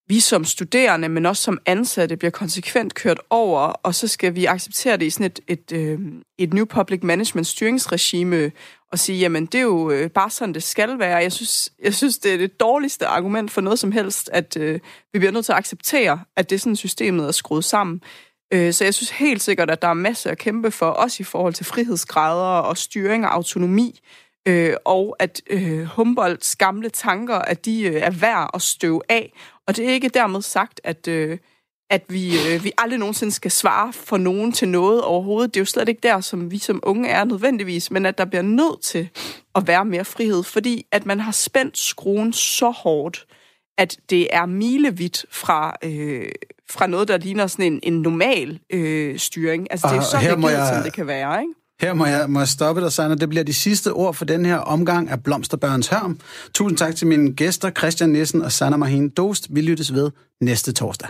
vi 0.07 0.20
som 0.20 0.45
studerende, 0.45 1.09
men 1.09 1.26
også 1.26 1.43
som 1.43 1.59
ansatte, 1.65 2.17
bliver 2.17 2.32
konsekvent 2.32 2.93
kørt 2.93 3.20
over, 3.30 3.59
og 3.59 3.95
så 3.95 4.07
skal 4.07 4.36
vi 4.36 4.45
acceptere 4.45 4.97
det 4.97 5.05
i 5.05 5.09
sådan 5.09 5.26
et, 5.26 5.39
et, 5.47 5.72
øh, 5.72 5.99
et 6.38 6.53
New 6.53 6.65
Public 6.65 6.99
Management 7.03 7.47
styringsregime, 7.47 8.51
og 8.91 8.99
sige, 8.99 9.19
jamen 9.19 9.45
det 9.45 9.57
er 9.57 9.63
jo 9.63 9.91
øh, 9.91 10.09
bare 10.09 10.29
sådan, 10.29 10.53
det 10.53 10.63
skal 10.63 10.99
være. 10.99 11.17
Jeg 11.17 11.31
synes, 11.31 11.71
jeg 11.83 11.93
synes 11.93 12.17
det 12.17 12.33
er 12.33 12.37
det 12.37 12.59
dårligste 12.59 13.07
argument 13.07 13.51
for 13.51 13.61
noget 13.61 13.79
som 13.79 13.91
helst, 13.91 14.29
at 14.33 14.57
øh, 14.57 14.79
vi 15.13 15.19
bliver 15.19 15.31
nødt 15.31 15.45
til 15.45 15.51
at 15.51 15.57
acceptere, 15.57 16.19
at 16.35 16.49
det 16.49 16.55
er 16.55 16.59
sådan, 16.59 16.75
systemet 16.75 17.27
er 17.27 17.31
skruet 17.31 17.63
sammen. 17.63 18.01
Øh, 18.53 18.73
så 18.73 18.83
jeg 18.83 18.93
synes 18.93 19.09
helt 19.09 19.41
sikkert, 19.41 19.69
at 19.69 19.81
der 19.81 19.87
er 19.87 19.93
masser 19.93 20.31
at 20.31 20.37
kæmpe 20.37 20.71
for, 20.71 20.85
også 20.85 21.17
i 21.19 21.23
forhold 21.23 21.53
til 21.53 21.65
frihedsgrader 21.65 22.59
og 22.59 22.77
styring 22.77 23.25
og 23.25 23.33
autonomi, 23.33 23.99
øh, 24.47 24.73
og 24.85 25.15
at 25.19 25.41
øh, 25.49 25.83
Humboldts 25.83 26.55
gamle 26.55 26.89
tanker, 26.89 27.35
at 27.35 27.65
de 27.65 27.81
øh, 27.81 27.95
er 27.95 28.11
værd 28.11 28.49
at 28.53 28.61
støve 28.61 29.01
af. 29.09 29.33
Og 29.67 29.75
det 29.75 29.85
er 29.85 29.93
ikke 29.93 30.09
dermed 30.09 30.41
sagt, 30.41 30.81
at, 30.83 31.07
øh, 31.07 31.37
at 31.89 32.03
vi, 32.09 32.31
øh, 32.47 32.63
vi 32.63 32.71
aldrig 32.77 32.99
nogensinde 32.99 33.31
skal 33.31 33.51
svare 33.51 33.93
for 33.93 34.17
nogen 34.17 34.51
til 34.51 34.67
noget 34.67 35.01
overhovedet. 35.01 35.53
Det 35.53 35.59
er 35.59 35.61
jo 35.61 35.65
slet 35.65 35.89
ikke 35.89 35.99
der, 36.03 36.21
som 36.21 36.51
vi 36.51 36.57
som 36.57 36.79
unge 36.83 37.09
er 37.09 37.23
nødvendigvis, 37.23 37.91
men 37.91 38.05
at 38.05 38.17
der 38.17 38.25
bliver 38.25 38.41
nødt 38.41 38.81
til 38.81 39.09
at 39.55 39.67
være 39.67 39.85
mere 39.85 40.05
frihed, 40.05 40.43
fordi 40.43 40.85
at 40.91 41.05
man 41.05 41.19
har 41.19 41.31
spændt 41.31 41.77
skruen 41.77 42.33
så 42.33 42.69
hårdt, 42.69 43.25
at 43.77 43.97
det 44.09 44.27
er 44.31 44.45
milevidt 44.45 45.25
fra, 45.31 45.75
øh, 45.83 46.29
fra 46.69 46.87
noget, 46.87 47.07
der 47.07 47.17
ligner 47.17 47.47
sådan 47.47 47.73
en, 47.73 47.79
en 47.83 48.01
normal 48.01 48.59
øh, 48.69 49.19
styring. 49.19 49.67
Altså, 49.71 49.87
det 49.87 49.97
er 49.97 50.01
så 50.01 50.17
rigidt, 50.17 50.51
jeg... 50.51 50.71
som 50.73 50.83
det 50.83 50.93
kan 50.93 51.07
være, 51.07 51.41
ikke? 51.41 51.53
Her 51.81 51.93
må 51.93 52.05
jeg, 52.05 52.29
må 52.29 52.39
jeg 52.39 52.47
stoppe 52.47 52.81
dig, 52.81 52.91
Sanna. 52.91 53.15
Det 53.15 53.29
bliver 53.29 53.43
de 53.43 53.53
sidste 53.53 53.93
ord 53.93 54.13
for 54.13 54.25
den 54.25 54.45
her 54.45 54.57
omgang 54.57 55.09
af 55.09 55.23
Blomsterbørns 55.23 55.87
Hørm. 55.87 56.19
Tusind 56.53 56.77
tak 56.77 56.95
til 56.95 57.07
mine 57.07 57.33
gæster, 57.33 57.71
Christian 57.71 58.09
Nissen 58.09 58.41
og 58.41 58.51
Sanna 58.51 58.77
Mahin 58.77 59.09
Dost. 59.09 59.47
Vi 59.49 59.61
lyttes 59.61 59.93
ved 59.93 60.11
næste 60.41 60.71
torsdag. 60.71 61.09